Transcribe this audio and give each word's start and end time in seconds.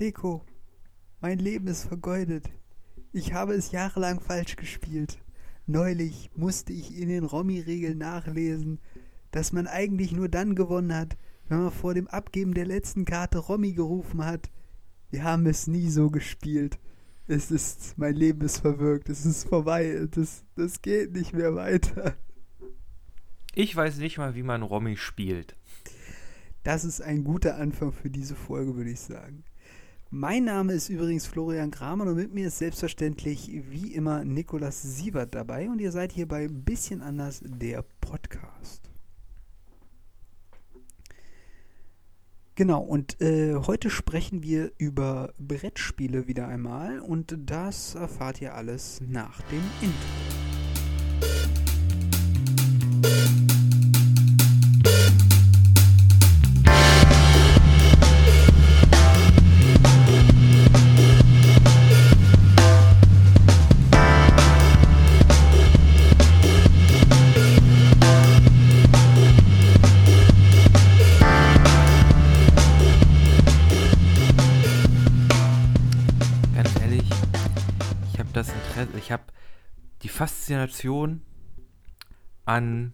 Nico, 0.00 0.46
mein 1.20 1.38
Leben 1.38 1.66
ist 1.66 1.84
vergeudet. 1.84 2.48
Ich 3.12 3.34
habe 3.34 3.52
es 3.52 3.70
jahrelang 3.70 4.18
falsch 4.18 4.56
gespielt. 4.56 5.18
Neulich 5.66 6.30
musste 6.34 6.72
ich 6.72 6.98
in 6.98 7.10
den 7.10 7.24
Romy-Regeln 7.24 7.98
nachlesen, 7.98 8.80
dass 9.30 9.52
man 9.52 9.66
eigentlich 9.66 10.12
nur 10.12 10.30
dann 10.30 10.54
gewonnen 10.54 10.96
hat, 10.96 11.18
wenn 11.48 11.58
man 11.58 11.70
vor 11.70 11.92
dem 11.92 12.08
Abgeben 12.08 12.54
der 12.54 12.64
letzten 12.64 13.04
Karte 13.04 13.36
Romy 13.36 13.74
gerufen 13.74 14.24
hat. 14.24 14.50
Wir 15.10 15.22
haben 15.22 15.44
es 15.44 15.66
nie 15.66 15.90
so 15.90 16.08
gespielt. 16.08 16.78
Es 17.26 17.50
ist, 17.50 17.98
mein 17.98 18.14
Leben 18.14 18.40
ist 18.40 18.60
verwirkt, 18.60 19.10
es 19.10 19.26
ist 19.26 19.46
vorbei, 19.50 20.08
das, 20.12 20.44
das 20.56 20.80
geht 20.80 21.12
nicht 21.12 21.34
mehr 21.34 21.54
weiter. 21.54 22.16
Ich 23.54 23.76
weiß 23.76 23.98
nicht 23.98 24.16
mal, 24.16 24.34
wie 24.34 24.44
man 24.44 24.62
Romy 24.62 24.96
spielt. 24.96 25.56
Das 26.62 26.86
ist 26.86 27.02
ein 27.02 27.22
guter 27.22 27.56
Anfang 27.56 27.92
für 27.92 28.08
diese 28.08 28.34
Folge, 28.34 28.76
würde 28.76 28.92
ich 28.92 29.00
sagen. 29.00 29.44
Mein 30.12 30.42
Name 30.42 30.72
ist 30.72 30.88
übrigens 30.88 31.28
Florian 31.28 31.70
Kramer 31.70 32.04
und 32.04 32.16
mit 32.16 32.34
mir 32.34 32.48
ist 32.48 32.58
selbstverständlich 32.58 33.48
wie 33.70 33.94
immer 33.94 34.24
Nikolas 34.24 34.82
Siebert 34.82 35.36
dabei 35.36 35.70
und 35.70 35.80
ihr 35.80 35.92
seid 35.92 36.10
hier 36.10 36.26
bei 36.26 36.48
Bisschen 36.48 37.00
anders 37.00 37.40
der 37.44 37.84
Podcast. 38.00 38.90
Genau, 42.56 42.80
und 42.80 43.20
äh, 43.20 43.54
heute 43.54 43.88
sprechen 43.88 44.42
wir 44.42 44.72
über 44.78 45.32
Brettspiele 45.38 46.26
wieder 46.26 46.48
einmal 46.48 46.98
und 46.98 47.38
das 47.46 47.94
erfahrt 47.94 48.40
ihr 48.40 48.56
alles 48.56 49.00
nach 49.06 49.40
dem 49.42 49.62
Intro. 49.80 50.49
Faszination 80.50 81.22
an 82.44 82.92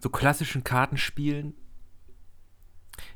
so 0.00 0.08
klassischen 0.08 0.62
Kartenspielen 0.62 1.54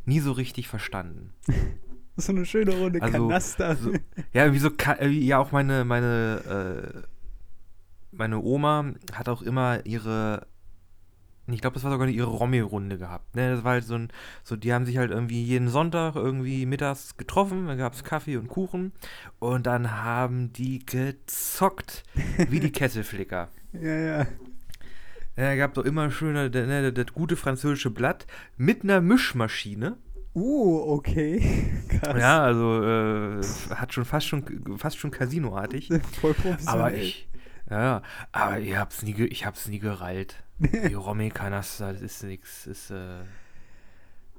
nie 0.04 0.20
so 0.20 0.32
richtig 0.32 0.68
verstanden. 0.68 1.32
So 2.18 2.32
eine 2.32 2.46
schöne 2.46 2.74
Runde 2.74 3.02
Also, 3.02 3.28
Kanaster. 3.28 3.76
So, 3.76 3.92
ja, 4.32 4.50
wie 4.50 4.58
so, 4.58 4.70
ja 5.10 5.36
auch 5.36 5.52
meine, 5.52 5.84
meine, 5.84 7.02
äh, 7.02 7.02
meine 8.10 8.40
Oma 8.40 8.94
hat 9.12 9.28
auch 9.28 9.42
immer 9.42 9.84
ihre, 9.84 10.46
ich 11.54 11.60
glaube, 11.60 11.74
das 11.74 11.84
war 11.84 11.90
sogar 11.90 12.08
ihre 12.08 12.28
Romy-Runde 12.28 12.98
gehabt. 12.98 13.36
Ne? 13.36 13.50
Das 13.50 13.64
war 13.64 13.72
halt 13.72 13.84
so 13.84 13.94
ein, 13.94 14.08
so, 14.42 14.56
die 14.56 14.72
haben 14.72 14.86
sich 14.86 14.96
halt 14.98 15.10
irgendwie 15.10 15.42
jeden 15.42 15.68
Sonntag 15.68 16.16
irgendwie 16.16 16.66
mittags 16.66 17.16
getroffen, 17.16 17.66
dann 17.66 17.78
gab 17.78 17.94
es 17.94 18.04
Kaffee 18.04 18.36
und 18.36 18.48
Kuchen 18.48 18.92
und 19.38 19.66
dann 19.66 19.92
haben 19.92 20.52
die 20.52 20.84
gezockt, 20.84 22.04
wie 22.48 22.60
die 22.60 22.72
Kesselflicker. 22.72 23.48
ja, 23.72 23.96
ja. 23.96 24.26
Ja, 25.38 25.54
gab 25.54 25.74
doch 25.74 25.84
immer 25.84 26.10
schöne, 26.10 26.48
ne, 26.48 26.92
das 26.94 27.12
gute 27.12 27.36
französische 27.36 27.90
Blatt 27.90 28.26
mit 28.56 28.84
einer 28.84 29.02
Mischmaschine. 29.02 29.98
Uh, 30.34 30.92
okay. 30.92 31.72
Krass. 31.88 32.20
Ja, 32.20 32.42
also 32.42 32.82
äh, 32.82 33.42
hat 33.74 33.92
schon 33.92 34.04
fast 34.04 34.26
schon 34.26 34.76
fast 34.76 34.98
schon 34.98 35.10
Casinoartig. 35.10 35.88
Voll 36.20 36.34
professionell. 36.34 36.68
Aber 36.68 36.94
ich, 36.94 37.28
ja, 37.70 38.02
aber 38.32 38.60
ich 38.60 38.76
hab's 38.76 39.02
nie, 39.02 39.14
ich 39.24 39.46
hab's 39.46 39.68
nie 39.68 39.78
gereilt. 39.78 40.42
Die 40.58 40.94
Romy-Kanaster, 40.94 41.92
das 41.92 42.02
ist 42.02 42.22
nix, 42.22 42.66
ist, 42.66 42.90
äh, 42.90 43.24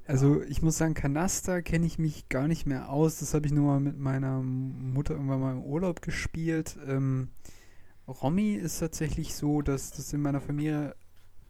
Also 0.06 0.42
ich 0.42 0.62
muss 0.62 0.78
sagen, 0.78 0.94
Kanaster 0.94 1.62
kenne 1.62 1.86
ich 1.86 1.98
mich 1.98 2.28
gar 2.28 2.48
nicht 2.48 2.66
mehr 2.66 2.88
aus. 2.88 3.18
Das 3.20 3.34
habe 3.34 3.46
ich 3.46 3.52
nur 3.52 3.66
mal 3.66 3.80
mit 3.80 3.98
meiner 3.98 4.40
Mutter 4.42 5.14
irgendwann 5.14 5.40
mal 5.40 5.52
im 5.52 5.62
Urlaub 5.62 6.00
gespielt. 6.02 6.78
Ähm, 6.86 7.28
Romy 8.08 8.54
ist 8.54 8.78
tatsächlich 8.78 9.34
so, 9.34 9.60
dass 9.62 9.90
das 9.90 10.12
in 10.14 10.22
meiner 10.22 10.40
Familie 10.40 10.94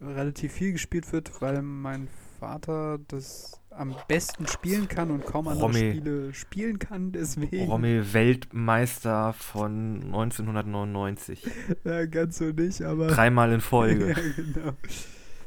relativ 0.00 0.52
viel 0.52 0.72
gespielt 0.72 1.12
wird, 1.12 1.41
weil 1.41 1.62
mein 1.62 2.08
Vater 2.41 2.98
das 3.08 3.60
am 3.78 3.94
besten 4.08 4.46
spielen 4.46 4.88
kann 4.88 5.10
und 5.10 5.24
kaum 5.24 5.48
andere 5.48 5.66
Romy. 5.66 5.90
Spiele 5.92 6.34
spielen 6.34 6.78
kann. 6.78 7.12
Deswegen 7.12 7.70
Romy-Weltmeister 7.70 9.32
von 9.32 10.02
1999. 10.04 11.46
ja, 11.84 12.06
ganz 12.06 12.38
so 12.38 12.46
nicht, 12.46 12.82
aber 12.82 13.06
Dreimal 13.08 13.48
in 13.48 13.60
ja, 13.60 13.60
Folge. 13.60 14.14
genau. 14.36 14.72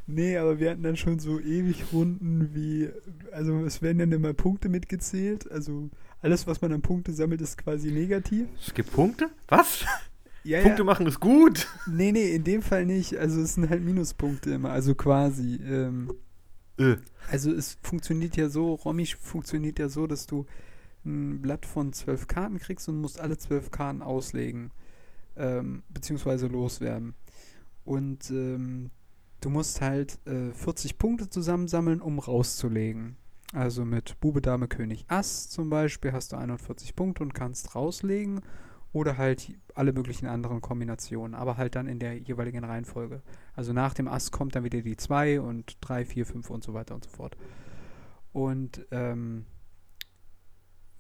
Nee, 0.07 0.37
aber 0.37 0.59
wir 0.59 0.71
hatten 0.71 0.83
dann 0.83 0.97
schon 0.97 1.19
so 1.19 1.39
ewig 1.39 1.93
Runden 1.93 2.49
wie, 2.53 2.89
also 3.31 3.63
es 3.65 3.81
werden 3.81 3.99
dann 3.99 4.11
immer 4.11 4.33
Punkte 4.33 4.67
mitgezählt. 4.67 5.49
Also 5.51 5.89
alles, 6.21 6.47
was 6.47 6.61
man 6.61 6.73
an 6.73 6.81
Punkte 6.81 7.13
sammelt, 7.13 7.41
ist 7.41 7.57
quasi 7.57 7.91
negativ. 7.91 8.47
Es 8.65 8.73
gibt 8.73 8.91
Punkte? 8.91 9.29
Was? 9.47 9.85
Ja, 10.43 10.63
Punkte 10.63 10.81
ja. 10.81 10.85
machen 10.85 11.05
ist 11.05 11.19
gut. 11.19 11.67
Nee, 11.85 12.11
nee, 12.11 12.33
in 12.33 12.43
dem 12.43 12.63
Fall 12.63 12.87
nicht. 12.87 13.15
Also 13.15 13.41
es 13.41 13.53
sind 13.53 13.69
halt 13.69 13.83
Minuspunkte 13.83 14.49
immer, 14.49 14.71
also 14.71 14.95
quasi. 14.95 15.57
Ähm, 15.63 16.11
Äh, 16.81 16.97
also 17.29 17.51
es 17.51 17.77
funktioniert 17.81 18.35
ja 18.35 18.49
so, 18.49 18.75
Romy 18.75 19.05
funktioniert 19.05 19.79
ja 19.79 19.89
so, 19.89 20.07
dass 20.07 20.25
du 20.25 20.45
ein 21.05 21.41
Blatt 21.41 21.65
von 21.65 21.93
zwölf 21.93 22.27
Karten 22.27 22.59
kriegst 22.59 22.87
und 22.89 22.99
musst 23.01 23.19
alle 23.19 23.37
zwölf 23.37 23.71
Karten 23.71 24.01
auslegen. 24.01 24.71
Ähm, 25.37 25.83
beziehungsweise 25.89 26.47
loswerden. 26.47 27.15
Und 27.85 28.29
ähm, 28.29 28.91
du 29.39 29.49
musst 29.49 29.81
halt 29.81 30.19
äh, 30.27 30.51
40 30.51 30.97
Punkte 30.97 31.29
zusammensammeln, 31.29 32.01
um 32.01 32.19
rauszulegen. 32.19 33.15
Also 33.53 33.83
mit 33.85 34.19
Bube, 34.19 34.41
Dame, 34.41 34.67
König, 34.67 35.05
Ass 35.07 35.49
zum 35.49 35.69
Beispiel 35.69 36.13
hast 36.13 36.31
du 36.31 36.37
41 36.37 36.95
Punkte 36.95 37.23
und 37.23 37.33
kannst 37.33 37.75
rauslegen. 37.75 38.41
Oder 38.93 39.17
halt 39.17 39.53
alle 39.73 39.93
möglichen 39.93 40.27
anderen 40.27 40.59
Kombinationen, 40.61 41.33
aber 41.35 41.55
halt 41.57 41.75
dann 41.75 41.87
in 41.87 41.99
der 41.99 42.17
jeweiligen 42.19 42.63
Reihenfolge. 42.63 43.21
Also 43.55 43.71
nach 43.73 43.93
dem 43.93 44.07
Ass 44.07 44.31
kommt 44.31 44.55
dann 44.55 44.63
wieder 44.65 44.81
die 44.81 44.97
2 44.97 45.39
und 45.39 45.77
3, 45.81 46.03
4, 46.05 46.25
5 46.25 46.49
und 46.49 46.63
so 46.63 46.73
weiter 46.73 46.95
und 46.95 47.05
so 47.05 47.09
fort. 47.09 47.37
Und 48.33 48.85
ähm, 48.91 49.45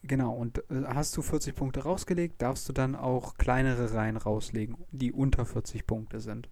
genau, 0.03 0.33
und 0.33 0.59
äh, 0.71 0.83
hast 0.87 1.15
du 1.17 1.21
40 1.21 1.55
Punkte 1.55 1.83
rausgelegt, 1.83 2.41
darfst 2.41 2.67
du 2.69 2.73
dann 2.73 2.95
auch 2.95 3.35
kleinere 3.35 3.93
Reihen 3.93 4.17
rauslegen, 4.17 4.77
die 4.91 5.11
unter 5.11 5.45
40 5.45 5.85
Punkte 5.85 6.19
sind. 6.19 6.49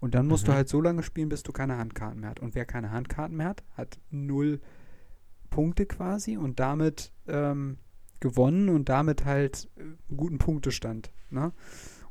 Und 0.00 0.14
dann 0.14 0.26
musst 0.26 0.48
du 0.48 0.52
Mhm. 0.52 0.56
halt 0.56 0.68
so 0.68 0.80
lange 0.80 1.02
spielen, 1.02 1.28
bis 1.30 1.42
du 1.42 1.52
keine 1.52 1.78
Handkarten 1.78 2.20
mehr 2.20 2.30
hast. 2.30 2.40
Und 2.40 2.54
wer 2.54 2.66
keine 2.66 2.90
Handkarten 2.90 3.36
mehr 3.36 3.48
hat, 3.48 3.64
hat 3.76 3.98
null 4.10 4.60
Punkte 5.50 5.86
quasi 5.86 6.36
und 6.36 6.60
damit 6.60 7.12
ähm, 7.26 7.78
gewonnen 8.24 8.70
und 8.70 8.88
damit 8.88 9.26
halt 9.26 9.68
äh, 9.76 9.82
einen 9.82 10.16
guten 10.16 10.38
Punktestand. 10.38 11.12
Ne? 11.28 11.52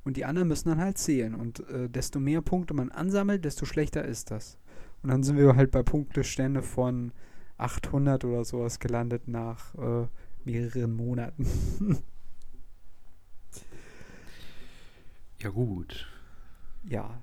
Und 0.04 0.16
die 0.16 0.26
anderen 0.26 0.48
müssen 0.48 0.70
dann 0.70 0.80
halt 0.80 1.00
zählen. 1.00 1.34
Und 1.34 1.68
äh, 1.70 1.90
desto 1.90 2.20
mehr 2.20 2.42
Punkte 2.42 2.76
man 2.76 2.92
ansammelt, 2.92 3.44
desto 3.44 3.66
schlechter 3.66 4.06
ist 4.06 4.30
das. 4.30 4.60
Und 5.02 5.10
dann 5.10 5.24
sind 5.24 5.38
wir 5.38 5.56
halt 5.56 5.72
bei 5.72 5.82
Punktestände 5.82 6.62
von 6.62 7.12
800 7.58 8.24
oder 8.26 8.46
sowas 8.46 8.80
gelandet 8.80 9.28
nach 9.28 9.74
äh, 9.74 10.08
mehreren 10.46 10.96
Monaten. 10.96 11.48
ja 15.42 15.50
gut. 15.50 16.08
ja, 16.84 17.22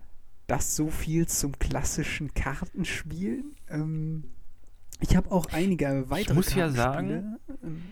das 0.48 0.74
so 0.74 0.90
viel 0.90 1.28
zum 1.28 1.60
klassischen 1.60 2.34
Kartenspielen. 2.34 3.54
Ähm, 3.68 4.24
ich 4.98 5.14
habe 5.16 5.30
auch 5.30 5.46
einige 5.52 6.10
weitere 6.10 6.34
muss 6.34 6.52
ja 6.54 6.68
Kartenspiele, 6.68 7.38
ähm. 7.62 7.82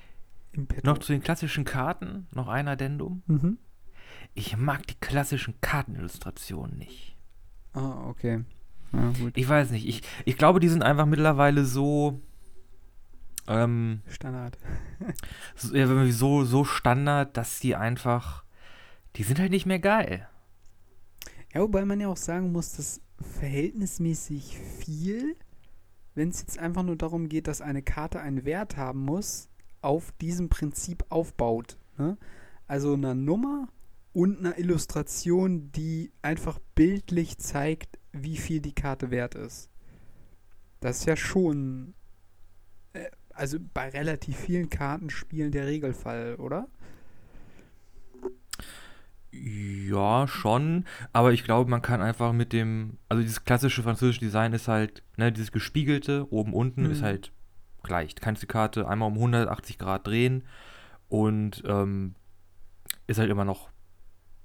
Noch 0.82 0.98
zu 0.98 1.12
den 1.12 1.22
klassischen 1.22 1.64
Karten, 1.64 2.26
noch 2.32 2.48
ein 2.48 2.68
Addendum. 2.68 3.22
Mhm. 3.26 3.58
Ich 4.34 4.56
mag 4.56 4.86
die 4.86 4.94
klassischen 5.00 5.60
Kartenillustrationen 5.60 6.78
nicht. 6.78 7.16
Ah, 7.72 8.08
okay. 8.08 8.44
Ja. 8.92 9.12
Ich 9.34 9.48
weiß 9.48 9.70
nicht, 9.70 9.86
ich, 9.86 10.02
ich 10.24 10.36
glaube, 10.38 10.60
die 10.60 10.68
sind 10.68 10.82
einfach 10.82 11.06
mittlerweile 11.06 11.64
so, 11.64 12.20
ähm, 13.46 14.00
Standard. 14.08 14.58
so, 15.56 16.44
so 16.44 16.64
Standard, 16.64 17.36
dass 17.36 17.60
die 17.60 17.76
einfach, 17.76 18.44
die 19.16 19.22
sind 19.22 19.38
halt 19.38 19.50
nicht 19.50 19.66
mehr 19.66 19.78
geil. 19.78 20.28
Ja, 21.52 21.60
wobei 21.62 21.84
man 21.84 22.00
ja 22.00 22.08
auch 22.08 22.16
sagen 22.16 22.52
muss, 22.52 22.76
dass 22.76 23.00
verhältnismäßig 23.20 24.58
viel, 24.58 25.36
wenn 26.14 26.28
es 26.28 26.40
jetzt 26.40 26.58
einfach 26.58 26.82
nur 26.82 26.96
darum 26.96 27.28
geht, 27.28 27.46
dass 27.46 27.60
eine 27.60 27.82
Karte 27.82 28.20
einen 28.20 28.44
Wert 28.44 28.76
haben 28.76 29.04
muss, 29.04 29.48
auf 29.88 30.12
diesem 30.20 30.50
Prinzip 30.50 31.02
aufbaut. 31.08 31.78
Ne? 31.96 32.18
Also 32.66 32.92
einer 32.92 33.14
Nummer 33.14 33.68
und 34.12 34.38
einer 34.38 34.58
Illustration, 34.58 35.72
die 35.72 36.12
einfach 36.20 36.58
bildlich 36.74 37.38
zeigt, 37.38 37.98
wie 38.12 38.36
viel 38.36 38.60
die 38.60 38.74
Karte 38.74 39.10
wert 39.10 39.34
ist. 39.34 39.70
Das 40.80 40.98
ist 40.98 41.06
ja 41.06 41.16
schon 41.16 41.94
äh, 42.92 43.06
also 43.30 43.58
bei 43.72 43.88
relativ 43.88 44.36
vielen 44.36 44.68
Kartenspielen 44.68 45.52
der 45.52 45.66
Regelfall, 45.66 46.34
oder? 46.34 46.68
Ja, 49.30 50.26
schon. 50.28 50.84
Aber 51.14 51.32
ich 51.32 51.44
glaube, 51.44 51.70
man 51.70 51.80
kann 51.82 52.02
einfach 52.02 52.32
mit 52.34 52.52
dem, 52.52 52.98
also 53.08 53.22
dieses 53.22 53.44
klassische 53.44 53.82
französische 53.82 54.20
Design 54.20 54.52
ist 54.52 54.68
halt, 54.68 55.02
ne, 55.16 55.32
dieses 55.32 55.52
gespiegelte, 55.52 56.30
oben, 56.30 56.52
unten 56.52 56.82
Mhm. 56.84 56.90
ist 56.90 57.02
halt 57.02 57.32
gleich. 57.88 58.14
Du 58.14 58.22
kannst 58.22 58.42
die 58.42 58.46
Karte 58.46 58.88
einmal 58.88 59.08
um 59.08 59.14
180 59.14 59.78
Grad 59.78 60.06
drehen 60.06 60.44
und 61.08 61.62
ähm, 61.66 62.14
ist 63.08 63.18
halt 63.18 63.30
immer 63.30 63.44
noch 63.44 63.70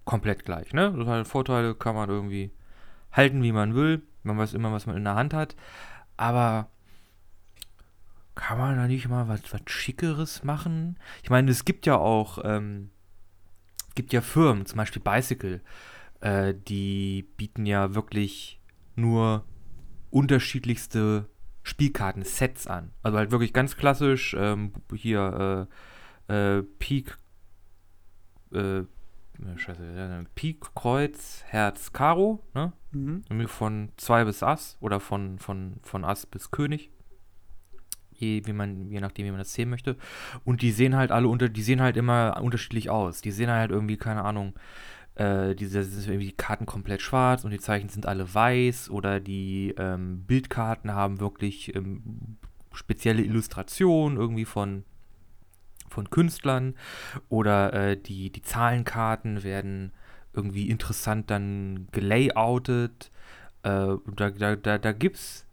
komplett 0.06 0.46
gleich, 0.46 0.74
ne? 0.74 0.94
Das 0.98 1.08
halt 1.08 1.28
Vorteile, 1.28 1.76
kann 1.76 1.96
man 1.96 2.10
irgendwie 2.10 2.52
halten, 3.12 3.44
wie 3.44 3.52
man 3.52 3.76
will. 3.76 4.02
Man 4.24 4.38
weiß 4.38 4.54
immer, 4.54 4.72
was 4.72 4.86
man 4.86 4.98
in 4.98 5.04
der 5.04 5.16
Hand 5.16 5.34
hat. 5.34 5.56
Aber 6.18 6.70
kann 8.36 8.58
man 8.58 8.76
da 8.78 8.88
nicht 8.88 9.08
mal 9.08 9.28
was, 9.28 9.42
was 9.52 9.62
Schickeres 9.68 10.44
machen? 10.44 10.98
Ich 11.22 11.30
meine, 11.30 11.52
es 11.52 11.66
gibt 11.66 11.86
ja 11.86 11.98
auch, 11.98 12.40
ähm, 12.44 12.90
gibt 13.96 14.14
ja 14.14 14.22
Firmen, 14.22 14.66
zum 14.66 14.78
Beispiel 14.78 15.02
Bicycle, 15.02 15.62
äh, 16.22 16.54
die 16.56 17.28
bieten 17.38 17.66
ja 17.66 17.94
wirklich 17.94 18.60
nur 18.96 19.46
unterschiedlichste 20.10 21.30
Spielkarten-Sets 21.64 22.68
an. 22.68 22.92
Also 23.02 23.18
halt 23.18 23.32
wirklich 23.32 23.54
ganz 23.54 23.78
klassisch, 23.78 24.36
ähm, 24.38 24.74
hier 24.94 25.68
äh, 26.30 26.58
äh, 26.58 26.64
Pik, 26.80 27.18
äh, 28.54 28.84
scheiße, 29.56 30.26
Pik, 30.36 30.76
Kreuz, 30.76 31.44
Herz, 31.48 31.94
Karo, 31.94 32.44
ne? 32.54 32.74
Mhm. 32.92 33.24
Irgendwie 33.30 33.48
von 33.48 33.90
2 33.98 34.26
bis 34.26 34.44
Ass 34.44 34.78
oder 34.80 35.00
von, 35.00 35.40
von, 35.40 35.78
von 35.82 36.06
Ass 36.06 36.26
bis 36.26 36.52
König. 36.52 36.92
Je, 38.12 38.46
wie 38.46 38.54
man, 38.54 38.92
je 38.92 39.00
nachdem, 39.00 39.26
wie 39.26 39.32
man 39.32 39.40
das 39.40 39.54
sehen 39.54 39.70
möchte. 39.70 39.98
Und 40.44 40.62
die 40.62 40.72
sehen 40.72 40.96
halt 40.96 41.12
alle 41.12 41.28
unter, 41.28 41.50
die 41.50 41.64
sehen 41.64 41.82
halt 41.82 41.98
immer 41.98 42.40
unterschiedlich 42.42 42.90
aus. 42.90 43.22
Die 43.22 43.32
sehen 43.32 43.50
halt 43.50 43.72
irgendwie, 43.72 43.98
keine 43.98 44.24
Ahnung, 44.24 44.54
äh, 45.16 45.54
diese 45.56 45.84
sind 45.84 46.08
irgendwie 46.08 46.28
die 46.28 46.38
Karten 46.38 46.66
komplett 46.66 47.02
schwarz 47.02 47.44
und 47.44 47.52
die 47.52 47.60
Zeichen 47.60 47.90
sind 47.90 48.06
alle 48.06 48.34
weiß 48.34 48.90
oder 48.90 49.20
die 49.20 49.74
ähm, 49.78 50.24
Bildkarten 50.26 50.94
haben 50.94 51.20
wirklich 51.20 51.76
ähm, 51.76 52.38
spezielle 52.74 53.22
Illustrationen 53.22 54.18
irgendwie 54.18 54.46
von, 54.46 54.84
von 55.90 56.10
Künstlern 56.10 56.74
oder 57.30 57.74
äh, 57.74 57.98
die, 57.98 58.32
die 58.32 58.42
Zahlenkarten 58.42 59.44
werden 59.44 59.92
irgendwie 60.34 60.70
interessant 60.70 61.30
dann 61.30 61.88
gelayoutet. 61.92 63.12
Äh, 63.62 63.98
da 64.16 64.32
da, 64.32 64.56
da, 64.56 64.78
da 64.80 64.92
gibt's 64.92 65.46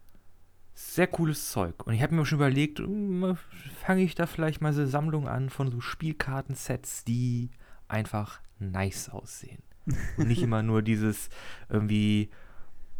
sehr 0.73 1.06
cooles 1.06 1.51
Zeug. 1.51 1.87
Und 1.87 1.93
ich 1.93 2.03
habe 2.03 2.15
mir 2.15 2.25
schon 2.25 2.39
überlegt, 2.39 2.79
hm, 2.79 3.37
fange 3.85 4.03
ich 4.03 4.15
da 4.15 4.25
vielleicht 4.25 4.63
mal 4.63 4.73
so 4.73 4.81
eine 4.81 4.89
Sammlung 4.89 5.29
an 5.29 5.51
von 5.51 5.71
so 5.71 5.81
Spielkartensets, 5.81 7.05
die 7.05 7.51
einfach 7.89 8.41
nice 8.61 9.09
aussehen. 9.09 9.62
Und 10.17 10.29
nicht 10.29 10.43
immer 10.43 10.62
nur 10.62 10.83
dieses 10.83 11.31
irgendwie 11.69 12.31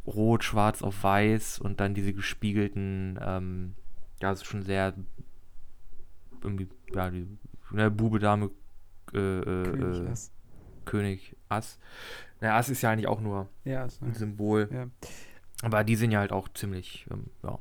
rot, 0.07 0.45
schwarz 0.45 0.83
auf 0.83 1.05
weiß 1.05 1.59
und 1.59 1.79
dann 1.79 1.95
diese 1.95 2.13
gespiegelten, 2.13 3.19
ähm, 3.23 3.75
ja, 4.21 4.33
ist 4.33 4.47
schon 4.47 4.63
sehr 4.63 4.95
irgendwie, 6.43 6.69
ja, 6.95 7.11
die 7.11 7.27
ne, 7.71 7.91
Bube, 7.91 8.19
Dame, 8.19 8.51
äh, 9.13 9.19
äh, 9.19 9.43
König 9.43 10.01
äh, 10.01 10.09
Ass. 10.09 10.33
König, 10.85 11.37
Ass. 11.49 11.79
Na, 12.41 12.57
Ass 12.57 12.71
ist 12.71 12.83
ja 12.83 12.91
eigentlich 12.91 13.07
auch 13.07 13.21
nur 13.21 13.49
Ja, 13.65 13.85
ist 13.85 14.03
ein 14.03 14.15
Symbol. 14.15 14.69
Ja. 14.73 14.87
Aber 15.63 15.85
die 15.85 15.97
sehen 15.97 16.11
ja 16.11 16.21
halt 16.21 16.33
auch 16.33 16.49
ziemlich, 16.49 17.07
ähm, 17.11 17.27
ja, 17.43 17.59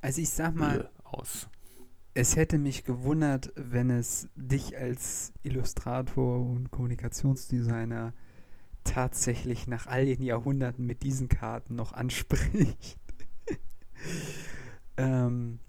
Also 0.00 0.20
ich 0.20 0.30
sag 0.30 0.54
mal, 0.54 0.90
aus. 1.04 1.48
Es 2.14 2.36
hätte 2.36 2.58
mich 2.58 2.84
gewundert, 2.84 3.52
wenn 3.56 3.90
es 3.90 4.28
dich 4.36 4.76
als 4.76 5.32
Illustrator 5.42 6.40
und 6.40 6.70
Kommunikationsdesigner 6.70 8.12
tatsächlich 8.84 9.66
nach 9.66 9.86
all 9.86 10.04
den 10.04 10.22
Jahrhunderten 10.22 10.86
mit 10.86 11.02
diesen 11.02 11.28
Karten 11.28 11.74
noch 11.74 11.92
anspricht. 11.92 12.98
ähm, 14.96 15.60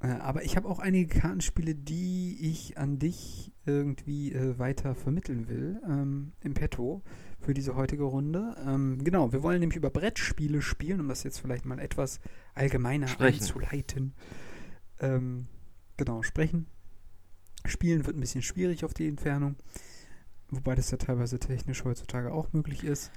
äh, 0.00 0.08
aber 0.08 0.44
ich 0.44 0.56
habe 0.56 0.68
auch 0.68 0.80
einige 0.80 1.18
Kartenspiele, 1.18 1.74
die 1.74 2.38
ich 2.40 2.76
an 2.76 2.98
dich 2.98 3.52
irgendwie 3.64 4.32
äh, 4.32 4.58
weiter 4.58 4.94
vermitteln 4.94 5.48
will, 5.48 5.80
ähm, 5.86 6.32
im 6.40 6.54
Petto 6.54 7.02
für 7.40 7.54
diese 7.54 7.76
heutige 7.76 8.04
Runde. 8.04 8.56
Ähm, 8.66 9.04
genau, 9.04 9.32
wir 9.32 9.42
wollen 9.42 9.60
nämlich 9.60 9.76
über 9.76 9.90
Brettspiele 9.90 10.60
spielen, 10.60 11.00
um 11.00 11.08
das 11.08 11.22
jetzt 11.22 11.38
vielleicht 11.38 11.66
mal 11.66 11.78
etwas 11.78 12.20
allgemeiner 12.54 13.06
Sprechen. 13.06 13.40
einzuleiten. 13.40 14.14
Ähm, 15.00 15.46
genau, 15.96 16.22
sprechen. 16.22 16.66
Spielen 17.66 18.04
wird 18.06 18.16
ein 18.16 18.20
bisschen 18.20 18.42
schwierig 18.42 18.84
auf 18.84 18.94
die 18.94 19.08
Entfernung. 19.08 19.56
Wobei 20.50 20.74
das 20.74 20.90
ja 20.90 20.98
teilweise 20.98 21.38
technisch 21.38 21.84
heutzutage 21.84 22.32
auch 22.32 22.52
möglich 22.52 22.84
ist. 22.84 23.10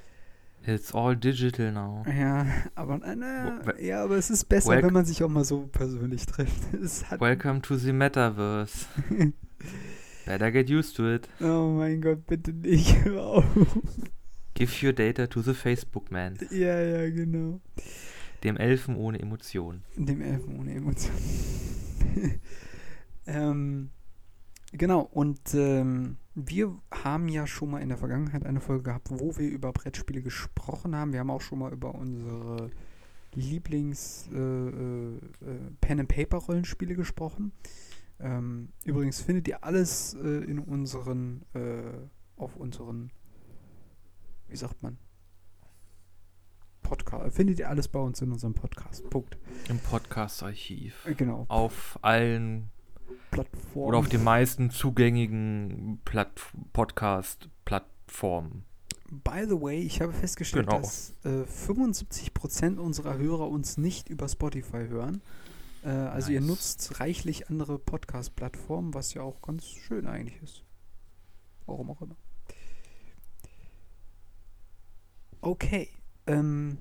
It's 0.65 0.93
all 0.95 1.15
digital 1.15 1.71
now. 1.71 2.03
Ja, 2.09 2.45
aber, 2.75 2.95
äh, 3.05 3.15
na, 3.15 3.61
Wel- 3.63 3.79
ja, 3.81 4.03
aber 4.03 4.17
es 4.17 4.29
ist 4.29 4.45
besser, 4.45 4.71
Welc- 4.71 4.83
wenn 4.83 4.93
man 4.93 5.05
sich 5.05 5.23
auch 5.23 5.29
mal 5.29 5.43
so 5.43 5.67
persönlich 5.67 6.25
trifft. 6.25 6.61
Welcome 7.19 7.61
to 7.61 7.75
the 7.75 7.93
Metaverse. 7.93 8.85
Better 10.25 10.51
get 10.51 10.69
used 10.69 10.95
to 10.95 11.07
it. 11.13 11.29
oh 11.41 11.73
mein 11.77 12.01
Gott, 12.01 12.25
bitte 12.25 12.51
nicht. 12.53 12.95
Hör 13.05 13.23
auf. 13.23 13.45
Give 14.55 14.85
your 14.85 14.93
data 14.93 15.27
to 15.27 15.41
the 15.41 15.53
Facebook 15.53 16.09
man. 16.11 16.37
Ja, 16.51 16.79
ja, 16.81 17.09
genau. 17.11 17.61
Dem 18.43 18.57
Elfen 18.57 18.95
ohne 18.95 19.19
Emotionen. 19.19 19.83
Dem 19.95 20.21
Elfen 20.21 20.59
ohne 20.59 20.73
Emotion. 20.73 21.13
Ähm, 23.27 23.89
genau, 24.71 25.01
und 25.01 25.53
ähm, 25.53 26.17
wir 26.33 26.75
haben 26.91 27.29
ja 27.29 27.45
schon 27.47 27.71
mal 27.71 27.81
in 27.81 27.89
der 27.89 27.97
Vergangenheit 27.97 28.45
eine 28.45 28.61
Folge 28.61 28.83
gehabt, 28.83 29.09
wo 29.11 29.37
wir 29.37 29.49
über 29.49 29.73
Brettspiele 29.73 30.21
gesprochen 30.21 30.95
haben. 30.95 31.11
Wir 31.11 31.19
haben 31.19 31.29
auch 31.29 31.41
schon 31.41 31.59
mal 31.59 31.73
über 31.73 31.93
unsere 31.95 32.71
Lieblings 33.33 34.29
äh, 34.33 34.37
äh, 34.37 35.17
äh, 35.41 36.95
gesprochen. 36.95 37.51
Ähm, 38.19 38.69
übrigens 38.85 39.21
findet 39.21 39.47
ihr 39.47 39.63
alles 39.63 40.15
äh, 40.15 40.43
in 40.45 40.59
unseren, 40.59 41.43
äh, 41.53 41.93
auf 42.35 42.55
unseren, 42.55 43.11
wie 44.47 44.55
sagt 44.55 44.81
man, 44.81 44.97
Podcast. 46.81 47.35
Findet 47.35 47.59
ihr 47.59 47.69
alles 47.69 47.87
bei 47.87 47.99
uns 47.99 48.21
in 48.21 48.31
unserem 48.31 48.53
Podcast. 48.53 49.07
Punkt. 49.09 49.37
Im 49.69 49.79
Podcast-Archiv. 49.79 51.05
Genau. 51.17 51.45
Auf 51.49 51.99
allen 52.01 52.71
Plattform. 53.43 53.87
oder 53.87 53.97
auf 53.99 54.09
den 54.09 54.23
meisten 54.23 54.69
zugängigen 54.69 55.99
Platt 56.05 56.41
Podcast-Plattformen. 56.73 58.63
By 59.09 59.45
the 59.47 59.61
way, 59.61 59.79
ich 59.79 60.01
habe 60.01 60.11
festgestellt, 60.13 60.67
Genau. 60.67 60.81
dass 60.81 61.13
äh, 61.23 61.43
75% 61.43 62.77
unserer 62.77 63.17
Hörer 63.17 63.47
uns 63.49 63.77
nicht 63.77 64.09
über 64.09 64.27
Spotify 64.27 64.87
hören. 64.89 65.21
Äh, 65.83 65.89
also 65.89 66.31
ihr 66.31 66.41
Nice. 66.41 66.49
nutzt 66.49 66.99
reichlich 66.99 67.49
andere 67.49 67.79
Podcast-Plattformen, 67.79 68.93
was 68.93 69.13
ja 69.13 69.21
auch 69.21 69.41
ganz 69.41 69.65
schön 69.65 70.07
eigentlich 70.07 70.41
ist. 70.41 70.63
Warum 71.65 71.91
auch 71.91 72.01
immer. 72.01 72.15
Okay. 75.41 75.89
Ähm, 76.25 76.77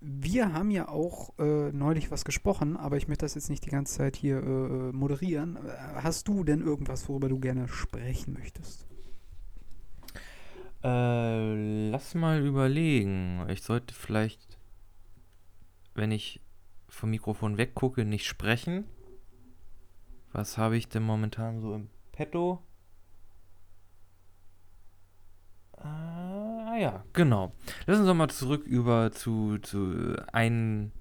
wir 0.00 0.52
haben 0.52 0.70
ja 0.70 0.88
auch 0.88 1.36
äh, 1.38 1.72
neulich 1.72 2.10
was 2.10 2.24
gesprochen, 2.24 2.76
aber 2.76 2.96
ich 2.96 3.08
möchte 3.08 3.24
das 3.24 3.34
jetzt 3.34 3.50
nicht 3.50 3.64
die 3.64 3.70
ganze 3.70 3.96
Zeit 3.96 4.16
hier 4.16 4.38
äh, 4.38 4.92
moderieren. 4.92 5.56
Äh, 5.56 5.70
Hast 6.02 6.28
du 6.28 6.44
denn 6.44 6.60
irgendwas, 6.60 7.08
worüber 7.08 7.28
du 7.28 7.40
gerne 7.40 7.66
sprechen 7.66 8.34
möchtest? 8.34 8.86
Äh, 10.84 11.90
lass 11.90 12.14
mal 12.14 12.44
überlegen. 12.46 13.44
Ich 13.48 13.62
sollte 13.62 13.92
vielleicht, 13.92 14.58
wenn 15.94 16.12
ich 16.12 16.40
vom 16.88 17.10
Mikrofon 17.10 17.58
weggucke, 17.58 18.04
nicht 18.04 18.26
sprechen. 18.26 18.84
Was 20.32 20.58
habe 20.58 20.76
ich 20.76 20.88
denn 20.88 21.02
momentan 21.02 21.60
so 21.60 21.74
im 21.74 21.88
Petto? 22.12 22.62
Ah 25.72 26.47
ja, 26.78 27.04
genau. 27.12 27.52
Lass 27.86 27.98
uns 27.98 28.06
doch 28.06 28.14
mal 28.14 28.30
zurück 28.30 28.64
über 28.64 29.12
zu, 29.12 29.58
zu 29.58 30.16
ein 30.32 30.92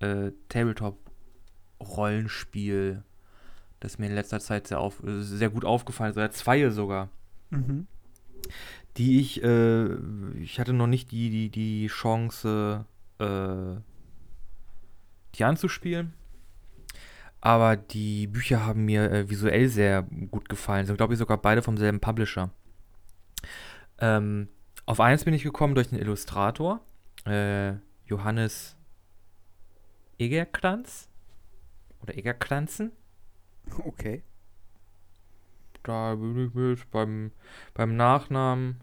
äh, 0.00 0.30
Tabletop-Rollenspiel, 0.48 3.02
das 3.80 3.98
mir 3.98 4.06
in 4.06 4.14
letzter 4.14 4.40
Zeit 4.40 4.68
sehr, 4.68 4.80
auf, 4.80 5.02
sehr 5.04 5.50
gut 5.50 5.64
aufgefallen 5.64 6.10
ist, 6.10 6.16
oder 6.16 6.30
zwei 6.30 6.70
sogar 6.70 7.08
Mhm. 7.50 7.86
die 8.96 9.20
ich, 9.20 9.42
äh, 9.44 9.86
ich 10.40 10.58
hatte 10.58 10.72
noch 10.72 10.88
nicht 10.88 11.12
die, 11.12 11.30
die, 11.30 11.48
die 11.48 11.86
Chance, 11.86 12.84
äh, 13.18 13.76
die 15.36 15.44
anzuspielen. 15.44 16.12
Aber 17.40 17.76
die 17.76 18.26
Bücher 18.26 18.66
haben 18.66 18.84
mir 18.84 19.12
äh, 19.12 19.30
visuell 19.30 19.68
sehr 19.68 20.02
gut 20.02 20.48
gefallen. 20.48 20.86
Sind, 20.86 20.96
glaube 20.96 21.12
ich, 21.12 21.18
sogar 21.18 21.36
beide 21.36 21.62
vom 21.62 21.76
selben 21.76 22.00
Publisher. 22.00 22.50
Ähm, 23.98 24.48
auf 24.86 25.00
eins 25.00 25.24
bin 25.24 25.34
ich 25.34 25.42
gekommen 25.42 25.74
durch 25.74 25.88
den 25.88 25.98
Illustrator, 25.98 26.80
äh, 27.26 27.74
Johannes 28.06 28.76
Egerkranz. 30.18 31.08
oder 32.02 32.16
Egerklanzen. 32.16 32.92
Okay. 33.84 34.22
Da 35.82 36.14
bin 36.14 36.46
ich 36.46 36.54
mir 36.54 36.70
jetzt 36.70 36.90
beim, 36.90 37.32
beim 37.74 37.96
Nachnamen 37.96 38.80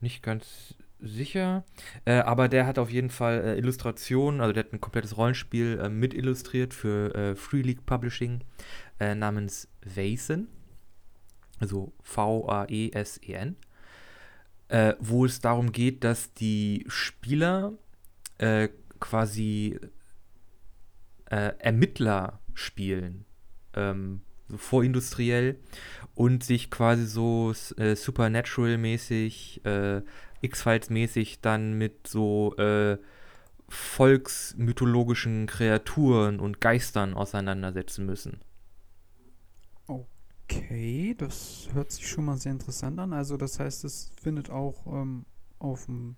nicht 0.00 0.22
ganz 0.22 0.74
sicher. 1.00 1.64
Äh, 2.04 2.20
aber 2.20 2.48
der 2.48 2.66
hat 2.66 2.78
auf 2.78 2.90
jeden 2.90 3.10
Fall 3.10 3.40
äh, 3.44 3.58
Illustrationen, 3.58 4.40
also 4.40 4.52
der 4.52 4.64
hat 4.64 4.72
ein 4.72 4.80
komplettes 4.80 5.16
Rollenspiel 5.16 5.78
äh, 5.80 5.88
mit 5.88 6.14
illustriert 6.14 6.74
für 6.74 7.14
äh, 7.14 7.36
Free 7.36 7.62
League 7.62 7.86
Publishing 7.86 8.42
äh, 8.98 9.14
namens 9.14 9.68
Vaesen. 9.82 10.48
Also 11.60 11.92
V-A-E-S-E-N. 12.02 13.56
Äh, 14.68 14.94
wo 15.00 15.24
es 15.24 15.40
darum 15.40 15.72
geht, 15.72 16.04
dass 16.04 16.34
die 16.34 16.84
Spieler 16.88 17.72
quasi 19.00 19.80
Ermittler 21.26 22.38
spielen. 22.54 23.24
Ähm, 23.74 24.20
so 24.48 24.56
vorindustriell 24.56 25.56
und 26.14 26.42
sich 26.42 26.70
quasi 26.70 27.06
so 27.06 27.52
äh, 27.76 27.94
Supernatural-mäßig, 27.94 29.64
äh, 29.64 30.02
X-Files-mäßig 30.40 31.40
dann 31.42 31.74
mit 31.74 32.06
so 32.06 32.56
äh, 32.56 32.96
volksmythologischen 33.68 35.46
Kreaturen 35.46 36.40
und 36.40 36.60
Geistern 36.60 37.14
auseinandersetzen 37.14 38.06
müssen. 38.06 38.40
Okay, 40.50 41.14
das 41.16 41.68
hört 41.74 41.92
sich 41.92 42.08
schon 42.08 42.24
mal 42.24 42.38
sehr 42.38 42.52
interessant 42.52 42.98
an. 42.98 43.12
Also 43.12 43.36
das 43.36 43.60
heißt, 43.60 43.84
es 43.84 44.10
findet 44.20 44.50
auch 44.50 44.86
ähm, 44.86 45.26
auf 45.58 45.84
dem 45.84 46.16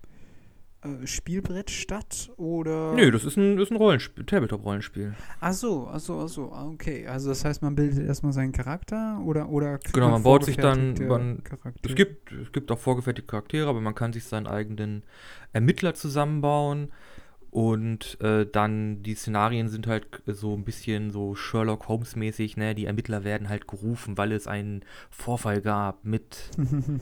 äh, 0.83 1.05
Spielbrett 1.05 1.69
statt 1.69 2.31
oder? 2.37 2.93
Nö, 2.93 3.11
das 3.11 3.25
ist 3.25 3.37
ein, 3.37 3.57
ist 3.59 3.71
ein 3.71 3.77
Rollenspiel, 3.77 4.25
Tabletop-Rollenspiel. 4.25 5.13
Ach 5.41 5.53
so, 5.53 5.89
ach 5.91 5.99
so, 5.99 6.21
ach 6.21 6.29
so, 6.29 6.51
ah, 6.53 6.65
okay. 6.67 7.07
Also 7.07 7.29
das 7.29 7.43
heißt, 7.43 7.61
man 7.61 7.75
bildet 7.75 8.07
erstmal 8.07 8.31
seinen 8.31 8.53
Charakter 8.53 9.21
oder 9.25 9.49
oder 9.49 9.79
Genau, 9.91 10.05
man, 10.05 10.13
man 10.13 10.23
baut 10.23 10.45
sich 10.45 10.57
dann 10.57 10.95
man, 11.07 11.43
es 11.83 11.95
gibt 11.95 12.31
es 12.31 12.51
gibt 12.51 12.71
auch 12.71 12.79
vorgefertigte 12.79 13.29
Charaktere, 13.29 13.67
aber 13.67 13.81
man 13.81 13.95
kann 13.95 14.13
sich 14.13 14.23
seinen 14.23 14.47
eigenen 14.47 15.03
Ermittler 15.51 15.93
zusammenbauen 15.93 16.91
und 17.51 18.19
äh, 18.21 18.45
dann 18.49 19.03
die 19.03 19.13
Szenarien 19.13 19.67
sind 19.67 19.85
halt 19.85 20.07
so 20.25 20.55
ein 20.55 20.63
bisschen 20.63 21.11
so 21.11 21.35
Sherlock 21.35 21.89
Holmes 21.89 22.15
mäßig, 22.15 22.55
ne? 22.55 22.73
Die 22.73 22.85
Ermittler 22.85 23.25
werden 23.25 23.49
halt 23.49 23.67
gerufen, 23.67 24.17
weil 24.17 24.31
es 24.31 24.47
einen 24.47 24.85
Vorfall 25.09 25.61
gab 25.61 26.05
mit 26.05 26.49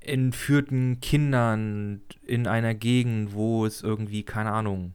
entführten 0.00 1.00
Kindern 1.00 2.00
in 2.26 2.48
einer 2.48 2.74
Gegend, 2.74 3.32
wo 3.32 3.64
es 3.64 3.82
irgendwie, 3.82 4.24
keine 4.24 4.50
Ahnung, 4.50 4.94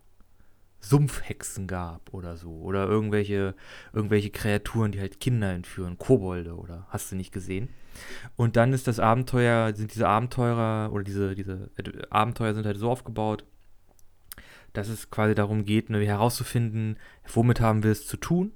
Sumpfhexen 0.82 1.66
gab 1.66 2.14
oder 2.14 2.36
so. 2.36 2.52
Oder 2.52 2.88
irgendwelche, 2.88 3.56
irgendwelche 3.94 4.32
Kreaturen, 4.32 4.92
die 4.92 5.00
halt 5.00 5.22
Kinder 5.22 5.54
entführen, 5.54 5.98
Kobolde 5.98 6.58
oder 6.58 6.88
hast 6.90 7.10
du 7.10 7.16
nicht 7.16 7.32
gesehen. 7.32 7.70
Und 8.36 8.58
dann 8.58 8.74
ist 8.74 8.88
das 8.88 9.00
Abenteuer, 9.00 9.74
sind 9.74 9.94
diese 9.94 10.10
Abenteurer 10.10 10.92
oder 10.92 11.06
diese, 11.06 11.36
diese 11.36 11.70
Abenteuer 12.10 12.54
sind 12.54 12.66
halt 12.66 12.78
so 12.78 12.92
aufgebaut, 12.92 13.46
dass 14.76 14.90
es 14.90 15.10
quasi 15.10 15.36
darum 15.36 15.66
geht, 15.66 15.90
ne, 15.90 16.06
herauszufinden, 16.06 16.98
womit 17.34 17.60
haben 17.60 17.84
wir 17.84 17.92
es 17.92 18.06
zu 18.06 18.18
tun 18.18 18.52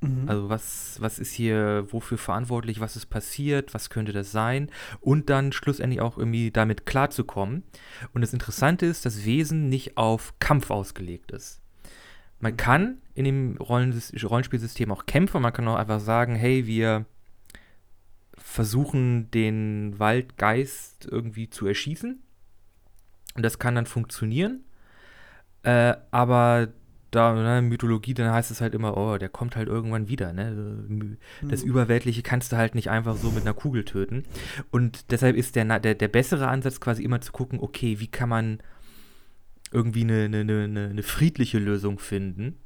Mhm. 0.00 0.28
Also 0.28 0.48
was, 0.48 0.96
was 1.00 1.18
ist 1.18 1.32
hier 1.32 1.86
wofür 1.90 2.18
verantwortlich, 2.18 2.80
was 2.80 2.96
ist 2.96 3.06
passiert, 3.06 3.74
was 3.74 3.90
könnte 3.90 4.12
das 4.12 4.32
sein 4.32 4.70
und 5.00 5.30
dann 5.30 5.52
schlussendlich 5.52 6.00
auch 6.00 6.18
irgendwie 6.18 6.50
damit 6.50 6.86
klarzukommen. 6.86 7.62
Und 8.12 8.20
das 8.20 8.32
Interessante 8.32 8.86
ist, 8.86 9.06
dass 9.06 9.24
Wesen 9.24 9.68
nicht 9.68 9.96
auf 9.96 10.34
Kampf 10.38 10.70
ausgelegt 10.70 11.32
ist. 11.32 11.60
Man 12.40 12.52
mhm. 12.52 12.56
kann 12.56 12.98
in 13.14 13.24
dem 13.24 13.56
Rollenspielsystem 13.56 14.92
auch 14.92 15.06
kämpfen, 15.06 15.42
man 15.42 15.52
kann 15.52 15.68
auch 15.68 15.76
einfach 15.76 16.00
sagen, 16.00 16.34
hey, 16.34 16.66
wir 16.66 17.06
versuchen 18.36 19.30
den 19.30 19.98
Waldgeist 19.98 21.08
irgendwie 21.10 21.48
zu 21.48 21.66
erschießen. 21.66 22.22
Und 23.34 23.42
das 23.42 23.58
kann 23.58 23.74
dann 23.74 23.86
funktionieren. 23.86 24.64
Äh, 25.66 25.96
aber 26.12 26.68
da, 27.10 27.34
ne, 27.34 27.60
Mythologie, 27.60 28.14
dann 28.14 28.32
heißt 28.32 28.52
es 28.52 28.60
halt 28.60 28.72
immer, 28.72 28.96
oh, 28.96 29.18
der 29.18 29.28
kommt 29.28 29.56
halt 29.56 29.66
irgendwann 29.66 30.08
wieder, 30.08 30.32
ne? 30.32 31.16
Das 31.42 31.64
mhm. 31.64 31.70
Überweltliche 31.70 32.22
kannst 32.22 32.52
du 32.52 32.56
halt 32.56 32.76
nicht 32.76 32.88
einfach 32.88 33.16
so 33.16 33.32
mit 33.32 33.42
einer 33.42 33.54
Kugel 33.54 33.84
töten. 33.84 34.22
Und 34.70 35.10
deshalb 35.10 35.34
ist 35.34 35.56
der, 35.56 35.80
der, 35.80 35.96
der 35.96 36.08
bessere 36.08 36.46
Ansatz 36.46 36.80
quasi 36.80 37.02
immer 37.02 37.20
zu 37.20 37.32
gucken, 37.32 37.58
okay, 37.58 37.98
wie 37.98 38.06
kann 38.06 38.28
man 38.28 38.58
irgendwie 39.72 40.02
eine, 40.02 40.24
eine, 40.24 40.40
eine, 40.40 40.88
eine 40.88 41.02
friedliche 41.02 41.58
Lösung 41.58 41.98
finden, 41.98 42.58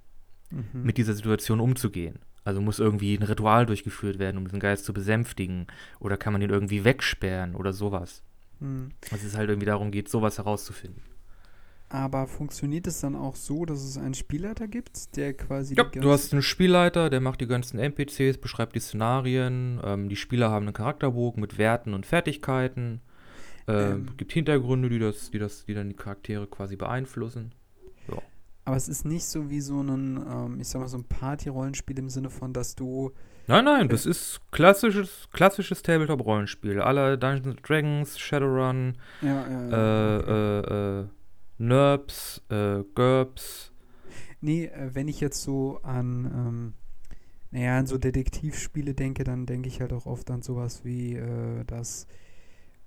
mhm. 0.50 0.82
mit 0.82 0.98
dieser 0.98 1.14
Situation 1.14 1.58
umzugehen. 1.58 2.18
Also 2.44 2.60
muss 2.60 2.80
irgendwie 2.80 3.16
ein 3.16 3.22
Ritual 3.22 3.64
durchgeführt 3.64 4.18
werden, 4.18 4.36
um 4.36 4.44
diesen 4.44 4.60
Geist 4.60 4.84
zu 4.84 4.92
besänftigen. 4.92 5.68
Oder 6.00 6.18
kann 6.18 6.34
man 6.34 6.42
ihn 6.42 6.50
irgendwie 6.50 6.84
wegsperren 6.84 7.54
oder 7.54 7.72
sowas. 7.72 8.22
Mhm. 8.58 8.90
Dass 9.10 9.22
es 9.22 9.36
halt 9.36 9.48
irgendwie 9.48 9.66
darum 9.66 9.90
geht, 9.90 10.10
sowas 10.10 10.36
herauszufinden. 10.36 11.02
Aber 11.92 12.28
funktioniert 12.28 12.86
es 12.86 13.00
dann 13.00 13.16
auch 13.16 13.34
so, 13.34 13.64
dass 13.64 13.82
es 13.82 13.98
einen 13.98 14.14
Spielleiter 14.14 14.68
gibt, 14.68 15.16
der 15.16 15.34
quasi. 15.34 15.74
Ja, 15.74 15.82
du 15.82 16.12
hast 16.12 16.32
einen 16.32 16.40
Spielleiter, 16.40 17.10
der 17.10 17.20
macht 17.20 17.40
die 17.40 17.48
ganzen 17.48 17.80
NPCs, 17.80 18.38
beschreibt 18.38 18.76
die 18.76 18.80
Szenarien. 18.80 19.80
Ähm, 19.82 20.08
die 20.08 20.14
Spieler 20.14 20.50
haben 20.50 20.66
einen 20.66 20.72
Charakterbogen 20.72 21.40
mit 21.40 21.58
Werten 21.58 21.92
und 21.92 22.06
Fertigkeiten. 22.06 23.00
Äh, 23.66 23.90
ähm, 23.90 24.06
gibt 24.16 24.32
Hintergründe, 24.32 24.88
die, 24.88 25.00
das, 25.00 25.32
die, 25.32 25.40
das, 25.40 25.64
die 25.64 25.74
dann 25.74 25.88
die 25.88 25.96
Charaktere 25.96 26.46
quasi 26.46 26.76
beeinflussen. 26.76 27.56
Ja. 28.06 28.22
Aber 28.66 28.76
es 28.76 28.88
ist 28.88 29.04
nicht 29.04 29.24
so 29.24 29.50
wie 29.50 29.60
so 29.60 29.80
ein, 29.80 30.24
ähm, 30.30 30.60
ich 30.60 30.68
sag 30.68 30.80
mal, 30.80 30.86
so 30.86 30.96
ein 30.96 31.04
Party-Rollenspiel 31.04 31.98
im 31.98 32.08
Sinne 32.08 32.30
von, 32.30 32.52
dass 32.52 32.76
du. 32.76 33.10
Nein, 33.48 33.64
nein, 33.64 33.86
äh, 33.86 33.88
das 33.88 34.06
ist 34.06 34.40
klassisches, 34.52 35.28
klassisches 35.32 35.82
Tabletop-Rollenspiel. 35.82 36.80
Aller 36.80 37.16
Dungeons 37.16 37.60
Dragons, 37.62 38.16
Shadowrun, 38.16 38.96
ja, 39.22 39.28
ja, 39.28 39.68
ja, 39.68 40.16
äh, 40.16 40.18
okay. 40.20 40.30
äh, 40.30 41.00
äh 41.00 41.06
NERPs, 41.60 42.42
äh, 42.48 42.82
GURPS. 42.94 43.72
Nee, 44.40 44.64
äh, 44.66 44.94
wenn 44.94 45.08
ich 45.08 45.20
jetzt 45.20 45.42
so 45.42 45.78
an, 45.82 46.24
ähm, 46.24 46.74
naja, 47.50 47.78
an 47.78 47.86
so 47.86 47.98
Detektivspiele 47.98 48.94
denke, 48.94 49.24
dann 49.24 49.46
denke 49.46 49.68
ich 49.68 49.80
halt 49.80 49.92
auch 49.92 50.06
oft 50.06 50.30
an 50.30 50.42
sowas 50.42 50.84
wie, 50.84 51.14
äh, 51.14 51.64
dass 51.66 52.06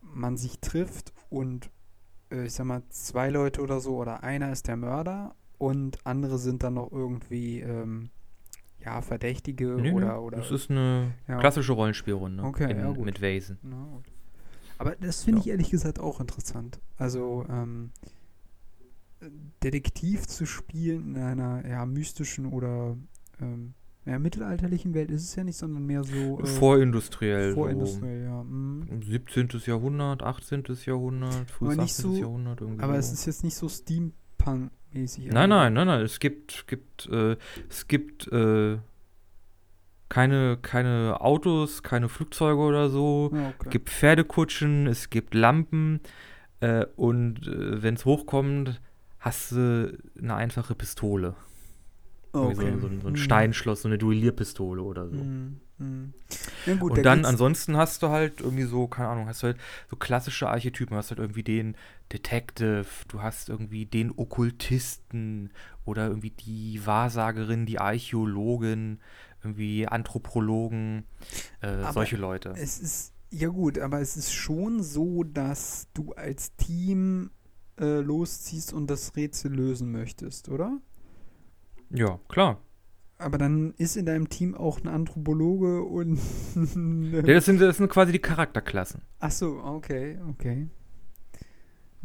man 0.02 0.38
sich 0.38 0.60
trifft 0.60 1.14
und 1.30 1.70
äh, 2.32 2.46
ich 2.46 2.54
sag 2.54 2.66
mal, 2.66 2.82
zwei 2.90 3.30
Leute 3.30 3.62
oder 3.62 3.80
so 3.80 3.98
oder 3.98 4.24
einer 4.24 4.52
ist 4.52 4.68
der 4.68 4.78
Mörder 4.78 5.36
und 5.60 6.06
andere 6.06 6.40
sind 6.40 6.64
dann 6.64 6.74
noch 6.74 6.92
irgendwie, 6.92 7.60
ähm, 7.60 8.10
ja, 8.80 9.02
Verdächtige 9.02 9.78
nee, 9.80 9.94
oder, 9.94 10.22
oder. 10.22 10.38
Das 10.38 10.52
ist 10.52 10.70
eine 10.70 11.14
ja. 11.28 11.38
klassische 11.38 11.74
Rollenspielrunde 11.74 12.44
okay, 12.44 12.72
in, 12.72 12.80
ja, 12.80 12.92
mit 12.92 13.22
Vasen. 13.22 13.60
Aber 14.78 14.96
das 14.96 15.24
finde 15.24 15.40
ja. 15.40 15.44
ich 15.44 15.50
ehrlich 15.52 15.70
gesagt 15.70 16.00
auch 16.00 16.20
interessant. 16.20 16.80
Also, 16.98 17.46
ähm, 17.50 17.92
Detektiv 19.64 20.28
zu 20.28 20.46
spielen 20.46 21.16
in 21.16 21.22
einer 21.22 21.68
ja, 21.68 21.86
mystischen 21.86 22.46
oder 22.46 22.98
ähm, 23.42 23.74
ja, 24.06 24.20
mittelalterlichen 24.20 24.94
Welt 24.94 25.12
ist 25.12 25.24
es 25.24 25.36
ja 25.36 25.44
nicht, 25.44 25.58
sondern 25.58 25.86
mehr 25.86 26.04
so. 26.04 26.40
Äh, 26.40 26.46
vorindustriell. 26.46 27.54
Vorindustriell, 27.54 28.24
so. 28.24 28.30
ja. 28.30 28.44
Mhm. 28.44 29.02
17. 29.02 29.50
Jahrhundert, 29.66 30.24
18. 30.24 30.64
Jahrhundert, 30.86 31.50
frühes 31.50 31.80
18. 31.80 31.88
So, 31.88 32.16
Jahrhundert. 32.18 32.62
Irgendwie 32.62 32.84
aber 32.84 32.94
so. 32.94 33.00
es 33.00 33.14
ist 33.14 33.26
jetzt 33.26 33.44
nicht 33.46 33.56
so 33.56 33.68
Steampunk-mäßig. 33.68 35.32
Nein, 35.32 35.50
nein, 35.50 35.74
nein, 35.74 35.88
nein. 35.88 36.02
Es 36.02 36.20
gibt, 36.20 36.68
gibt, 36.68 37.08
äh, 37.10 37.38
es 37.70 37.88
gibt 37.88 38.28
äh, 38.28 38.78
keine, 40.10 40.58
keine 40.62 41.22
Autos, 41.22 41.82
keine 41.82 42.10
Flugzeuge 42.10 42.62
oder 42.62 42.90
so. 42.90 43.32
Ja, 43.34 43.48
okay. 43.48 43.56
Es 43.64 43.70
gibt 43.70 43.90
Pferdekutschen, 43.90 44.88
es 44.88 45.10
gibt 45.10 45.34
Lampen. 45.34 46.02
Äh, 46.60 46.86
und 46.98 47.48
äh, 47.48 47.82
wenn 47.82 47.96
es 47.96 48.04
hochkommt, 48.04 48.82
hast 49.24 49.54
du 49.54 49.98
eine 50.20 50.36
einfache 50.36 50.76
Pistole. 50.76 51.36
Okay. 52.34 52.56
So, 52.56 52.62
so, 52.62 52.88
so, 52.88 52.88
ein 52.88 53.04
hm. 53.04 53.16
Steinschloss, 53.16 53.84
so 53.84 53.88
eine 53.88 53.98
Duellierpistole 53.98 54.82
oder 54.82 55.08
so. 55.08 55.16
Mm, 55.16 55.62
mm. 55.78 56.14
Ja, 56.66 56.76
gut, 56.76 56.98
und 56.98 57.04
dann 57.04 57.26
ansonsten 57.26 57.78
hast 57.78 58.04
du 58.04 58.10
halt 58.10 58.42
irgendwie 58.42 58.64
so, 58.64 58.88
keine 58.88 59.10
Ahnung, 59.10 59.28
hast 59.28 59.44
du 59.44 59.48
halt 59.48 59.58
so 59.90 59.96
klassische 59.96 60.50
Archetypen, 60.50 60.96
du 60.96 60.98
hast 60.98 61.12
halt 61.12 61.20
irgendwie 61.20 61.44
den 61.44 61.78
Detective, 62.12 62.86
du 63.08 63.22
hast 63.22 63.50
irgendwie 63.50 63.86
den 63.86 64.12
Okkultisten 64.12 65.52
oder 65.86 66.08
irgendwie 66.08 66.32
die 66.32 66.82
Wahrsagerin, 66.86 67.66
die 67.66 67.80
Archäologin, 67.80 69.00
irgendwie 69.42 69.88
Anthropologen, 69.88 71.06
äh, 71.62 71.92
solche 71.94 72.18
Leute. 72.18 72.56
Es 72.58 72.80
ist, 72.80 73.14
ja 73.30 73.48
gut, 73.48 73.80
aber 73.80 74.02
es 74.02 74.18
ist 74.18 74.34
schon 74.34 74.84
so, 74.84 75.24
dass 75.24 75.88
du 75.94 76.12
als 76.14 76.56
Team 76.56 77.30
äh, 77.80 78.00
losziehst 78.02 78.74
und 78.74 78.90
das 78.90 79.16
Rätsel 79.16 79.54
lösen 79.54 79.92
möchtest, 79.92 80.50
oder? 80.50 80.80
Ja, 81.90 82.20
klar. 82.28 82.62
Aber 83.18 83.38
dann 83.38 83.74
ist 83.78 83.96
in 83.96 84.06
deinem 84.06 84.30
Team 84.30 84.56
auch 84.56 84.82
ein 84.82 84.88
Anthropologe 84.88 85.84
und. 85.84 86.20
ja, 87.14 87.22
das, 87.22 87.46
sind, 87.46 87.62
das 87.62 87.78
sind 87.78 87.90
quasi 87.90 88.12
die 88.12 88.20
Charakterklassen. 88.20 89.02
Ach 89.20 89.32
so, 89.32 89.62
okay, 89.64 90.20
okay. 90.30 90.68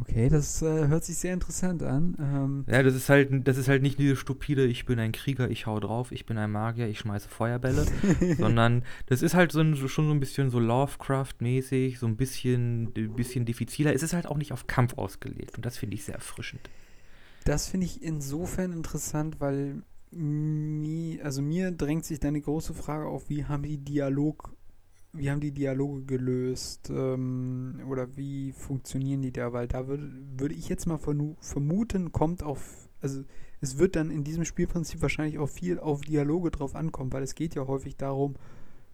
Okay, 0.01 0.29
das 0.29 0.61
äh, 0.61 0.87
hört 0.87 1.03
sich 1.03 1.17
sehr 1.17 1.33
interessant 1.33 1.83
an. 1.83 2.15
Ähm, 2.19 2.65
Ja, 2.67 2.83
das 2.83 2.95
ist 2.95 3.09
halt, 3.09 3.47
das 3.47 3.57
ist 3.57 3.67
halt 3.67 3.81
nicht 3.81 3.99
diese 3.99 4.15
stupide, 4.15 4.65
ich 4.65 4.85
bin 4.85 4.97
ein 4.97 5.11
Krieger, 5.11 5.49
ich 5.49 5.65
hau 5.65 5.79
drauf, 5.79 6.11
ich 6.13 6.25
bin 6.25 6.37
ein 6.37 6.51
Magier, 6.51 6.87
ich 6.87 6.99
schmeiße 6.99 7.27
Feuerbälle, 7.27 7.85
sondern 8.37 8.83
das 9.07 9.21
ist 9.21 9.33
halt 9.33 9.51
so 9.51 9.59
ein, 9.59 9.75
schon 9.75 10.07
so 10.07 10.13
ein 10.13 10.19
bisschen 10.21 10.49
so 10.51 10.59
Lovecraft-mäßig, 10.59 11.99
so 11.99 12.07
ein 12.07 12.15
bisschen, 12.15 12.93
bisschen 12.93 13.45
diffiziler. 13.45 13.93
Es 13.93 14.03
ist 14.03 14.13
halt 14.13 14.27
auch 14.27 14.37
nicht 14.37 14.53
auf 14.53 14.67
Kampf 14.67 14.97
ausgelegt 14.97 15.57
und 15.57 15.65
das 15.65 15.77
finde 15.77 15.95
ich 15.95 16.05
sehr 16.05 16.15
erfrischend. 16.15 16.69
Das 17.43 17.67
finde 17.67 17.85
ich 17.85 18.01
insofern 18.01 18.71
interessant, 18.71 19.39
weil 19.39 19.83
mi, 20.11 21.19
also 21.23 21.41
mir 21.41 21.71
drängt 21.71 22.05
sich 22.05 22.19
dann 22.19 22.33
die 22.33 22.41
große 22.41 22.73
Frage 22.73 23.05
auf, 23.05 23.29
wie 23.29 23.45
haben 23.45 23.63
die 23.63 23.77
Dialog, 23.77 24.55
wie 25.13 25.29
haben 25.29 25.39
die 25.39 25.51
Dialoge 25.51 26.03
gelöst 26.03 26.89
ähm, 26.89 27.81
oder 27.87 28.15
wie 28.15 28.51
funktionieren 28.51 29.21
die 29.21 29.31
da? 29.31 29.53
Weil 29.53 29.67
da 29.67 29.87
würde 29.87 30.11
würde 30.37 30.55
ich 30.55 30.69
jetzt 30.69 30.85
mal 30.85 30.99
vermuten, 30.99 32.11
kommt 32.11 32.43
auf, 32.43 32.89
also 33.01 33.23
es 33.61 33.77
wird 33.77 33.95
dann 33.95 34.11
in 34.11 34.23
diesem 34.23 34.45
Spielprinzip 34.45 35.01
wahrscheinlich 35.01 35.39
auch 35.39 35.49
viel 35.49 35.79
auf 35.79 36.01
Dialoge 36.01 36.51
drauf 36.51 36.75
ankommen, 36.75 37.11
weil 37.11 37.23
es 37.23 37.35
geht 37.35 37.55
ja 37.55 37.67
häufig 37.67 37.97
darum, 37.97 38.35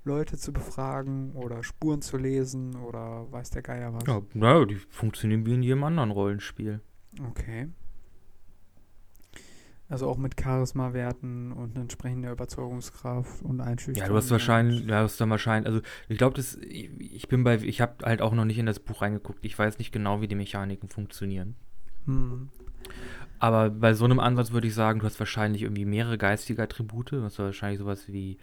Leute 0.04 0.38
zu 0.38 0.54
befragen 0.54 1.32
oder 1.34 1.64
Spuren 1.64 2.02
zu 2.02 2.18
lesen 2.18 2.76
oder 2.76 3.32
weiß 3.32 3.50
der 3.50 3.64
Geier 3.64 3.94
was. 3.94 4.04
Ja, 4.08 4.22
naja, 4.34 4.66
die 4.66 4.76
funktionieren 4.76 5.46
wie 5.46 5.56
in 5.56 5.64
jedem 5.64 5.84
anderen 5.84 6.12
Rollenspiel. 6.12 6.80
Okay. 7.30 7.70
Also 9.88 10.08
auch 10.10 10.18
mit 10.18 10.40
Charisma-Werten 10.40 11.52
und 11.52 11.78
entsprechender 11.78 12.32
Überzeugungskraft 12.32 13.44
und 13.44 13.62
Einschüchterung. 13.62 14.08
Ja, 14.08 14.12
du 14.12 14.18
hast 14.18 14.32
wahrscheinlich, 14.32 14.82
ja, 14.82 14.88
du 14.88 15.04
hast 15.04 15.22
dann 15.22 15.30
wahrscheinlich, 15.30 15.68
also 15.68 15.82
ich 16.10 16.18
glaube, 16.18 16.36
das, 16.36 16.56
ich, 16.56 16.90
ich 17.00 17.28
bin 17.28 17.44
bei, 17.44 17.58
ich 17.58 17.82
habe 17.82 18.04
halt 18.04 18.22
auch 18.22 18.34
noch 18.34 18.46
nicht 18.46 18.58
in 18.58 18.66
das 18.66 18.80
Buch 18.80 19.04
reingeguckt. 19.04 19.46
Ich 19.46 19.58
weiß 19.58 19.78
nicht 19.78 19.92
genau, 19.92 20.22
wie 20.22 20.28
die 20.28 20.36
Mechaniken 20.36 20.90
funktionieren. 20.90 21.56
Hm. 22.06 22.50
Aber 23.38 23.70
bei 23.70 23.94
so 23.94 24.06
einem 24.06 24.20
Ansatz 24.20 24.52
würde 24.52 24.68
ich 24.68 24.74
sagen, 24.74 25.00
du 25.00 25.06
hast 25.06 25.20
wahrscheinlich 25.20 25.62
irgendwie 25.62 25.86
mehrere 25.86 26.18
geistige 26.18 26.64
Attribute. 26.64 27.12
Du 27.12 27.22
hast 27.22 27.38
wahrscheinlich 27.38 27.80
sowas 27.80 28.08
wie, 28.08 28.40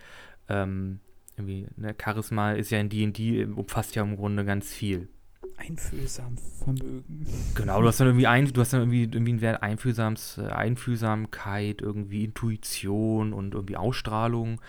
ähm, 0.48 1.00
irgendwie, 1.36 1.66
ne, 1.76 1.94
Charisma 2.00 2.52
ist 2.52 2.70
ja 2.70 2.78
in 2.78 2.88
D&D, 2.88 3.46
umfasst 3.46 3.96
ja 3.96 4.02
im 4.02 4.16
Grunde 4.16 4.44
ganz 4.44 4.72
viel. 4.72 5.08
Einfühlsam 5.56 6.36
Vermögen. 6.36 7.26
Genau, 7.54 7.80
du 7.80 7.88
hast 7.88 8.00
dann 8.00 8.08
irgendwie, 8.08 8.26
ein, 8.26 8.52
du 8.52 8.60
hast 8.60 8.72
dann 8.72 8.80
irgendwie, 8.80 9.02
irgendwie 9.02 9.32
einen 9.32 9.40
Wert 9.40 9.62
Einfühlsams, 9.62 10.38
äh, 10.38 10.46
Einfühlsamkeit, 10.46 11.80
irgendwie 11.80 12.24
Intuition 12.24 13.32
und 13.32 13.54
irgendwie 13.54 13.76
Ausstrahlung. 13.76 14.60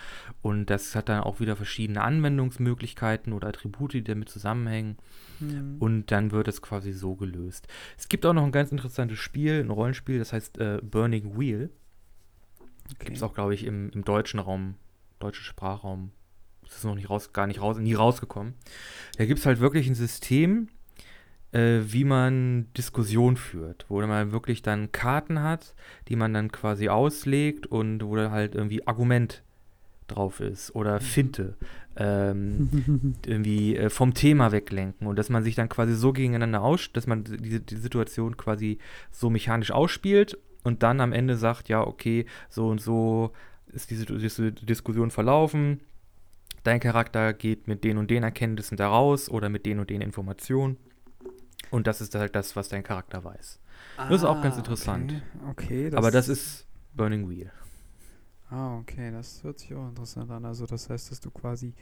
Und 0.42 0.66
das 0.66 0.94
hat 0.94 1.08
dann 1.08 1.22
auch 1.22 1.40
wieder 1.40 1.56
verschiedene 1.56 2.02
Anwendungsmöglichkeiten 2.02 3.32
oder 3.32 3.48
Attribute, 3.48 3.92
die 3.94 4.04
damit 4.04 4.28
zusammenhängen. 4.28 4.96
Hm. 5.40 5.76
Und 5.78 6.10
dann 6.10 6.30
wird 6.30 6.48
es 6.48 6.62
quasi 6.62 6.92
so 6.92 7.14
gelöst. 7.16 7.66
Es 7.98 8.08
gibt 8.08 8.24
auch 8.26 8.32
noch 8.32 8.44
ein 8.44 8.52
ganz 8.52 8.70
interessantes 8.70 9.18
Spiel, 9.18 9.60
ein 9.60 9.70
Rollenspiel, 9.70 10.18
das 10.18 10.32
heißt 10.32 10.58
äh, 10.58 10.80
Burning 10.82 11.38
Wheel. 11.38 11.70
okay. 12.86 13.06
Gibt 13.06 13.16
es 13.16 13.22
auch, 13.22 13.34
glaube 13.34 13.54
ich, 13.54 13.64
im, 13.64 13.90
im 13.90 14.04
deutschen 14.04 14.40
Raum, 14.40 14.76
deutschen 15.18 15.44
Sprachraum. 15.44 16.12
Das 16.74 16.80
ist 16.80 16.86
noch 16.86 16.96
nicht 16.96 17.08
raus, 17.08 17.32
gar 17.32 17.46
nicht 17.46 17.60
raus, 17.60 17.78
nie 17.78 17.94
rausgekommen. 17.94 18.54
Da 19.16 19.26
gibt 19.26 19.38
es 19.38 19.46
halt 19.46 19.60
wirklich 19.60 19.86
ein 19.86 19.94
System, 19.94 20.66
äh, 21.52 21.82
wie 21.86 22.02
man 22.02 22.66
Diskussion 22.76 23.36
führt, 23.36 23.86
wo 23.88 24.00
man 24.04 24.32
wirklich 24.32 24.60
dann 24.60 24.90
Karten 24.90 25.40
hat, 25.40 25.76
die 26.08 26.16
man 26.16 26.34
dann 26.34 26.50
quasi 26.50 26.88
auslegt 26.88 27.68
und 27.68 28.04
wo 28.04 28.16
da 28.16 28.32
halt 28.32 28.56
irgendwie 28.56 28.84
Argument 28.88 29.44
drauf 30.08 30.40
ist 30.40 30.74
oder 30.74 30.98
Finte. 30.98 31.56
Ähm, 31.96 33.14
irgendwie 33.24 33.76
äh, 33.76 33.88
vom 33.88 34.12
Thema 34.12 34.50
weglenken 34.50 35.06
und 35.06 35.16
dass 35.16 35.30
man 35.30 35.44
sich 35.44 35.54
dann 35.54 35.68
quasi 35.68 35.94
so 35.94 36.12
gegeneinander 36.12 36.60
aus, 36.60 36.90
dass 36.92 37.06
man 37.06 37.22
diese 37.22 37.60
die 37.60 37.76
Situation 37.76 38.36
quasi 38.36 38.78
so 39.12 39.30
mechanisch 39.30 39.70
ausspielt 39.70 40.36
und 40.64 40.82
dann 40.82 41.00
am 41.00 41.12
Ende 41.12 41.36
sagt, 41.36 41.68
ja, 41.68 41.86
okay, 41.86 42.26
so 42.48 42.66
und 42.66 42.80
so 42.80 43.30
ist 43.68 43.92
diese, 43.92 44.06
diese 44.06 44.50
Diskussion 44.50 45.12
verlaufen. 45.12 45.80
Dein 46.64 46.80
Charakter 46.80 47.32
geht 47.32 47.68
mit 47.68 47.84
den 47.84 47.98
und 47.98 48.10
den 48.10 48.22
Erkenntnissen 48.22 48.76
da 48.76 48.88
raus 48.88 49.28
oder 49.28 49.48
mit 49.48 49.66
den 49.66 49.78
und 49.78 49.90
den 49.90 50.00
Informationen. 50.00 50.76
Und 51.70 51.86
das 51.86 52.00
ist 52.00 52.14
halt 52.14 52.34
das, 52.34 52.56
was 52.56 52.68
dein 52.68 52.82
Charakter 52.82 53.22
weiß. 53.24 53.60
Das 53.96 54.10
ist 54.10 54.24
auch 54.24 54.40
ganz 54.42 54.56
Ah, 54.56 54.58
interessant. 54.58 55.22
Okay, 55.50 55.86
okay 55.88 55.96
Aber 55.96 56.10
das 56.10 56.28
ist 56.28 56.66
Burning 56.94 57.28
Wheel. 57.28 57.50
Ah, 58.50 58.78
okay, 58.78 59.10
das 59.10 59.42
hört 59.42 59.58
sich 59.58 59.74
auch 59.74 59.88
interessant 59.88 60.30
an. 60.30 60.44
Also 60.44 60.66
das 60.66 60.88
heißt, 60.88 61.10
dass 61.10 61.20
du 61.20 61.30
quasi 61.30 61.74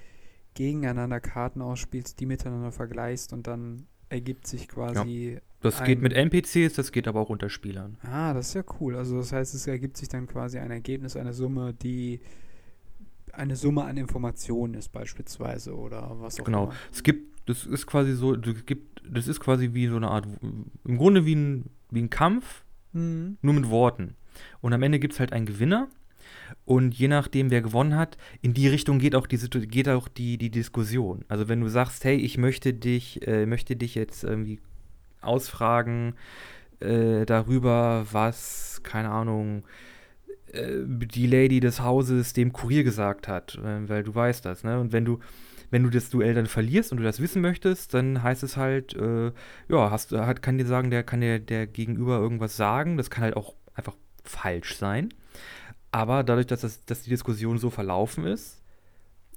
gegeneinander 0.54 1.20
Karten 1.20 1.62
ausspielst, 1.62 2.18
die 2.20 2.26
miteinander 2.26 2.72
vergleichst 2.72 3.32
und 3.32 3.46
dann 3.46 3.86
ergibt 4.08 4.46
sich 4.46 4.68
quasi. 4.68 5.38
Das 5.60 5.80
ein- 5.80 5.86
geht 5.86 6.02
mit 6.02 6.12
NPCs, 6.12 6.74
das 6.74 6.92
geht 6.92 7.06
aber 7.08 7.20
auch 7.20 7.30
unter 7.30 7.48
Spielern. 7.48 7.96
Ah, 8.02 8.34
das 8.34 8.48
ist 8.48 8.54
ja 8.54 8.64
cool. 8.80 8.96
Also 8.96 9.16
das 9.18 9.32
heißt, 9.32 9.54
es 9.54 9.66
ergibt 9.66 9.96
sich 9.96 10.08
dann 10.08 10.26
quasi 10.26 10.58
ein 10.58 10.70
Ergebnis, 10.70 11.16
eine 11.16 11.32
Summe, 11.32 11.72
die 11.72 12.20
eine 13.32 13.56
Summe 13.56 13.84
an 13.84 13.96
Informationen 13.96 14.74
ist 14.74 14.92
beispielsweise 14.92 15.74
oder 15.76 16.16
was 16.20 16.38
auch 16.40 16.44
Genau. 16.44 16.64
immer. 16.64 16.74
Es 16.92 17.02
gibt, 17.02 17.48
das 17.48 17.66
ist 17.66 17.86
quasi 17.86 18.14
so, 18.14 18.34
es 18.34 18.66
gibt, 18.66 19.02
das 19.08 19.26
ist 19.28 19.40
quasi 19.40 19.70
wie 19.74 19.88
so 19.88 19.96
eine 19.96 20.08
Art, 20.08 20.26
im 20.84 20.96
Grunde 20.98 21.24
wie 21.26 21.34
ein, 21.34 21.64
wie 21.90 22.02
ein 22.02 22.10
Kampf, 22.10 22.64
Mhm. 22.92 23.38
nur 23.40 23.54
mit 23.54 23.70
Worten. 23.70 24.16
Und 24.60 24.72
am 24.74 24.82
Ende 24.82 24.98
gibt 24.98 25.14
es 25.14 25.20
halt 25.20 25.32
einen 25.32 25.46
Gewinner. 25.46 25.88
Und 26.66 26.94
je 26.94 27.08
nachdem, 27.08 27.50
wer 27.50 27.62
gewonnen 27.62 27.96
hat, 27.96 28.16
in 28.42 28.52
die 28.54 28.68
Richtung 28.68 28.98
geht 28.98 29.14
auch 29.14 29.26
die, 29.26 29.38
geht 29.66 29.88
auch 29.88 30.08
die, 30.08 30.36
die 30.38 30.50
Diskussion. 30.50 31.24
Also 31.28 31.48
wenn 31.48 31.60
du 31.60 31.68
sagst, 31.68 32.04
hey, 32.04 32.16
ich 32.16 32.36
möchte 32.38 32.74
dich, 32.74 33.26
äh, 33.26 33.46
möchte 33.46 33.76
dich 33.76 33.94
jetzt 33.94 34.22
irgendwie 34.24 34.60
ausfragen 35.22 36.14
äh, 36.80 37.24
darüber, 37.26 38.06
was, 38.12 38.80
keine 38.82 39.10
Ahnung, 39.10 39.64
die 40.52 41.26
Lady 41.26 41.60
des 41.60 41.80
Hauses 41.80 42.32
dem 42.32 42.52
Kurier 42.52 42.84
gesagt 42.84 43.28
hat, 43.28 43.56
äh, 43.56 43.88
weil 43.88 44.02
du 44.02 44.14
weißt 44.14 44.44
das, 44.44 44.64
ne? 44.64 44.78
Und 44.80 44.92
wenn 44.92 45.04
du, 45.04 45.18
wenn 45.70 45.82
du 45.82 45.90
das 45.90 46.10
Duell 46.10 46.34
dann 46.34 46.46
verlierst 46.46 46.92
und 46.92 46.98
du 46.98 47.04
das 47.04 47.20
wissen 47.20 47.40
möchtest, 47.40 47.94
dann 47.94 48.22
heißt 48.22 48.42
es 48.42 48.56
halt, 48.56 48.94
äh, 48.94 49.32
ja, 49.68 49.90
hast, 49.90 50.12
hat, 50.12 50.42
kann 50.42 50.58
dir 50.58 50.66
sagen, 50.66 50.90
der 50.90 51.02
kann 51.02 51.20
dir 51.20 51.38
der 51.38 51.66
Gegenüber 51.66 52.18
irgendwas 52.18 52.56
sagen. 52.56 52.96
Das 52.96 53.10
kann 53.10 53.24
halt 53.24 53.36
auch 53.36 53.54
einfach 53.74 53.96
falsch 54.24 54.76
sein. 54.76 55.08
Aber 55.90 56.24
dadurch, 56.24 56.46
dass, 56.46 56.62
das, 56.62 56.84
dass 56.84 57.02
die 57.02 57.10
Diskussion 57.10 57.58
so 57.58 57.70
verlaufen 57.70 58.26
ist, 58.26 58.61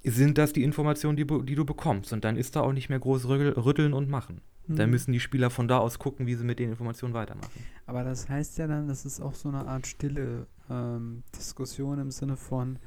sind 0.06 0.38
das 0.38 0.52
die 0.52 0.62
Informationen, 0.62 1.16
die, 1.16 1.26
die 1.26 1.54
du 1.54 1.64
bekommst. 1.64 2.12
Und 2.12 2.24
dann 2.24 2.36
ist 2.36 2.56
da 2.56 2.60
auch 2.60 2.72
nicht 2.72 2.88
mehr 2.88 2.98
groß 3.00 3.26
rüttel- 3.26 3.56
rütteln 3.56 3.92
und 3.92 4.08
machen. 4.08 4.40
Dann 4.68 4.86
Mhm. 4.88 4.90
müssen 4.92 5.12
die 5.12 5.20
Spieler 5.20 5.50
von 5.50 5.68
da 5.68 5.78
aus 5.78 5.98
gucken, 5.98 6.26
wie 6.26 6.34
sie 6.34 6.44
mit 6.44 6.58
den 6.58 6.70
Informationen 6.70 7.14
weitermachen. 7.14 7.62
Aber 7.86 8.02
das 8.02 8.28
heißt 8.28 8.58
ja 8.58 8.66
dann, 8.66 8.88
das 8.88 9.06
ist 9.06 9.20
auch 9.20 9.34
so 9.34 9.48
eine 9.48 9.66
Art 9.66 9.86
stille 9.86 10.46
ähm, 10.68 11.22
Diskussion 11.36 12.00
im 12.00 12.10
Sinne 12.10 12.36
von, 12.36 12.78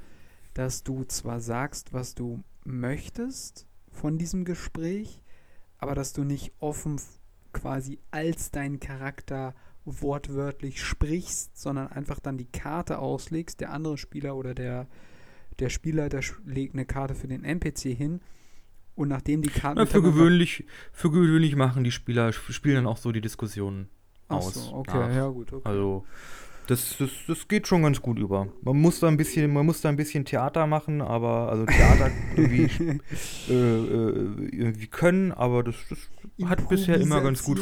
dass 0.54 0.84
du 0.84 1.06
zwar 1.06 1.40
sagst, 1.40 1.94
was 1.94 2.16
du 2.16 2.44
möchtest 2.66 3.66
von 3.92 4.18
diesem 4.18 4.44
Gespräch, 4.44 5.22
aber 5.78 5.96
dass 5.96 6.12
du 6.12 6.26
nicht 6.26 6.52
offen 6.60 7.00
quasi 7.54 8.00
als 8.12 8.52
dein 8.52 8.80
Charakter 8.82 9.56
wortwörtlich 9.86 10.84
sprichst, 10.84 11.58
sondern 11.58 11.88
einfach 11.88 12.20
dann 12.20 12.38
die 12.38 12.52
Karte 12.52 13.00
auslegst. 13.00 13.60
Der 13.62 13.72
andere 13.72 13.98
Spieler 13.98 14.36
oder 14.36 14.54
der, 14.54 14.88
der 16.10 16.22
sch- 16.24 16.36
legt 16.46 16.74
eine 16.74 16.86
Karte 16.86 17.16
für 17.16 17.28
den 17.28 17.44
NPC 17.44 17.96
hin 17.96 18.22
und 18.96 19.08
nachdem 19.08 19.42
die 19.42 19.50
Karten 19.50 19.78
Na, 19.80 19.86
für, 19.86 20.02
gewöhnlich, 20.02 20.66
für 20.92 21.10
gewöhnlich 21.12 21.56
machen 21.56 21.84
die 21.84 21.92
Spieler, 21.92 22.30
sp- 22.36 22.52
spielen 22.54 22.76
dann 22.76 22.88
auch 22.88 22.98
so 22.98 23.12
die 23.12 23.22
Diskussionen 23.22 23.90
Ach 24.28 24.38
aus. 24.38 24.54
so, 24.54 24.74
okay, 24.76 24.98
nach. 24.98 25.16
ja 25.16 25.28
gut, 25.28 25.52
okay. 25.54 25.68
Also, 25.70 26.06
das, 26.70 26.98
das, 27.00 27.10
das 27.28 27.48
geht 27.48 27.68
schon 27.68 27.82
ganz 27.82 28.00
gut 28.00 28.20
über. 28.20 28.48
Man 28.62 28.80
muss 28.80 29.00
da 29.00 29.08
ein 29.08 29.18
bisschen, 29.18 29.52
man 29.52 29.66
muss 29.66 29.82
da 29.82 29.90
ein 29.90 29.96
bisschen 29.96 30.24
Theater 30.24 30.68
machen, 30.68 31.02
aber, 31.02 31.50
also 31.50 31.66
Theater 31.66 32.12
irgendwie, 32.36 33.00
äh, 33.50 33.54
äh, 33.54 34.50
irgendwie 34.52 34.88
können, 34.88 35.32
aber 35.32 35.64
das, 35.64 35.76
das 35.90 36.00
hat 36.48 36.70
bisher 36.70 37.00
immer 37.00 37.22
ganz 37.22 37.44
gut 37.44 37.60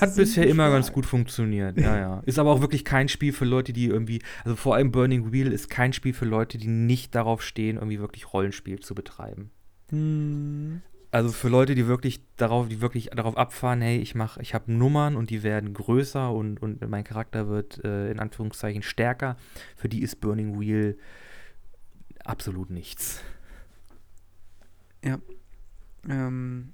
hat 0.00 0.14
bisher 0.14 0.46
immer 0.46 0.70
ganz 0.70 0.92
gut 0.92 1.04
funktioniert, 1.04 1.78
ja, 1.80 1.98
ja. 1.98 2.22
Ist 2.24 2.38
aber 2.38 2.52
auch 2.52 2.60
wirklich 2.60 2.84
kein 2.84 3.08
Spiel 3.08 3.32
für 3.32 3.44
Leute, 3.44 3.72
die 3.72 3.86
irgendwie, 3.86 4.22
also 4.44 4.54
vor 4.54 4.76
allem 4.76 4.92
Burning 4.92 5.32
Wheel 5.32 5.52
ist 5.52 5.68
kein 5.68 5.92
Spiel 5.92 6.12
für 6.12 6.24
Leute, 6.24 6.58
die 6.58 6.68
nicht 6.68 7.16
darauf 7.16 7.42
stehen, 7.42 7.76
irgendwie 7.76 7.98
wirklich 7.98 8.32
Rollenspiel 8.32 8.78
zu 8.78 8.94
betreiben. 8.94 9.50
Hm. 9.90 10.82
Also 11.12 11.28
für 11.28 11.50
Leute, 11.50 11.74
die 11.74 11.86
wirklich 11.86 12.22
darauf, 12.36 12.68
die 12.68 12.80
wirklich 12.80 13.10
darauf 13.10 13.36
abfahren, 13.36 13.82
hey, 13.82 13.98
ich 13.98 14.14
mache, 14.14 14.40
ich 14.40 14.54
habe 14.54 14.72
Nummern 14.72 15.14
und 15.14 15.28
die 15.28 15.42
werden 15.42 15.74
größer 15.74 16.32
und, 16.32 16.62
und 16.62 16.88
mein 16.88 17.04
Charakter 17.04 17.48
wird 17.48 17.84
äh, 17.84 18.10
in 18.10 18.18
Anführungszeichen 18.18 18.82
stärker, 18.82 19.36
für 19.76 19.90
die 19.90 20.00
ist 20.00 20.20
Burning 20.20 20.58
Wheel 20.58 20.96
absolut 22.24 22.70
nichts. 22.70 23.20
Ähm, 26.08 26.72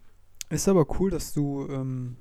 ist 0.50 0.68
aber 0.68 0.86
cool, 1.00 1.10
dass 1.10 1.34
du 1.34 1.66
ähm, 1.68 2.16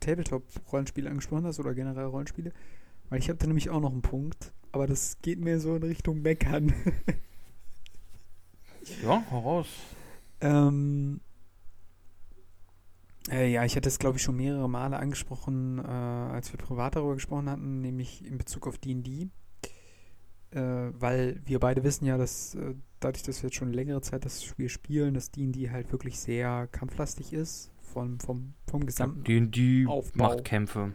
Tabletop-Rollenspiele 0.00 1.10
angesprochen 1.10 1.44
hast 1.44 1.60
oder 1.60 1.74
generell 1.74 2.06
Rollenspiele, 2.06 2.52
weil 3.10 3.18
ich 3.18 3.28
habe 3.28 3.38
da 3.38 3.46
nämlich 3.46 3.68
auch 3.68 3.80
noch 3.80 3.92
einen 3.92 4.00
Punkt, 4.00 4.52
aber 4.72 4.86
das 4.86 5.18
geht 5.20 5.40
mir 5.40 5.60
so 5.60 5.76
in 5.76 5.82
Richtung 5.82 6.22
Meckern. 6.22 6.72
Ja, 9.02 9.22
heraus. 9.28 9.66
Ähm, 10.40 11.20
Äh, 13.30 13.50
ja, 13.52 13.64
ich 13.64 13.76
hatte 13.76 13.88
es, 13.88 13.98
glaube 13.98 14.16
ich, 14.16 14.22
schon 14.22 14.36
mehrere 14.36 14.68
Male 14.68 14.96
angesprochen, 14.98 15.78
äh, 15.78 15.82
als 15.82 16.52
wir 16.52 16.58
privat 16.58 16.96
darüber 16.96 17.14
gesprochen 17.14 17.50
hatten, 17.50 17.80
nämlich 17.80 18.24
in 18.24 18.38
Bezug 18.38 18.66
auf 18.66 18.78
D&D. 18.78 19.28
Äh, 20.50 20.60
weil 20.98 21.42
wir 21.44 21.58
beide 21.58 21.84
wissen 21.84 22.06
ja, 22.06 22.16
dass 22.16 22.54
äh, 22.54 22.74
dadurch, 23.00 23.22
dass 23.22 23.42
wir 23.42 23.48
jetzt 23.48 23.56
schon 23.56 23.72
längere 23.72 24.00
Zeit 24.00 24.24
das 24.24 24.42
Spiel 24.42 24.70
spielen, 24.70 25.12
dass 25.12 25.30
D&D 25.30 25.70
halt 25.70 25.92
wirklich 25.92 26.18
sehr 26.18 26.68
kampflastig 26.72 27.34
ist, 27.34 27.70
vom, 27.82 28.18
vom, 28.18 28.54
vom 28.66 28.86
gesamten 28.86 29.24
D&D 29.24 29.86
macht 30.14 30.44
Kämpfe. 30.44 30.94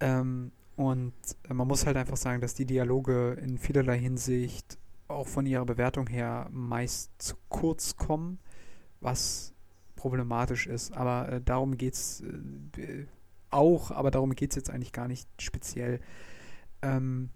Ähm, 0.00 0.50
und 0.74 1.12
äh, 1.48 1.54
man 1.54 1.68
muss 1.68 1.86
halt 1.86 1.96
einfach 1.96 2.16
sagen, 2.16 2.40
dass 2.40 2.54
die 2.54 2.66
Dialoge 2.66 3.34
in 3.40 3.58
vielerlei 3.58 3.98
Hinsicht 3.98 4.78
auch 5.08 5.26
von 5.26 5.46
ihrer 5.46 5.64
Bewertung 5.64 6.06
her 6.06 6.48
meist 6.50 7.10
zu 7.18 7.36
kurz 7.48 7.96
kommen, 7.96 8.38
was 9.00 9.54
problematisch 9.96 10.66
ist. 10.66 10.92
Aber 10.96 11.32
äh, 11.32 11.40
darum 11.42 11.76
geht 11.76 11.94
es 11.94 12.22
äh, 12.76 13.06
auch, 13.50 13.90
aber 13.90 14.10
darum 14.10 14.34
geht 14.34 14.50
es 14.50 14.56
jetzt 14.56 14.70
eigentlich 14.70 14.92
gar 14.92 15.08
nicht 15.08 15.28
speziell. 15.40 16.00
Ähm, 16.82 17.30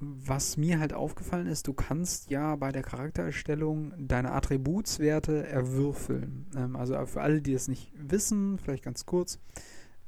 was 0.00 0.56
mir 0.56 0.80
halt 0.80 0.92
aufgefallen 0.92 1.46
ist, 1.46 1.66
du 1.66 1.72
kannst 1.72 2.30
ja 2.30 2.56
bei 2.56 2.72
der 2.72 2.82
Charaktererstellung 2.82 3.94
deine 3.96 4.32
Attributswerte 4.32 5.46
erwürfeln. 5.46 6.46
Ähm, 6.56 6.76
also 6.76 7.06
für 7.06 7.22
alle, 7.22 7.40
die 7.40 7.54
es 7.54 7.68
nicht 7.68 7.92
wissen, 7.96 8.58
vielleicht 8.58 8.84
ganz 8.84 9.06
kurz. 9.06 9.38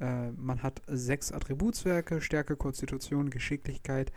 Äh, 0.01 0.33
man 0.33 0.63
hat 0.63 0.83
sechs 0.87 1.33
Attributswerke, 1.33 2.21
Stärke, 2.21 2.57
Konstitution, 2.57 3.31
Geschicklichkeit. 3.31 4.13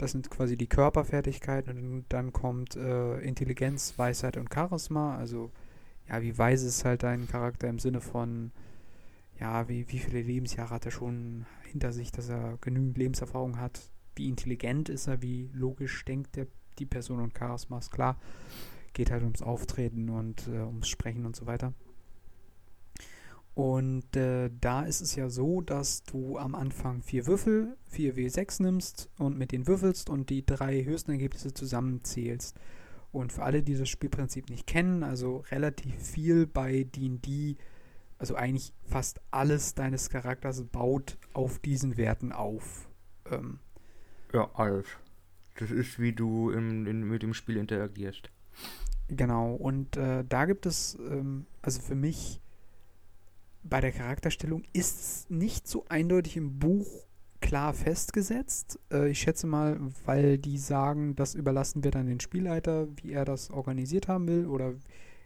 Das 0.00 0.12
sind 0.12 0.30
quasi 0.30 0.56
die 0.56 0.66
Körperfertigkeiten 0.66 1.92
und 1.92 2.04
dann 2.08 2.32
kommt 2.32 2.74
äh, 2.74 3.18
Intelligenz, 3.18 3.98
Weisheit 3.98 4.38
und 4.38 4.48
Charisma. 4.50 5.18
Also 5.18 5.50
ja, 6.08 6.22
wie 6.22 6.38
weise 6.38 6.68
ist 6.68 6.86
halt 6.86 7.02
dein 7.02 7.28
Charakter 7.28 7.68
im 7.68 7.78
Sinne 7.78 8.00
von, 8.00 8.50
ja, 9.38 9.68
wie, 9.68 9.86
wie 9.92 9.98
viele 9.98 10.22
Lebensjahre 10.22 10.70
hat 10.70 10.86
er 10.86 10.90
schon 10.90 11.44
hinter 11.70 11.92
sich, 11.92 12.12
dass 12.12 12.30
er 12.30 12.56
genügend 12.62 12.96
Lebenserfahrung 12.96 13.60
hat. 13.60 13.90
Wie 14.16 14.30
intelligent 14.30 14.88
ist 14.88 15.06
er, 15.06 15.20
wie 15.20 15.50
logisch 15.52 16.02
denkt 16.06 16.34
der, 16.34 16.46
die 16.78 16.86
Person 16.86 17.20
und 17.20 17.36
Charisma 17.38 17.76
ist 17.76 17.90
klar. 17.90 18.18
Geht 18.94 19.10
halt 19.10 19.22
ums 19.22 19.42
Auftreten 19.42 20.08
und 20.08 20.48
äh, 20.48 20.60
ums 20.60 20.88
Sprechen 20.88 21.26
und 21.26 21.36
so 21.36 21.44
weiter. 21.44 21.74
Und 23.54 24.16
äh, 24.16 24.50
da 24.60 24.82
ist 24.82 25.00
es 25.00 25.16
ja 25.16 25.28
so, 25.28 25.60
dass 25.60 26.04
du 26.04 26.38
am 26.38 26.54
Anfang 26.54 27.02
vier 27.02 27.26
Würfel, 27.26 27.76
4W6 27.92 28.62
nimmst 28.62 29.10
und 29.18 29.36
mit 29.36 29.52
denen 29.52 29.66
würfelst 29.66 30.08
und 30.08 30.30
die 30.30 30.46
drei 30.46 30.84
höchsten 30.84 31.10
Ergebnisse 31.10 31.52
zusammenzählst. 31.52 32.58
Und 33.12 33.32
für 33.32 33.42
alle, 33.42 33.62
die 33.62 33.76
das 33.76 33.88
Spielprinzip 33.88 34.48
nicht 34.50 34.66
kennen, 34.66 35.02
also 35.02 35.38
relativ 35.50 35.94
viel 35.96 36.46
bei 36.46 36.84
D&D, 36.84 37.56
also 38.18 38.36
eigentlich 38.36 38.72
fast 38.84 39.20
alles 39.32 39.74
deines 39.74 40.10
Charakters 40.10 40.64
baut 40.64 41.18
auf 41.32 41.58
diesen 41.58 41.96
Werten 41.96 42.32
auf. 42.32 42.88
Ähm, 43.30 43.58
Ja, 44.32 44.48
alles. 44.54 44.86
Das 45.58 45.72
ist, 45.72 45.98
wie 45.98 46.12
du 46.12 46.50
im, 46.50 46.86
in, 46.86 47.02
mit 47.02 47.22
dem 47.22 47.34
Spiel 47.34 47.56
interagierst. 47.56 48.30
Genau, 49.08 49.54
und 49.54 49.96
äh, 49.96 50.24
da 50.28 50.44
gibt 50.44 50.66
es, 50.66 50.96
ähm, 51.00 51.46
also 51.62 51.80
für 51.80 51.96
mich 51.96 52.40
bei 53.70 53.80
der 53.80 53.92
Charakterstellung 53.92 54.64
ist 54.72 55.00
es 55.00 55.30
nicht 55.30 55.66
so 55.66 55.84
eindeutig 55.88 56.36
im 56.36 56.58
Buch 56.58 57.06
klar 57.40 57.72
festgesetzt. 57.72 58.78
Äh, 58.92 59.10
ich 59.10 59.20
schätze 59.20 59.46
mal, 59.46 59.80
weil 60.04 60.36
die 60.36 60.58
sagen, 60.58 61.16
das 61.16 61.34
überlassen 61.34 61.82
wir 61.84 61.90
dann 61.90 62.06
den 62.06 62.20
Spielleiter, 62.20 62.88
wie 62.96 63.12
er 63.12 63.24
das 63.24 63.50
organisiert 63.50 64.08
haben 64.08 64.28
will 64.28 64.46
oder 64.46 64.74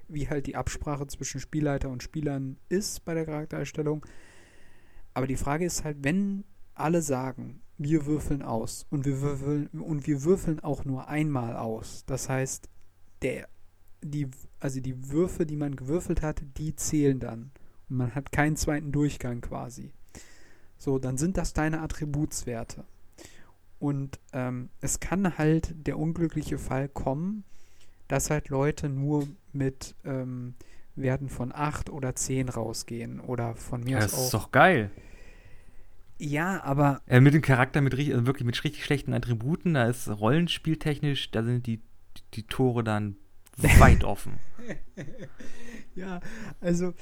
wie 0.07 0.29
halt 0.29 0.47
die 0.47 0.57
Absprache 0.57 1.07
zwischen 1.07 1.41
Spielleiter 1.41 1.89
und 1.89 2.03
Spielern 2.03 2.59
ist 2.69 3.05
bei 3.05 3.15
der 3.15 3.25
Charaktererstellung. 3.25 4.05
Aber 5.15 5.27
die 5.27 5.37
Frage 5.37 5.65
ist 5.65 5.83
halt, 5.83 5.99
wenn 6.03 6.45
alle 6.75 7.03
sagen, 7.03 7.63
wir 7.79 8.07
würfeln 8.07 8.43
aus 8.43 8.87
und 8.91 9.05
wir 9.05 9.21
würfeln 9.21 9.69
und 9.69 10.07
wir 10.07 10.23
würfeln 10.23 10.61
auch 10.61 10.85
nur 10.85 11.09
einmal 11.09 11.57
aus. 11.57 12.05
Das 12.07 12.29
heißt, 12.29 12.69
der 13.23 13.49
die 14.03 14.29
also 14.61 14.81
die 14.81 15.11
Würfe, 15.11 15.47
die 15.47 15.57
man 15.57 15.77
gewürfelt 15.77 16.21
hat, 16.21 16.43
die 16.59 16.77
zählen 16.77 17.19
dann 17.19 17.51
man 17.89 18.15
hat 18.15 18.33
keinen 18.33 18.57
zweiten 18.57 18.93
Durchgang 18.93 19.41
quasi. 19.41 19.93
So, 20.79 20.99
dann 20.99 21.17
sind 21.19 21.37
das 21.37 21.53
deine 21.53 21.81
Attributswerte. 21.81 22.85
Und 23.79 24.19
ähm, 24.33 24.71
es 24.81 25.01
kann 25.01 25.37
halt 25.39 25.75
der 25.87 25.99
unglückliche 25.99 26.59
Fall 26.59 26.89
kommen, 26.89 27.45
dass 28.09 28.31
halt 28.31 28.49
Leute 28.49 28.89
nur 28.89 29.29
mit 29.53 29.95
ähm, 30.05 30.55
Werten 30.97 31.29
von 31.29 31.53
8 31.55 31.91
oder 31.91 32.15
10 32.15 32.49
rausgehen 32.49 33.21
oder 33.21 33.57
von 33.57 33.83
mir 33.83 33.99
Ja, 33.99 34.05
aus 34.05 34.13
das 34.13 34.21
ist 34.25 34.35
doch 34.35 34.53
geil. 34.53 34.91
ja, 36.19 36.63
aber 36.63 37.03
Äh, 37.07 37.21
mit 37.21 37.35
dem 37.35 37.43
Charakter 37.43 37.81
mit 37.81 37.97
richtig, 37.97 38.15
also 38.15 38.27
wirklich 38.27 38.47
mit 38.47 38.63
richtig 38.65 38.85
schlechten 38.85 39.13
Attributen, 39.13 39.75
da 39.75 39.87
ist 39.89 40.09
rollenspieltechnisch, 40.09 41.31
da 41.31 41.43
sind 41.43 41.67
die, 41.67 41.81
die 42.35 42.45
Tore 42.45 42.85
dann 42.85 43.17
weit 43.57 44.05
offen. 44.05 44.41
Ja, 45.95 46.21
also, 46.61 46.95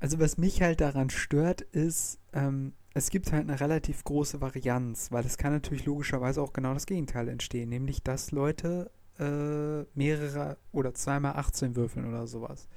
also 0.00 0.18
was 0.18 0.38
mich 0.38 0.62
halt 0.62 0.80
daran 0.80 1.10
stört, 1.10 1.60
ist, 1.60 2.18
ähm, 2.32 2.72
es 2.94 3.10
gibt 3.10 3.32
halt 3.32 3.48
eine 3.48 3.60
relativ 3.60 4.04
große 4.04 4.40
Varianz, 4.40 5.12
weil 5.12 5.24
es 5.24 5.36
kann 5.36 5.52
natürlich 5.52 5.84
logischerweise 5.84 6.40
auch 6.40 6.52
genau 6.52 6.74
das 6.74 6.86
Gegenteil 6.86 7.28
entstehen, 7.28 7.68
nämlich 7.68 8.02
dass 8.02 8.30
Leute 8.30 8.90
äh, 9.18 9.82
mehrere 9.94 10.58
oder 10.72 10.94
zweimal 10.94 11.36
18 11.36 11.76
würfeln 11.76 12.06
oder 12.06 12.26
sowas. 12.26 12.68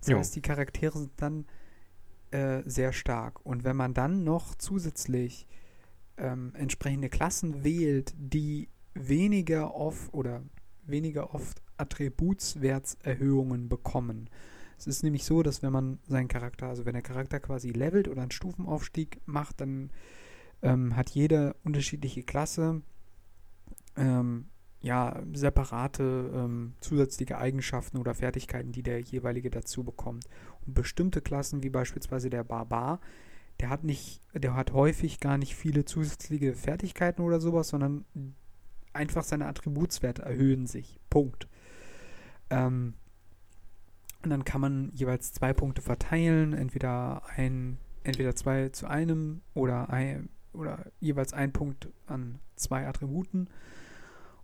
Das 0.00 0.08
Jo. 0.08 0.18
heißt, 0.18 0.36
die 0.36 0.42
Charaktere 0.42 0.98
sind 0.98 1.12
dann 1.16 1.46
äh, 2.30 2.62
sehr 2.64 2.92
stark. 2.92 3.44
Und 3.44 3.64
wenn 3.64 3.76
man 3.76 3.94
dann 3.94 4.24
noch 4.24 4.54
zusätzlich 4.54 5.46
ähm, 6.18 6.52
entsprechende 6.54 7.08
Klassen 7.08 7.64
wählt, 7.64 8.14
die 8.16 8.68
weniger 8.94 9.74
oft 9.74 10.12
oder 10.12 10.42
weniger 10.84 11.34
oft 11.34 11.62
Attributswertserhöhungen 11.76 13.68
bekommen. 13.68 14.28
Es 14.78 14.86
ist 14.86 15.02
nämlich 15.02 15.24
so, 15.24 15.42
dass 15.42 15.62
wenn 15.62 15.72
man 15.72 15.98
seinen 16.06 16.28
Charakter, 16.28 16.68
also 16.68 16.86
wenn 16.86 16.92
der 16.92 17.02
Charakter 17.02 17.40
quasi 17.40 17.70
levelt 17.70 18.08
oder 18.08 18.22
einen 18.22 18.30
Stufenaufstieg 18.30 19.20
macht, 19.26 19.60
dann 19.60 19.90
ähm, 20.62 20.96
hat 20.96 21.10
jede 21.10 21.54
unterschiedliche 21.64 22.22
Klasse 22.22 22.82
ähm, 23.96 24.46
ja 24.80 25.20
separate 25.32 26.30
ähm, 26.32 26.74
zusätzliche 26.80 27.38
Eigenschaften 27.38 27.98
oder 27.98 28.14
Fertigkeiten, 28.14 28.70
die 28.70 28.84
der 28.84 29.00
jeweilige 29.00 29.50
dazu 29.50 29.82
bekommt. 29.82 30.26
Und 30.66 30.74
bestimmte 30.74 31.20
Klassen, 31.20 31.64
wie 31.64 31.70
beispielsweise 31.70 32.30
der 32.30 32.44
Barbar, 32.44 33.00
der 33.60 33.70
hat 33.70 33.82
nicht, 33.82 34.22
der 34.32 34.54
hat 34.54 34.72
häufig 34.72 35.18
gar 35.18 35.36
nicht 35.38 35.56
viele 35.56 35.84
zusätzliche 35.84 36.54
Fertigkeiten 36.54 37.22
oder 37.22 37.40
sowas, 37.40 37.68
sondern 37.68 38.04
einfach 38.92 39.24
seine 39.24 39.46
Attributswerte 39.46 40.22
erhöhen 40.22 40.66
sich. 40.66 41.00
Punkt. 41.10 41.48
Ähm, 42.50 42.94
und 44.22 44.30
dann 44.30 44.44
kann 44.44 44.60
man 44.60 44.90
jeweils 44.94 45.32
zwei 45.32 45.52
Punkte 45.52 45.82
verteilen, 45.82 46.52
entweder 46.52 47.22
ein, 47.36 47.78
entweder 48.02 48.34
zwei 48.34 48.68
zu 48.70 48.86
einem 48.86 49.42
oder 49.54 49.90
ein, 49.90 50.28
oder 50.52 50.86
jeweils 51.00 51.32
ein 51.32 51.52
Punkt 51.52 51.88
an 52.06 52.40
zwei 52.56 52.86
Attributen. 52.86 53.48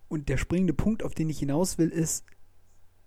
Und 0.08 0.28
der 0.28 0.36
springende 0.36 0.74
Punkt, 0.74 1.02
auf 1.02 1.14
den 1.14 1.28
ich 1.28 1.40
hinaus 1.40 1.78
will, 1.78 1.88
ist, 1.88 2.24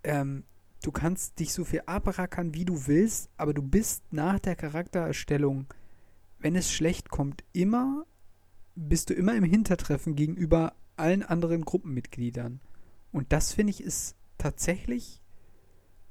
ähm, 0.04 0.44
du 0.82 0.92
kannst 0.92 1.38
dich 1.38 1.54
so 1.54 1.64
viel 1.64 1.82
abrackern, 1.86 2.54
wie 2.54 2.66
du 2.66 2.86
willst, 2.86 3.30
aber 3.36 3.54
du 3.54 3.62
bist 3.62 4.04
nach 4.12 4.38
der 4.38 4.56
Charaktererstellung, 4.56 5.66
wenn 6.38 6.54
es 6.54 6.70
schlecht 6.70 7.08
kommt, 7.08 7.44
immer, 7.52 8.04
bist 8.74 9.10
du 9.10 9.14
immer 9.14 9.34
im 9.34 9.44
Hintertreffen 9.44 10.16
gegenüber 10.16 10.74
allen 10.96 11.22
anderen 11.22 11.64
Gruppenmitgliedern. 11.64 12.60
Und 13.10 13.32
das 13.32 13.54
finde 13.54 13.70
ich 13.70 13.82
ist 13.82 14.16
tatsächlich 14.36 15.17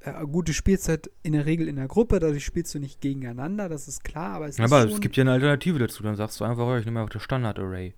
äh, 0.01 0.25
gut, 0.25 0.49
du 0.49 0.53
spielst 0.53 0.89
halt 0.89 1.11
in 1.23 1.33
der 1.33 1.45
Regel 1.45 1.67
in 1.67 1.75
der 1.75 1.87
Gruppe, 1.87 2.19
dadurch 2.19 2.45
spielst 2.45 2.73
du 2.75 2.79
nicht 2.79 3.01
gegeneinander, 3.01 3.69
das 3.69 3.87
ist 3.87 4.03
klar, 4.03 4.35
aber 4.35 4.47
es 4.47 4.59
ist 4.59 4.61
Aber 4.61 4.85
es 4.85 5.01
gibt 5.01 5.17
ja 5.17 5.21
eine 5.21 5.31
Alternative 5.31 5.79
dazu, 5.79 6.03
dann 6.03 6.15
sagst 6.15 6.39
du 6.39 6.45
einfach, 6.45 6.65
oh, 6.65 6.75
ich 6.75 6.85
nehme 6.85 6.99
einfach 6.99 7.13
das 7.13 7.23
Standard-Array. 7.23 7.93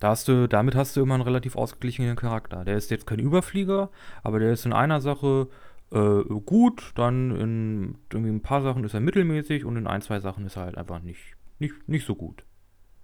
Da 0.00 0.10
hast 0.10 0.28
du, 0.28 0.48
damit 0.48 0.74
hast 0.74 0.96
du 0.96 1.02
immer 1.02 1.14
einen 1.14 1.22
relativ 1.22 1.56
ausgeglichenen 1.56 2.16
Charakter. 2.16 2.64
Der 2.64 2.76
ist 2.76 2.90
jetzt 2.90 3.06
kein 3.06 3.20
Überflieger, 3.20 3.90
aber 4.22 4.38
der 4.38 4.52
ist 4.52 4.66
in 4.66 4.72
einer 4.72 5.00
Sache 5.00 5.48
äh, 5.92 6.24
gut, 6.44 6.92
dann 6.96 7.30
in 7.30 7.98
irgendwie 8.12 8.32
ein 8.32 8.42
paar 8.42 8.62
Sachen 8.62 8.84
ist 8.84 8.94
er 8.94 9.00
mittelmäßig 9.00 9.64
und 9.64 9.76
in 9.76 9.86
ein, 9.86 10.02
zwei 10.02 10.20
Sachen 10.20 10.44
ist 10.44 10.56
er 10.56 10.64
halt 10.64 10.76
einfach 10.76 11.00
nicht, 11.00 11.36
nicht, 11.58 11.88
nicht 11.88 12.06
so 12.06 12.14
gut. 12.14 12.44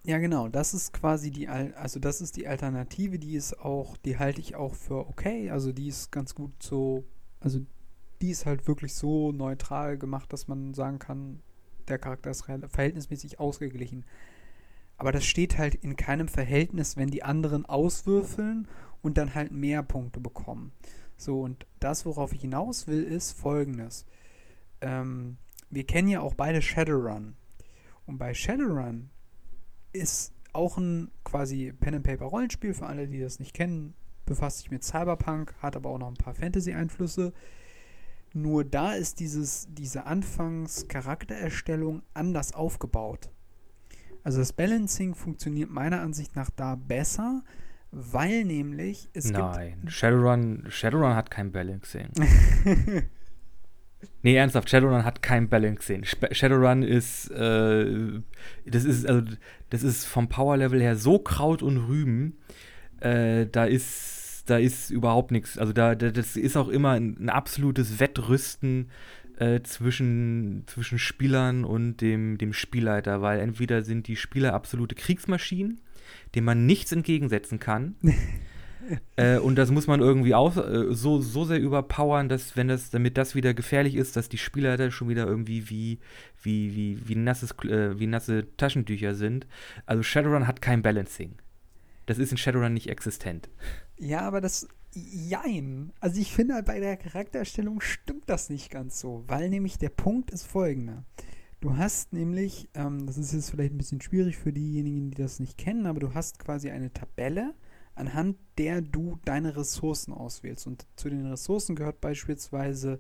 Ja, 0.04 0.18
genau, 0.18 0.48
das 0.48 0.72
ist 0.72 0.92
quasi 0.92 1.30
die, 1.30 1.48
Al 1.48 1.74
also 1.74 2.00
das 2.00 2.20
ist 2.20 2.36
die 2.36 2.48
Alternative, 2.48 3.18
die 3.18 3.34
ist 3.34 3.60
auch, 3.60 3.96
die 3.98 4.18
halte 4.18 4.40
ich 4.40 4.56
auch 4.56 4.74
für 4.74 5.08
okay, 5.08 5.50
also 5.50 5.72
die 5.72 5.88
ist 5.88 6.10
ganz 6.10 6.34
gut 6.34 6.50
so, 6.62 7.04
also 7.38 7.60
die 8.20 8.30
ist 8.30 8.46
halt 8.46 8.66
wirklich 8.66 8.94
so 8.94 9.32
neutral 9.32 9.98
gemacht, 9.98 10.32
dass 10.32 10.48
man 10.48 10.74
sagen 10.74 10.98
kann, 10.98 11.40
der 11.88 11.98
Charakter 11.98 12.30
ist 12.30 12.44
verhältnismäßig 12.44 13.40
ausgeglichen. 13.40 14.04
Aber 14.96 15.12
das 15.12 15.24
steht 15.24 15.56
halt 15.56 15.74
in 15.76 15.96
keinem 15.96 16.28
Verhältnis, 16.28 16.96
wenn 16.96 17.08
die 17.08 17.22
anderen 17.22 17.64
auswürfeln 17.64 18.68
und 19.02 19.16
dann 19.16 19.34
halt 19.34 19.50
mehr 19.50 19.82
Punkte 19.82 20.20
bekommen. 20.20 20.72
So, 21.16 21.40
und 21.40 21.66
das, 21.80 22.04
worauf 22.06 22.32
ich 22.32 22.42
hinaus 22.42 22.86
will, 22.86 23.02
ist 23.02 23.32
folgendes. 23.32 24.06
Ähm, 24.80 25.38
wir 25.70 25.84
kennen 25.84 26.08
ja 26.08 26.20
auch 26.20 26.34
beide 26.34 26.62
Shadowrun. 26.62 27.36
Und 28.06 28.18
bei 28.18 28.34
Shadowrun 28.34 29.10
ist 29.92 30.34
auch 30.52 30.76
ein 30.78 31.10
quasi 31.24 31.72
Pen-and-Paper-Rollenspiel, 31.72 32.74
für 32.74 32.86
alle, 32.86 33.06
die 33.06 33.20
das 33.20 33.38
nicht 33.38 33.54
kennen, 33.54 33.94
befasst 34.26 34.58
sich 34.58 34.70
mit 34.70 34.84
Cyberpunk, 34.84 35.54
hat 35.60 35.76
aber 35.76 35.90
auch 35.90 35.98
noch 35.98 36.08
ein 36.08 36.14
paar 36.14 36.34
Fantasy-Einflüsse. 36.34 37.32
Nur 38.32 38.64
da 38.64 38.92
ist 38.92 39.18
dieses, 39.20 39.66
diese 39.70 40.06
Anfangs-Charaktererstellung 40.06 42.02
anders 42.14 42.54
aufgebaut. 42.54 43.30
Also 44.22 44.38
das 44.38 44.52
Balancing 44.52 45.14
funktioniert 45.14 45.70
meiner 45.70 46.00
Ansicht 46.00 46.36
nach 46.36 46.50
da 46.50 46.76
besser, 46.76 47.42
weil 47.90 48.44
nämlich 48.44 49.08
es 49.14 49.30
Nein, 49.30 49.82
Shadowrun, 49.88 50.66
Shadowrun 50.68 51.14
hat 51.14 51.30
kein 51.30 51.50
Balancing. 51.50 52.08
nee, 54.22 54.36
ernsthaft, 54.36 54.70
Shadowrun 54.70 55.04
hat 55.04 55.22
kein 55.22 55.48
Balancing. 55.48 56.04
Shadowrun 56.04 56.82
ist, 56.82 57.30
äh, 57.30 58.20
das 58.66 58.84
ist, 58.84 59.06
also, 59.06 59.32
das 59.70 59.82
ist 59.82 60.04
vom 60.04 60.28
Power-Level 60.28 60.80
her 60.80 60.96
so 60.96 61.18
Kraut 61.18 61.62
und 61.62 61.78
Rüben, 61.78 62.38
äh, 63.00 63.46
da 63.46 63.64
ist, 63.64 64.19
da 64.50 64.58
ist 64.58 64.90
überhaupt 64.90 65.30
nichts. 65.30 65.58
Also 65.58 65.72
da, 65.72 65.94
das 65.94 66.36
ist 66.36 66.56
auch 66.56 66.68
immer 66.68 66.90
ein, 66.90 67.16
ein 67.20 67.28
absolutes 67.28 68.00
Wettrüsten 68.00 68.90
äh, 69.38 69.62
zwischen, 69.62 70.64
zwischen 70.66 70.98
Spielern 70.98 71.64
und 71.64 72.00
dem, 72.00 72.36
dem 72.36 72.52
Spielleiter, 72.52 73.22
weil 73.22 73.40
entweder 73.40 73.82
sind 73.82 74.08
die 74.08 74.16
Spieler 74.16 74.54
absolute 74.54 74.94
Kriegsmaschinen, 74.94 75.80
dem 76.34 76.44
man 76.44 76.66
nichts 76.66 76.92
entgegensetzen 76.92 77.60
kann. 77.60 77.94
äh, 79.16 79.38
und 79.38 79.56
das 79.56 79.70
muss 79.70 79.86
man 79.86 80.00
irgendwie 80.00 80.34
auch 80.34 80.56
äh, 80.56 80.92
so, 80.92 81.20
so 81.20 81.44
sehr 81.44 81.60
überpowern, 81.60 82.28
dass, 82.28 82.56
wenn 82.56 82.68
das, 82.68 82.90
damit 82.90 83.16
das 83.16 83.34
wieder 83.34 83.54
gefährlich 83.54 83.94
ist, 83.94 84.16
dass 84.16 84.28
die 84.28 84.38
Spieler 84.38 84.76
da 84.76 84.90
schon 84.90 85.08
wieder 85.08 85.26
irgendwie 85.26 85.70
wie, 85.70 86.00
wie, 86.42 86.74
wie, 86.74 87.08
wie, 87.08 87.14
nasses, 87.14 87.52
äh, 87.64 87.98
wie 87.98 88.06
nasse 88.06 88.46
Taschentücher 88.56 89.14
sind. 89.14 89.46
Also 89.86 90.02
Shadowrun 90.02 90.46
hat 90.46 90.60
kein 90.60 90.82
Balancing. 90.82 91.36
Das 92.10 92.18
ist 92.18 92.32
in 92.32 92.38
Shadowrun 92.38 92.74
nicht 92.74 92.88
existent. 92.88 93.48
Ja, 93.96 94.22
aber 94.22 94.40
das. 94.40 94.66
Jein. 94.92 95.92
Also 96.00 96.20
ich 96.20 96.34
finde, 96.34 96.60
bei 96.64 96.80
der 96.80 96.96
Charaktererstellung 96.96 97.80
stimmt 97.80 98.24
das 98.26 98.50
nicht 98.50 98.68
ganz 98.68 98.98
so, 98.98 99.22
weil 99.28 99.48
nämlich 99.48 99.78
der 99.78 99.90
Punkt 99.90 100.32
ist 100.32 100.44
folgender. 100.44 101.04
Du 101.60 101.76
hast 101.76 102.12
nämlich, 102.12 102.68
ähm, 102.74 103.06
das 103.06 103.16
ist 103.16 103.32
jetzt 103.32 103.50
vielleicht 103.50 103.72
ein 103.72 103.78
bisschen 103.78 104.00
schwierig 104.00 104.38
für 104.38 104.52
diejenigen, 104.52 105.12
die 105.12 105.22
das 105.22 105.38
nicht 105.38 105.56
kennen, 105.56 105.86
aber 105.86 106.00
du 106.00 106.12
hast 106.12 106.40
quasi 106.40 106.70
eine 106.70 106.92
Tabelle, 106.92 107.54
anhand 107.94 108.38
der 108.58 108.80
du 108.80 109.20
deine 109.24 109.56
Ressourcen 109.56 110.12
auswählst. 110.12 110.66
Und 110.66 110.88
zu 110.96 111.10
den 111.10 111.26
Ressourcen 111.26 111.76
gehört 111.76 112.00
beispielsweise 112.00 112.98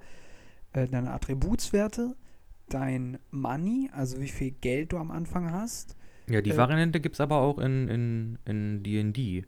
äh, 0.72 0.86
deine 0.86 1.10
Attributswerte, 1.10 2.14
dein 2.68 3.18
Money, 3.32 3.90
also 3.92 4.20
wie 4.20 4.28
viel 4.28 4.52
Geld 4.52 4.92
du 4.92 4.98
am 4.98 5.10
Anfang 5.10 5.50
hast. 5.50 5.96
Ja, 6.30 6.40
die 6.40 6.50
äh, 6.50 6.56
Variante 6.56 7.00
gibt 7.00 7.16
es 7.16 7.20
aber 7.20 7.36
auch 7.36 7.58
in 7.58 8.38
D&D. 8.46 8.48
In, 8.48 9.14
in 9.14 9.44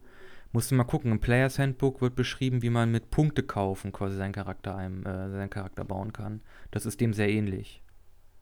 Musst 0.54 0.70
du 0.70 0.74
mal 0.74 0.84
gucken, 0.84 1.10
im 1.12 1.20
Players 1.20 1.58
Handbook 1.58 2.02
wird 2.02 2.14
beschrieben, 2.14 2.60
wie 2.60 2.68
man 2.68 2.90
mit 2.90 3.10
Punkte 3.10 3.42
kaufen 3.42 3.90
quasi 3.90 4.16
seinen 4.16 4.32
Charakter, 4.32 4.76
einem, 4.76 5.00
äh, 5.06 5.30
seinen 5.30 5.48
Charakter 5.48 5.84
bauen 5.84 6.12
kann. 6.12 6.42
Das 6.70 6.84
ist 6.84 7.00
dem 7.00 7.14
sehr 7.14 7.30
ähnlich. 7.30 7.82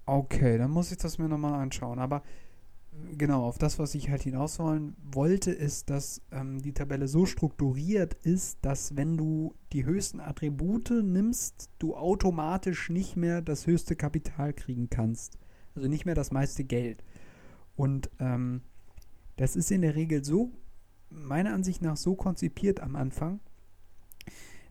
Okay, 0.07 0.59
dann 0.59 0.73
muss 0.73 0.91
ich 0.91 0.99
das 0.99 1.19
mir 1.19 1.29
nochmal 1.29 1.55
anschauen. 1.55 2.01
Aber 2.01 2.25
genau, 3.17 3.45
auf 3.45 3.59
das, 3.59 3.79
was 3.79 3.95
ich 3.95 4.11
halt 4.11 4.23
hinaus 4.23 4.59
wollte, 4.59 5.53
ist, 5.53 5.89
dass 5.89 6.21
ähm, 6.33 6.61
die 6.61 6.73
Tabelle 6.73 7.07
so 7.07 7.27
strukturiert 7.27 8.15
ist, 8.15 8.59
dass 8.63 8.97
wenn 8.97 9.17
du 9.17 9.55
die 9.73 9.85
höchsten 9.85 10.19
Attribute 10.19 10.91
nimmst, 10.91 11.71
du 11.79 11.95
automatisch 11.95 12.91
nicht 12.91 13.17
mehr 13.17 13.41
das 13.41 13.69
höchste 13.69 13.95
Kapital 13.95 14.53
kriegen 14.53 14.91
kannst. 14.91 15.39
Also 15.77 15.89
nicht 15.89 16.07
mehr 16.07 16.17
das 16.17 16.33
meiste 16.33 16.65
Geld. 16.65 17.05
Und 17.77 18.11
ähm, 18.19 18.63
das 19.37 19.57
ist 19.57 19.71
in 19.71 19.83
der 19.83 19.95
Regel 19.95 20.25
so 20.25 20.53
meiner 21.11 21.53
Ansicht 21.53 21.83
nach 21.83 21.97
so 21.97 22.15
konzipiert 22.15 22.81
am 22.81 22.97
Anfang, 22.97 23.41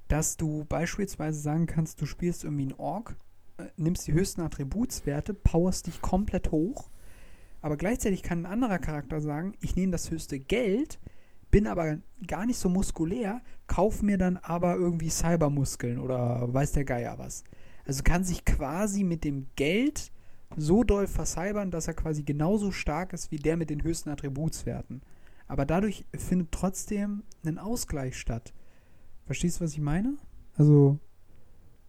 dass 0.07 0.37
du 0.37 0.65
beispielsweise 0.65 1.39
sagen 1.39 1.65
kannst, 1.65 2.01
du 2.01 2.05
spielst 2.05 2.43
irgendwie 2.43 2.63
einen 2.63 2.79
Ork, 2.79 3.15
äh, 3.57 3.65
nimmst 3.77 4.07
die 4.07 4.13
höchsten 4.13 4.41
Attributswerte, 4.41 5.33
powerst 5.33 5.87
dich 5.87 6.01
komplett 6.01 6.51
hoch, 6.51 6.89
aber 7.61 7.77
gleichzeitig 7.77 8.23
kann 8.23 8.43
ein 8.43 8.51
anderer 8.51 8.79
Charakter 8.79 9.21
sagen, 9.21 9.53
ich 9.59 9.75
nehme 9.75 9.91
das 9.91 10.09
höchste 10.09 10.39
Geld, 10.39 10.99
bin 11.51 11.67
aber 11.67 11.97
gar 12.25 12.45
nicht 12.45 12.57
so 12.57 12.69
muskulär, 12.69 13.41
kauf 13.67 14.01
mir 14.01 14.17
dann 14.17 14.37
aber 14.37 14.75
irgendwie 14.75 15.09
Cybermuskeln 15.09 15.99
oder 15.99 16.53
weiß 16.53 16.71
der 16.73 16.85
Geier 16.85 17.17
was. 17.17 17.43
Also 17.85 18.03
kann 18.03 18.23
sich 18.23 18.45
quasi 18.45 19.03
mit 19.03 19.23
dem 19.23 19.47
Geld 19.55 20.11
so 20.57 20.83
doll 20.83 21.07
vercybern, 21.07 21.71
dass 21.71 21.87
er 21.87 21.93
quasi 21.93 22.23
genauso 22.23 22.71
stark 22.71 23.13
ist 23.13 23.31
wie 23.31 23.37
der 23.37 23.57
mit 23.57 23.69
den 23.69 23.83
höchsten 23.83 24.09
Attributswerten. 24.09 25.01
Aber 25.47 25.65
dadurch 25.65 26.05
findet 26.15 26.51
trotzdem 26.51 27.23
ein 27.45 27.57
Ausgleich 27.57 28.17
statt. 28.17 28.53
Verstehst 29.25 29.59
du, 29.59 29.63
was 29.63 29.73
ich 29.73 29.81
meine? 29.81 30.17
Also, 30.55 30.99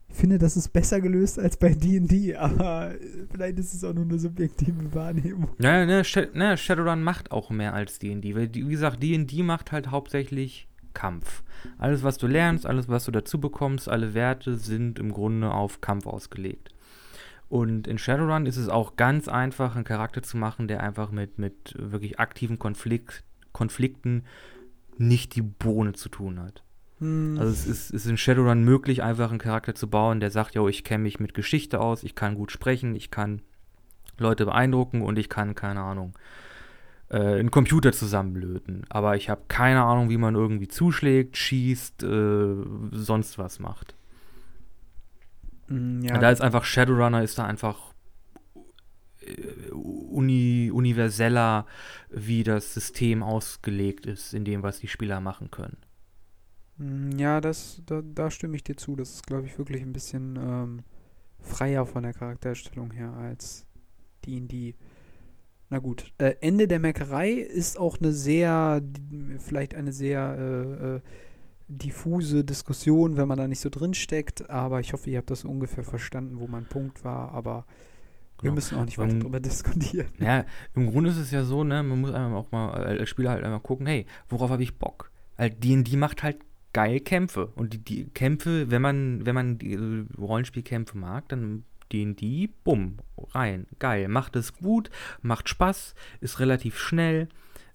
ich 0.08 0.16
finde, 0.16 0.38
das 0.38 0.56
ist 0.56 0.68
besser 0.70 1.00
gelöst 1.00 1.38
als 1.38 1.56
bei 1.56 1.74
D&D, 1.74 2.36
aber 2.36 2.94
vielleicht 3.30 3.58
ist 3.58 3.74
es 3.74 3.84
auch 3.84 3.94
nur 3.94 4.04
eine 4.04 4.18
subjektive 4.18 4.94
Wahrnehmung. 4.94 5.50
Naja, 5.58 5.86
ne, 5.86 6.02
ne, 6.34 6.56
Shadowrun 6.56 7.02
macht 7.02 7.32
auch 7.32 7.50
mehr 7.50 7.74
als 7.74 7.98
D&D, 7.98 8.34
weil, 8.34 8.54
wie 8.54 8.68
gesagt, 8.68 9.02
D&D 9.02 9.42
macht 9.42 9.72
halt 9.72 9.90
hauptsächlich 9.90 10.68
Kampf. 10.94 11.42
Alles, 11.78 12.02
was 12.02 12.18
du 12.18 12.26
lernst, 12.26 12.66
alles, 12.66 12.88
was 12.88 13.04
du 13.04 13.10
dazu 13.10 13.40
bekommst, 13.40 13.88
alle 13.88 14.14
Werte 14.14 14.56
sind 14.56 14.98
im 14.98 15.12
Grunde 15.12 15.50
auf 15.50 15.80
Kampf 15.80 16.06
ausgelegt. 16.06 16.74
Und 17.50 17.88
in 17.88 17.98
Shadowrun 17.98 18.46
ist 18.46 18.56
es 18.56 18.68
auch 18.68 18.94
ganz 18.94 19.26
einfach, 19.26 19.74
einen 19.74 19.84
Charakter 19.84 20.22
zu 20.22 20.36
machen, 20.36 20.68
der 20.68 20.84
einfach 20.84 21.10
mit, 21.10 21.38
mit 21.38 21.74
wirklich 21.76 22.20
aktivem 22.20 22.58
Konflikt 22.58 23.24
Konflikten 23.52 24.22
nicht 24.96 25.34
die 25.34 25.42
Bohne 25.42 25.92
zu 25.92 26.08
tun 26.08 26.38
hat. 26.38 26.62
Hm. 27.00 27.36
Also 27.40 27.50
es 27.52 27.66
ist, 27.66 27.90
ist 27.90 28.06
in 28.06 28.16
Shadowrun 28.16 28.62
möglich, 28.62 29.02
einfach 29.02 29.30
einen 29.30 29.40
Charakter 29.40 29.74
zu 29.74 29.90
bauen, 29.90 30.20
der 30.20 30.30
sagt, 30.30 30.54
ja, 30.54 30.64
ich 30.68 30.84
kenne 30.84 31.02
mich 31.02 31.18
mit 31.18 31.34
Geschichte 31.34 31.80
aus, 31.80 32.04
ich 32.04 32.14
kann 32.14 32.36
gut 32.36 32.52
sprechen, 32.52 32.94
ich 32.94 33.10
kann 33.10 33.42
Leute 34.16 34.44
beeindrucken 34.44 35.02
und 35.02 35.18
ich 35.18 35.28
kann, 35.28 35.56
keine 35.56 35.80
Ahnung, 35.80 36.16
äh, 37.08 37.16
einen 37.16 37.50
Computer 37.50 37.90
zusammenlöten. 37.90 38.84
Aber 38.90 39.16
ich 39.16 39.28
habe 39.28 39.42
keine 39.48 39.82
Ahnung, 39.82 40.08
wie 40.08 40.18
man 40.18 40.36
irgendwie 40.36 40.68
zuschlägt, 40.68 41.36
schießt, 41.36 42.04
äh, 42.04 42.54
sonst 42.92 43.38
was 43.38 43.58
macht. 43.58 43.96
Hm, 45.70 46.02
ja. 46.02 46.18
da 46.18 46.30
ist 46.30 46.42
einfach 46.42 46.64
Shadowrunner 46.64 47.22
ist 47.22 47.38
da 47.38 47.46
einfach 47.46 47.94
äh, 49.20 49.70
uni, 49.70 50.70
universeller, 50.72 51.64
wie 52.10 52.42
das 52.42 52.74
System 52.74 53.22
ausgelegt 53.22 54.04
ist, 54.04 54.34
in 54.34 54.44
dem, 54.44 54.62
was 54.62 54.80
die 54.80 54.88
Spieler 54.88 55.20
machen 55.20 55.50
können. 55.50 55.76
Mm, 56.76 57.18
ja, 57.18 57.40
das, 57.40 57.82
da, 57.86 58.02
da 58.02 58.30
stimme 58.30 58.56
ich 58.56 58.64
dir 58.64 58.76
zu. 58.76 58.96
Das 58.96 59.10
ist, 59.10 59.26
glaube 59.26 59.46
ich, 59.46 59.56
wirklich 59.58 59.82
ein 59.82 59.92
bisschen 59.92 60.36
ähm, 60.36 60.82
freier 61.38 61.86
von 61.86 62.02
der 62.02 62.14
Charakterstellung 62.14 62.90
her 62.90 63.12
als 63.12 63.64
D&D. 64.26 64.74
Na 65.68 65.78
gut, 65.78 66.12
äh, 66.18 66.34
Ende 66.40 66.66
der 66.66 66.80
Meckerei 66.80 67.30
ist 67.30 67.78
auch 67.78 67.96
eine 67.98 68.12
sehr, 68.12 68.82
vielleicht 69.38 69.76
eine 69.76 69.92
sehr 69.92 70.36
äh, 70.36 70.96
äh, 70.96 71.00
diffuse 71.70 72.44
Diskussion, 72.44 73.16
wenn 73.16 73.28
man 73.28 73.38
da 73.38 73.48
nicht 73.48 73.60
so 73.60 73.70
drin 73.70 73.94
steckt. 73.94 74.50
Aber 74.50 74.80
ich 74.80 74.92
hoffe, 74.92 75.10
ihr 75.10 75.18
habt 75.18 75.30
das 75.30 75.44
ungefähr 75.44 75.84
verstanden, 75.84 76.40
wo 76.40 76.46
mein 76.46 76.66
Punkt 76.66 77.04
war. 77.04 77.32
Aber 77.32 77.64
wir 78.40 78.48
genau. 78.48 78.54
müssen 78.54 78.78
auch 78.78 78.84
nicht 78.84 78.98
weiter 78.98 79.14
darüber 79.14 79.40
diskutieren. 79.40 80.08
Ja, 80.18 80.44
im 80.74 80.90
Grunde 80.90 81.10
ist 81.10 81.18
es 81.18 81.30
ja 81.30 81.44
so, 81.44 81.64
ne, 81.64 81.82
man 81.82 82.00
muss 82.00 82.12
einfach 82.12 82.36
auch 82.36 82.52
mal 82.52 82.72
als 82.72 83.08
Spieler 83.08 83.30
halt 83.30 83.44
einmal 83.44 83.60
gucken, 83.60 83.86
hey, 83.86 84.06
worauf 84.28 84.50
habe 84.50 84.62
ich 84.62 84.78
Bock? 84.78 85.10
Weil 85.36 85.50
D&D 85.50 85.96
macht 85.96 86.22
halt 86.22 86.38
geil 86.72 87.00
Kämpfe 87.00 87.46
und 87.56 87.72
die, 87.72 87.78
die 87.78 88.04
Kämpfe, 88.10 88.70
wenn 88.70 88.82
man 88.82 89.26
wenn 89.26 89.34
man 89.34 89.58
die 89.58 90.06
Rollenspielkämpfe 90.18 90.96
mag, 90.96 91.28
dann 91.28 91.64
D&D, 91.92 92.48
bumm, 92.62 92.98
rein, 93.32 93.66
geil, 93.78 94.08
macht 94.08 94.36
es 94.36 94.54
gut, 94.54 94.90
macht 95.22 95.48
Spaß, 95.48 95.94
ist 96.20 96.38
relativ 96.38 96.78
schnell, 96.78 97.28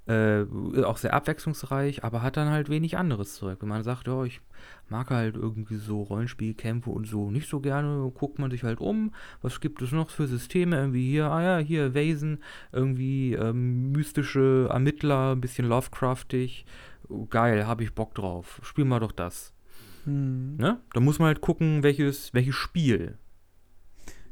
äh, 0.08 0.46
auch 0.84 0.98
sehr 0.98 1.14
abwechslungsreich, 1.14 2.04
aber 2.04 2.22
hat 2.22 2.38
dann 2.38 2.50
halt 2.50 2.70
wenig 2.70 2.98
anderes 2.98 3.36
Zeug. 3.36 3.62
Wenn 3.62 3.70
man 3.70 3.84
sagt, 3.84 4.08
ja, 4.08 4.24
ich 4.24 4.40
mag 4.90 5.10
halt 5.10 5.36
irgendwie 5.36 5.78
so 5.78 6.04
Rollenspielkämpfe 6.04 6.90
und 6.90 7.08
so 7.08 7.32
nicht 7.32 7.50
so 7.50 7.60
gerne, 7.60 8.12
guckt 8.14 8.38
man 8.38 8.52
sich 8.52 8.64
halt 8.64 8.80
um, 8.80 9.14
was 9.42 9.60
gibt 9.60 9.82
es 9.82 9.92
noch 9.92 10.10
für 10.10 10.28
Systeme, 10.28 10.78
irgendwie 10.78 11.10
hier, 11.10 11.32
ah 11.32 11.42
ja, 11.42 11.58
hier 11.58 11.94
Wesen, 11.94 12.44
irgendwie 12.72 13.34
ähm, 13.34 13.92
mystische 13.92 14.68
Ermittler, 14.70 15.32
ein 15.32 15.42
bisschen 15.42 15.68
Lovecraftig, 15.68 16.66
geil, 17.30 17.66
habe 17.66 17.84
ich 17.84 17.94
Bock 17.94 18.14
drauf, 18.14 18.60
spiel 18.64 18.86
mal 18.86 19.00
doch 19.00 19.12
das. 19.12 19.54
Hm. 20.04 20.58
Ne? 20.58 20.80
Da 20.94 21.00
muss 21.00 21.18
man 21.18 21.28
halt 21.28 21.42
gucken, 21.42 21.82
welches, 21.82 22.34
welches 22.34 22.56
Spiel 22.56 23.18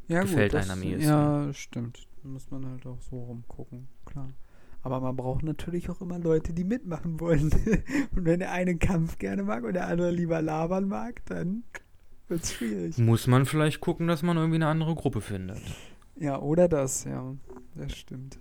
ja, 0.07 0.21
gefällt 0.21 0.51
gut, 0.51 0.61
das, 0.61 0.69
einem 0.69 0.81
am 0.81 0.87
ehesten. 0.87 1.09
Ja, 1.09 1.53
stimmt. 1.53 2.07
Da 2.21 2.29
muss 2.29 2.49
man 2.51 2.65
halt 2.65 2.85
auch 2.85 3.01
so 3.01 3.17
rumgucken, 3.17 3.87
klar. 4.05 4.29
Aber 4.83 4.99
man 4.99 5.15
braucht 5.15 5.43
natürlich 5.43 5.89
auch 5.89 6.01
immer 6.01 6.19
Leute, 6.19 6.53
die 6.53 6.65
mitmachen 6.65 7.19
wollen. 7.19 7.51
und 8.15 8.25
wenn 8.25 8.39
der 8.39 8.51
eine 8.51 8.77
Kampf 8.77 9.17
gerne 9.17 9.43
mag 9.43 9.63
und 9.63 9.73
der 9.73 9.87
andere 9.87 10.11
lieber 10.11 10.41
labern 10.41 10.87
mag, 10.87 11.25
dann 11.25 11.63
wird 12.27 12.43
es 12.43 12.53
schwierig. 12.53 12.97
Muss 12.97 13.25
man 13.25 13.45
vielleicht 13.45 13.79
gucken, 13.79 14.07
dass 14.07 14.23
man 14.23 14.35
irgendwie 14.35 14.57
eine 14.57 14.67
andere 14.67 14.93
Gruppe 14.93 15.21
findet. 15.21 15.61
Ja, 16.19 16.39
oder 16.39 16.67
das, 16.67 17.05
ja. 17.05 17.35
Das 17.75 17.95
stimmt. 17.95 18.39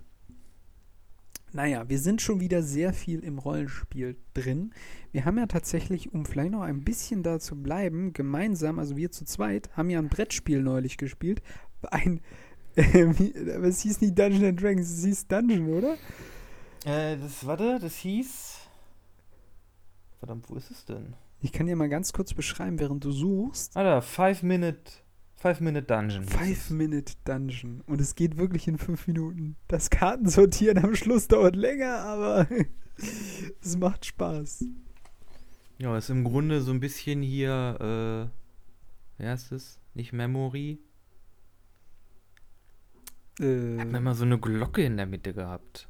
Naja, 1.53 1.87
wir 1.87 1.99
sind 1.99 2.21
schon 2.21 2.39
wieder 2.39 2.63
sehr 2.63 2.93
viel 2.93 3.19
im 3.19 3.37
Rollenspiel 3.37 4.17
drin. 4.33 4.73
Wir 5.11 5.25
haben 5.25 5.37
ja 5.37 5.45
tatsächlich, 5.45 6.11
um 6.11 6.25
vielleicht 6.25 6.51
noch 6.51 6.61
ein 6.61 6.83
bisschen 6.83 7.21
da 7.21 7.39
zu 7.39 7.55
bleiben, 7.55 8.11
gemeinsam, 8.11 8.79
also 8.79 8.97
wir 8.97 9.11
zu 9.11 9.23
zweit, 9.23 9.69
haben 9.77 9.91
ja 9.91 9.99
ein 9.99 10.09
Brettspiel 10.09 10.61
neulich 10.61 10.97
gespielt. 10.97 11.43
Ein, 11.83 12.21
äh, 12.75 13.05
wie, 13.19 13.31
es 13.33 13.81
hieß 13.81 14.01
nicht 14.01 14.17
Dungeons 14.17 14.43
and 14.43 14.61
Dragons, 14.61 14.89
es 14.89 15.05
hieß 15.05 15.27
Dungeon, 15.27 15.69
oder? 15.69 15.95
Äh, 16.85 17.17
das, 17.17 17.45
warte, 17.45 17.79
das 17.79 17.95
hieß. 17.97 18.59
Verdammt, 20.19 20.49
wo 20.49 20.55
ist 20.55 20.71
es 20.71 20.85
denn? 20.85 21.15
Ich 21.41 21.51
kann 21.51 21.65
dir 21.65 21.75
mal 21.75 21.89
ganz 21.89 22.13
kurz 22.13 22.33
beschreiben, 22.33 22.79
während 22.79 23.03
du 23.03 23.11
suchst. 23.11 23.75
Ah, 23.75 23.83
da, 23.83 24.01
Five 24.01 24.43
Minute. 24.43 24.91
Five 25.35 25.59
Minute 25.59 25.85
Dungeon. 25.85 26.23
Five 26.23 26.69
Minute 26.69 27.13
Dungeon. 27.25 27.81
Und 27.85 27.99
es 27.99 28.15
geht 28.15 28.37
wirklich 28.37 28.67
in 28.67 28.77
fünf 28.77 29.07
Minuten. 29.07 29.57
Das 29.67 29.89
Kartensortieren 29.89 30.77
am 30.83 30.95
Schluss 30.95 31.27
dauert 31.27 31.57
länger, 31.57 31.99
aber 31.99 32.47
es 33.61 33.77
macht 33.77 34.05
Spaß. 34.05 34.63
Ja, 35.79 35.97
ist 35.97 36.09
im 36.09 36.23
Grunde 36.23 36.61
so 36.61 36.71
ein 36.71 36.79
bisschen 36.79 37.21
hier, 37.21 38.31
äh, 39.19 39.21
wie 39.21 39.27
heißt 39.27 39.51
es? 39.51 39.79
Nicht 39.95 40.13
Memory. 40.13 40.79
Äh, 43.41 43.79
Hat 43.79 43.87
man 43.87 43.95
immer 43.95 44.15
so 44.15 44.23
eine 44.23 44.39
Glocke 44.39 44.83
in 44.85 44.95
der 44.95 45.07
Mitte 45.07 45.33
gehabt. 45.33 45.89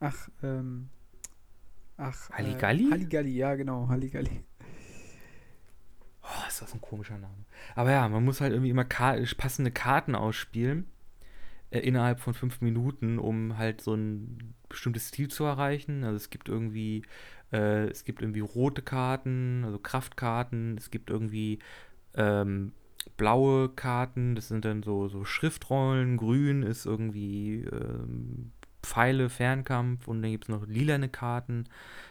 Ach, 0.00 0.28
ähm. 0.42 0.88
Ach. 1.96 2.30
Halligalli? 2.30 2.88
Äh, 2.88 2.90
Halligalli, 2.90 3.30
ja, 3.30 3.54
genau, 3.54 3.88
Halligalli. 3.88 4.44
Oh, 6.22 6.48
ist 6.48 6.60
das 6.60 6.74
ein 6.74 6.80
komischer 6.80 7.18
Name. 7.18 7.44
Aber 7.74 7.90
ja, 7.92 8.08
man 8.08 8.24
muss 8.24 8.40
halt 8.40 8.52
irgendwie 8.52 8.70
immer 8.70 8.84
Ka 8.84 9.16
passende 9.38 9.70
Karten 9.70 10.14
ausspielen. 10.14 10.86
Äh, 11.70 11.80
innerhalb 11.80 12.20
von 12.20 12.34
fünf 12.34 12.60
Minuten, 12.60 13.18
um 13.18 13.58
halt 13.58 13.80
so 13.80 13.94
ein 13.94 14.54
bestimmtes 14.68 15.10
Ziel 15.10 15.28
zu 15.28 15.44
erreichen. 15.44 16.04
Also 16.04 16.16
es 16.16 16.30
gibt 16.30 16.48
irgendwie, 16.48 17.02
äh, 17.52 17.88
es 17.88 18.04
gibt 18.04 18.22
irgendwie 18.22 18.40
rote 18.40 18.82
Karten, 18.82 19.62
also 19.64 19.78
Kraftkarten, 19.78 20.76
es 20.78 20.90
gibt 20.90 21.10
irgendwie 21.10 21.58
ähm, 22.14 22.72
blaue 23.16 23.68
Karten, 23.68 24.34
das 24.36 24.48
sind 24.48 24.64
dann 24.64 24.82
so, 24.82 25.08
so 25.08 25.24
Schriftrollen, 25.24 26.16
grün 26.16 26.62
ist 26.62 26.86
irgendwie 26.86 27.64
ähm, 27.64 28.52
Pfeile, 28.86 29.28
Fernkampf 29.28 30.06
und 30.08 30.22
dann 30.22 30.30
gibt 30.30 30.44
es 30.44 30.48
noch 30.48 30.66
lilane 30.66 31.08
Karten. 31.08 31.64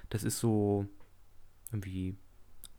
Das 0.09 0.23
ist 0.23 0.39
so 0.39 0.85
irgendwie 1.71 2.15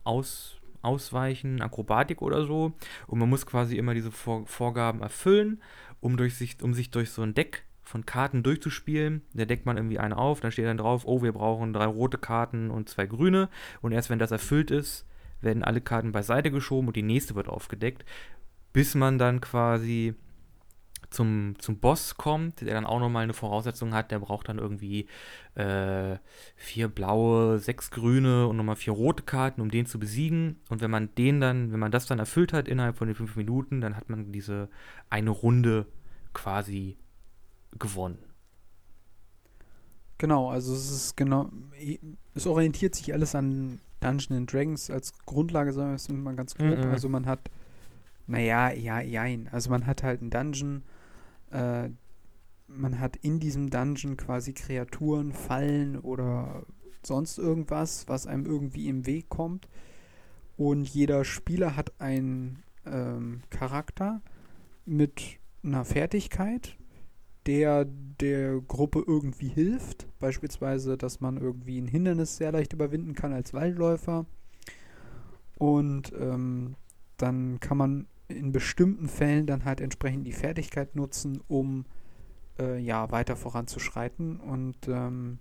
aus, 0.03 0.57
Ausweichen, 0.81 1.61
Akrobatik 1.61 2.21
oder 2.21 2.45
so. 2.45 2.73
Und 3.07 3.19
man 3.19 3.29
muss 3.29 3.45
quasi 3.45 3.77
immer 3.77 3.93
diese 3.93 4.11
Vor 4.11 4.45
Vorgaben 4.45 5.01
erfüllen, 5.01 5.61
um, 5.99 6.15
durch 6.15 6.35
sich, 6.35 6.61
um 6.61 6.73
sich 6.73 6.91
durch 6.91 7.11
so 7.11 7.23
ein 7.23 7.33
Deck 7.33 7.63
von 7.81 8.05
Karten 8.05 8.43
durchzuspielen. 8.43 9.23
Da 9.33 9.45
deckt 9.45 9.65
man 9.65 9.77
irgendwie 9.77 9.99
eine 9.99 10.17
auf, 10.17 10.39
dann 10.39 10.51
steht 10.51 10.65
dann 10.65 10.77
drauf, 10.77 11.03
oh, 11.05 11.21
wir 11.23 11.33
brauchen 11.33 11.73
drei 11.73 11.85
rote 11.85 12.17
Karten 12.17 12.69
und 12.69 12.89
zwei 12.89 13.05
grüne. 13.05 13.49
Und 13.81 13.91
erst 13.91 14.09
wenn 14.09 14.19
das 14.19 14.31
erfüllt 14.31 14.71
ist, 14.71 15.05
werden 15.41 15.63
alle 15.63 15.81
Karten 15.81 16.11
beiseite 16.11 16.51
geschoben 16.51 16.87
und 16.87 16.95
die 16.95 17.03
nächste 17.03 17.35
wird 17.35 17.47
aufgedeckt, 17.47 18.05
bis 18.73 18.95
man 18.95 19.17
dann 19.17 19.41
quasi 19.41 20.15
zum, 21.09 21.55
zum 21.59 21.77
Boss 21.79 22.15
kommt, 22.17 22.61
der 22.61 22.73
dann 22.73 22.85
auch 22.85 22.99
nochmal 22.99 23.23
eine 23.23 23.33
Voraussetzung 23.33 23.93
hat, 23.93 24.11
der 24.11 24.19
braucht 24.19 24.49
dann 24.49 24.57
irgendwie 24.57 25.07
äh, 25.55 26.17
vier 26.55 26.87
blaue, 26.87 27.59
sechs 27.59 27.91
grüne 27.91 28.47
und 28.47 28.57
nochmal 28.57 28.75
vier 28.75 28.93
rote 28.93 29.23
Karten, 29.23 29.61
um 29.61 29.71
den 29.71 29.85
zu 29.85 29.99
besiegen. 29.99 30.57
Und 30.69 30.81
wenn 30.81 30.91
man 30.91 31.13
den 31.15 31.39
dann, 31.39 31.71
wenn 31.71 31.79
man 31.79 31.91
das 31.91 32.05
dann 32.05 32.19
erfüllt 32.19 32.53
hat 32.53 32.67
innerhalb 32.67 32.97
von 32.97 33.07
den 33.07 33.15
fünf 33.15 33.35
Minuten, 33.35 33.81
dann 33.81 33.95
hat 33.95 34.09
man 34.09 34.31
diese 34.31 34.69
eine 35.09 35.29
Runde 35.29 35.85
quasi 36.33 36.97
gewonnen. 37.79 38.19
Genau, 40.17 40.49
also 40.49 40.73
es 40.73 40.89
ist 40.89 41.17
genau, 41.17 41.49
es 42.33 42.47
orientiert 42.47 42.95
sich 42.95 43.13
alles 43.13 43.35
an 43.35 43.79
Dungeons 43.99 44.31
and 44.31 44.51
Dragons 44.51 44.89
als 44.89 45.13
Grundlage, 45.25 45.73
sagen 45.73 45.89
wir 45.89 45.95
es 45.95 46.09
mal 46.09 46.35
ganz 46.35 46.55
grob. 46.55 46.77
Mhm. 46.77 46.91
Also 46.91 47.07
man 47.09 47.25
hat, 47.25 47.51
naja, 48.25 48.71
ja, 48.71 48.99
jein. 48.99 49.47
Also 49.51 49.69
man 49.69 49.85
hat 49.85 50.03
halt 50.03 50.21
einen 50.21 50.31
Dungeon, 50.31 50.83
äh, 51.51 51.89
man 52.67 52.99
hat 52.99 53.15
in 53.17 53.39
diesem 53.39 53.69
Dungeon 53.69 54.17
quasi 54.17 54.53
Kreaturen, 54.53 55.31
Fallen 55.31 55.97
oder 55.97 56.65
sonst 57.03 57.37
irgendwas, 57.37 58.07
was 58.07 58.27
einem 58.27 58.45
irgendwie 58.45 58.89
im 58.89 59.05
Weg 59.05 59.29
kommt. 59.29 59.67
Und 60.57 60.87
jeder 60.89 61.23
Spieler 61.23 61.75
hat 61.75 61.93
einen 61.99 62.63
ähm, 62.85 63.41
Charakter 63.49 64.21
mit 64.85 65.37
einer 65.63 65.85
Fertigkeit, 65.85 66.77
der 67.45 67.85
der 68.19 68.59
Gruppe 68.61 69.03
irgendwie 69.05 69.47
hilft. 69.47 70.07
Beispielsweise, 70.19 70.97
dass 70.97 71.21
man 71.21 71.37
irgendwie 71.37 71.79
ein 71.79 71.87
Hindernis 71.87 72.37
sehr 72.37 72.51
leicht 72.51 72.73
überwinden 72.73 73.13
kann 73.13 73.33
als 73.33 73.53
Waldläufer. 73.53 74.25
Und 75.57 76.11
ähm, 76.19 76.75
dann 77.17 77.59
kann 77.59 77.77
man 77.77 78.07
in 78.27 78.51
bestimmten 78.51 79.07
Fällen 79.07 79.45
dann 79.45 79.65
halt 79.65 79.81
entsprechend 79.81 80.27
die 80.27 80.33
Fertigkeit 80.33 80.95
nutzen, 80.95 81.41
um 81.47 81.85
äh, 82.59 82.79
ja 82.79 83.11
weiter 83.11 83.35
voranzuschreiten. 83.35 84.39
Und 84.39 84.87
ähm, 84.87 85.39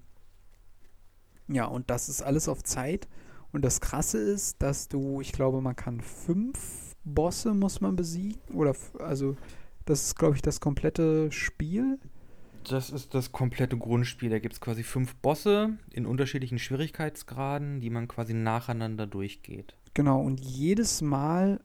ja, 1.48 1.64
und 1.66 1.90
das 1.90 2.08
ist 2.08 2.22
alles 2.22 2.48
auf 2.48 2.62
Zeit. 2.62 3.08
Und 3.52 3.64
das 3.64 3.80
Krasse 3.80 4.18
ist, 4.18 4.62
dass 4.62 4.88
du, 4.88 5.20
ich 5.20 5.32
glaube, 5.32 5.60
man 5.60 5.76
kann 5.76 6.00
fünf 6.00 6.96
Bosse 7.04 7.54
muss 7.54 7.80
man 7.80 7.96
besiegen. 7.96 8.40
Oder 8.52 8.74
also 8.98 9.36
das 9.84 10.06
ist, 10.06 10.18
glaube 10.18 10.34
ich, 10.34 10.42
das 10.42 10.60
komplette 10.60 11.30
Spiel. 11.32 11.98
Das 12.68 12.90
ist 12.90 13.14
das 13.14 13.30
komplette 13.30 13.78
Grundspiel. 13.78 14.28
Da 14.28 14.40
gibt 14.40 14.54
es 14.54 14.60
quasi 14.60 14.82
fünf 14.82 15.14
Bosse 15.16 15.78
in 15.92 16.04
unterschiedlichen 16.04 16.58
Schwierigkeitsgraden, 16.58 17.80
die 17.80 17.90
man 17.90 18.08
quasi 18.08 18.34
nacheinander 18.34 19.06
durchgeht. 19.06 19.76
Genau, 19.94 20.20
und 20.20 20.40
jedes 20.40 21.00
Mal 21.00 21.60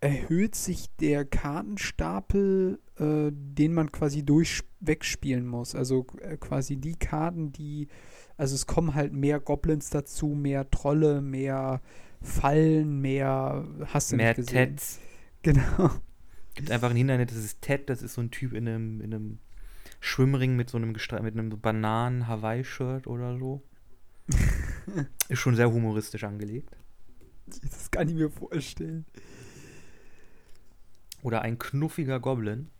erhöht 0.00 0.54
sich 0.54 0.88
der 1.00 1.24
Kartenstapel, 1.24 2.78
äh, 2.98 3.30
den 3.32 3.74
man 3.74 3.90
quasi 3.92 4.24
durch 4.24 4.62
wegspielen 4.80 5.46
muss. 5.46 5.74
Also 5.74 6.06
äh, 6.20 6.36
quasi 6.36 6.76
die 6.76 6.94
Karten, 6.96 7.52
die, 7.52 7.88
also 8.36 8.54
es 8.54 8.66
kommen 8.66 8.94
halt 8.94 9.12
mehr 9.12 9.40
Goblins 9.40 9.90
dazu, 9.90 10.28
mehr 10.28 10.70
Trolle, 10.70 11.20
mehr 11.22 11.80
Fallen, 12.20 13.00
mehr 13.00 13.66
hast 13.86 14.12
du 14.12 14.16
Mehr 14.16 14.28
nicht 14.28 14.36
gesehen. 14.36 14.70
Teds. 14.76 14.98
Genau. 15.42 15.90
Gibt 16.54 16.70
einfach 16.70 16.90
ein 16.90 16.96
Hindernis, 16.96 17.28
das 17.28 17.44
ist 17.44 17.60
Ted, 17.62 17.88
das 17.90 18.02
ist 18.02 18.14
so 18.14 18.20
ein 18.22 18.30
Typ 18.30 18.52
in 18.52 18.66
einem, 18.66 19.00
in 19.00 19.14
einem 19.14 19.38
Schwimmring 20.00 20.56
mit 20.56 20.70
so 20.70 20.78
einem, 20.78 20.92
gestre- 20.92 21.22
mit 21.22 21.34
einem 21.34 21.50
Bananen-Hawaii-Shirt 21.60 23.06
oder 23.06 23.38
so. 23.38 23.62
ist 25.28 25.38
schon 25.38 25.54
sehr 25.54 25.70
humoristisch 25.70 26.24
angelegt. 26.24 26.76
Das 27.46 27.90
kann 27.90 28.08
ich 28.08 28.14
mir 28.14 28.30
vorstellen. 28.30 29.04
Oder 31.22 31.42
ein 31.42 31.58
knuffiger 31.58 32.20
Goblin. 32.20 32.70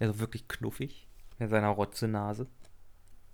Also 0.00 0.18
wirklich 0.20 0.48
knuffig. 0.48 1.08
Mit 1.38 1.50
seiner 1.50 1.68
Rotze-Nase. 1.68 2.46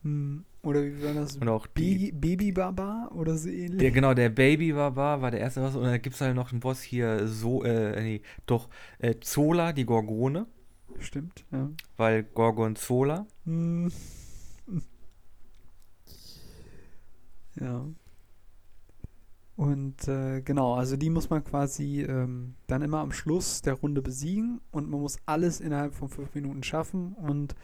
Hm. 0.02 0.44
Oder 0.62 0.84
wie 0.84 1.02
war 1.02 1.14
das? 1.14 1.36
Und 1.36 1.48
auch 1.48 1.66
die, 1.66 2.12
Baby, 2.12 2.12
Baby 2.12 2.52
Baba 2.52 3.10
oder 3.14 3.36
so 3.36 3.48
ähnlich? 3.48 3.78
Der, 3.78 3.90
genau, 3.90 4.14
der 4.14 4.30
Baby 4.30 4.72
Baba 4.72 5.20
war 5.20 5.30
der 5.30 5.40
erste 5.40 5.60
Boss. 5.60 5.76
Und 5.76 5.84
dann 5.84 6.00
gibt 6.00 6.14
es 6.14 6.20
halt 6.20 6.34
noch 6.34 6.52
einen 6.52 6.60
Boss 6.60 6.82
hier, 6.82 7.26
so, 7.26 7.64
äh, 7.64 8.00
nee, 8.02 8.22
doch, 8.46 8.68
äh, 8.98 9.14
Zola, 9.20 9.72
die 9.72 9.84
Gorgone. 9.84 10.46
Stimmt, 11.00 11.44
ja. 11.50 11.70
Weil 11.96 12.22
Gorgonzola. 12.22 13.26
Hm. 13.44 13.90
Ja. 17.60 17.86
Und 19.56 20.08
äh, 20.08 20.40
genau, 20.42 20.74
also 20.74 20.96
die 20.96 21.10
muss 21.10 21.30
man 21.30 21.44
quasi 21.44 22.02
ähm, 22.02 22.54
dann 22.66 22.82
immer 22.82 22.98
am 22.98 23.12
Schluss 23.12 23.62
der 23.62 23.74
Runde 23.74 24.02
besiegen 24.02 24.60
und 24.72 24.90
man 24.90 25.00
muss 25.00 25.18
alles 25.26 25.60
innerhalb 25.60 25.94
von 25.94 26.08
fünf 26.08 26.34
Minuten 26.34 26.64
schaffen. 26.64 27.12
Und 27.12 27.54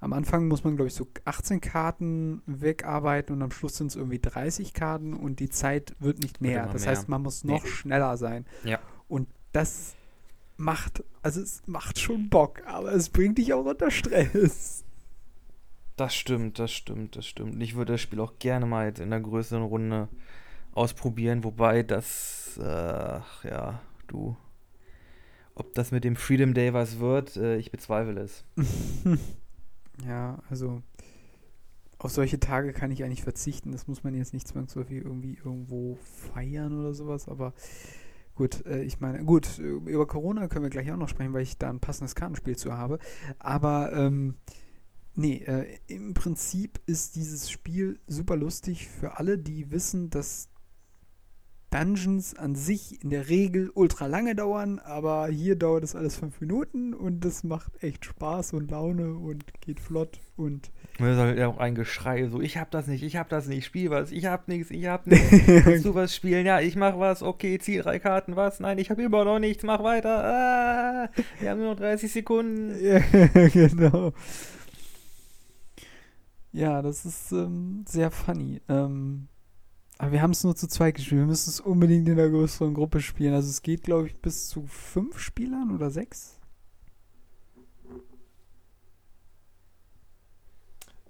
am 0.00 0.14
Anfang 0.14 0.48
muss 0.48 0.64
man, 0.64 0.76
glaube 0.76 0.88
ich, 0.88 0.94
so 0.94 1.06
18 1.26 1.60
Karten 1.60 2.40
wegarbeiten 2.46 3.34
und 3.34 3.42
am 3.42 3.50
Schluss 3.50 3.76
sind 3.76 3.88
es 3.88 3.96
irgendwie 3.96 4.20
30 4.20 4.72
Karten 4.72 5.12
und 5.12 5.40
die 5.40 5.50
Zeit 5.50 5.94
wird 5.98 6.20
nicht 6.20 6.40
mehr. 6.40 6.66
das 6.72 6.82
mehr. 6.82 6.90
heißt, 6.92 7.08
man 7.08 7.22
muss 7.22 7.44
Nee. 7.44 7.52
noch 7.52 7.66
schneller 7.66 8.16
sein. 8.16 8.46
Ja. 8.64 8.78
Und 9.06 9.28
das 9.52 9.96
macht, 10.56 11.04
also 11.20 11.40
es 11.42 11.62
macht 11.66 11.98
schon 11.98 12.30
Bock, 12.30 12.62
aber 12.66 12.92
es 12.92 13.10
bringt 13.10 13.36
dich 13.38 13.52
auch 13.52 13.64
unter 13.66 13.90
Stress. 13.90 14.84
Das 15.96 16.14
stimmt, 16.14 16.58
das 16.58 16.72
stimmt, 16.72 17.16
das 17.16 17.26
stimmt. 17.26 17.60
Ich 17.62 17.74
würde 17.74 17.92
das 17.94 18.00
Spiel 18.00 18.20
auch 18.20 18.38
gerne 18.38 18.66
mal 18.66 18.86
jetzt 18.86 19.00
in 19.00 19.12
einer 19.12 19.20
größeren 19.20 19.64
Runde 19.64 20.08
ausprobieren, 20.78 21.44
wobei 21.44 21.82
das, 21.82 22.58
äh, 22.58 22.62
ja, 23.48 23.80
du, 24.06 24.36
ob 25.54 25.74
das 25.74 25.90
mit 25.90 26.04
dem 26.04 26.16
Freedom 26.16 26.54
Day 26.54 26.72
was 26.72 26.98
wird, 26.98 27.36
äh, 27.36 27.56
ich 27.56 27.70
bezweifle 27.70 28.20
es. 28.20 28.44
Ja, 30.06 30.38
also 30.48 30.80
auf 31.98 32.12
solche 32.12 32.38
Tage 32.38 32.72
kann 32.72 32.92
ich 32.92 33.02
eigentlich 33.02 33.24
verzichten. 33.24 33.72
Das 33.72 33.88
muss 33.88 34.04
man 34.04 34.14
jetzt 34.14 34.32
nicht 34.32 34.46
zwangsläufig 34.46 34.98
irgendwie 34.98 35.34
irgendwo 35.44 35.98
feiern 36.32 36.78
oder 36.78 36.94
sowas, 36.94 37.28
aber 37.28 37.52
Gut, 38.38 38.64
äh, 38.66 38.84
ich 38.84 39.00
meine, 39.00 39.24
gut, 39.24 39.58
über 39.58 40.06
Corona 40.06 40.46
können 40.46 40.62
wir 40.62 40.70
gleich 40.70 40.92
auch 40.92 40.96
noch 40.96 41.08
sprechen, 41.08 41.32
weil 41.32 41.42
ich 41.42 41.58
da 41.58 41.70
ein 41.70 41.80
passendes 41.80 42.14
Kartenspiel 42.14 42.56
zu 42.56 42.72
habe. 42.72 43.00
Aber 43.40 43.92
ähm, 43.92 44.36
nee, 45.16 45.38
äh, 45.38 45.76
im 45.88 46.14
Prinzip 46.14 46.78
ist 46.86 47.16
dieses 47.16 47.50
Spiel 47.50 47.98
super 48.06 48.36
lustig 48.36 48.86
für 48.86 49.18
alle, 49.18 49.38
die 49.38 49.72
wissen, 49.72 50.08
dass 50.10 50.50
Dungeons 51.70 52.34
an 52.34 52.54
sich 52.54 53.02
in 53.02 53.10
der 53.10 53.28
Regel 53.28 53.70
ultra 53.74 54.06
lange 54.06 54.34
dauern, 54.34 54.78
aber 54.78 55.28
hier 55.28 55.54
dauert 55.56 55.84
es 55.84 55.94
alles 55.94 56.16
fünf 56.16 56.40
Minuten 56.40 56.94
und 56.94 57.24
das 57.24 57.44
macht 57.44 57.82
echt 57.82 58.06
Spaß 58.06 58.54
und 58.54 58.70
Laune 58.70 59.14
und 59.14 59.44
geht 59.60 59.80
flott 59.80 60.20
und. 60.36 60.70
Das 60.98 61.08
ist 61.10 61.18
halt 61.18 61.40
auch 61.42 61.58
ein 61.58 61.74
Geschrei, 61.74 62.26
so 62.28 62.40
ich 62.40 62.56
hab 62.56 62.70
das 62.70 62.86
nicht, 62.86 63.02
ich 63.02 63.16
hab 63.16 63.28
das 63.28 63.46
nicht, 63.46 63.66
spiel 63.66 63.90
was, 63.90 64.10
ich 64.10 64.24
hab 64.26 64.48
nichts, 64.48 64.70
ich 64.70 64.86
hab 64.86 65.06
nichts. 65.08 65.30
Willst 65.66 65.84
du 65.84 65.94
was 65.94 66.14
spielen? 66.14 66.46
Ja, 66.46 66.60
ich 66.60 66.74
mach 66.74 66.98
was, 66.98 67.22
okay, 67.22 67.58
zieh 67.58 67.78
drei 67.78 67.98
Karten, 67.98 68.34
was? 68.34 68.60
Nein, 68.60 68.78
ich 68.78 68.90
hab 68.90 68.98
immer 68.98 69.24
noch 69.24 69.38
nichts, 69.38 69.62
mach 69.62 69.82
weiter. 69.82 70.24
Ah, 70.24 71.08
wir 71.38 71.50
haben 71.50 71.60
nur 71.60 71.70
noch 71.72 71.76
30 71.78 72.10
Sekunden. 72.10 72.74
Ja, 72.80 73.48
genau. 73.48 74.12
Ja, 76.52 76.82
das 76.82 77.04
ist 77.04 77.30
ähm, 77.32 77.84
sehr 77.86 78.10
funny. 78.10 78.60
Ähm, 78.68 79.28
aber 79.98 80.12
wir 80.12 80.22
haben 80.22 80.30
es 80.30 80.44
nur 80.44 80.54
zu 80.54 80.68
zweit 80.68 80.94
gespielt. 80.94 81.20
Wir 81.20 81.26
müssen 81.26 81.50
es 81.50 81.58
unbedingt 81.58 82.08
in 82.08 82.16
der 82.16 82.30
größeren 82.30 82.72
Gruppe 82.72 83.00
spielen. 83.00 83.34
Also 83.34 83.50
es 83.50 83.62
geht, 83.62 83.82
glaube 83.82 84.06
ich, 84.06 84.14
bis 84.20 84.48
zu 84.48 84.64
fünf 84.66 85.18
Spielern 85.18 85.74
oder 85.74 85.90
sechs. 85.90 86.38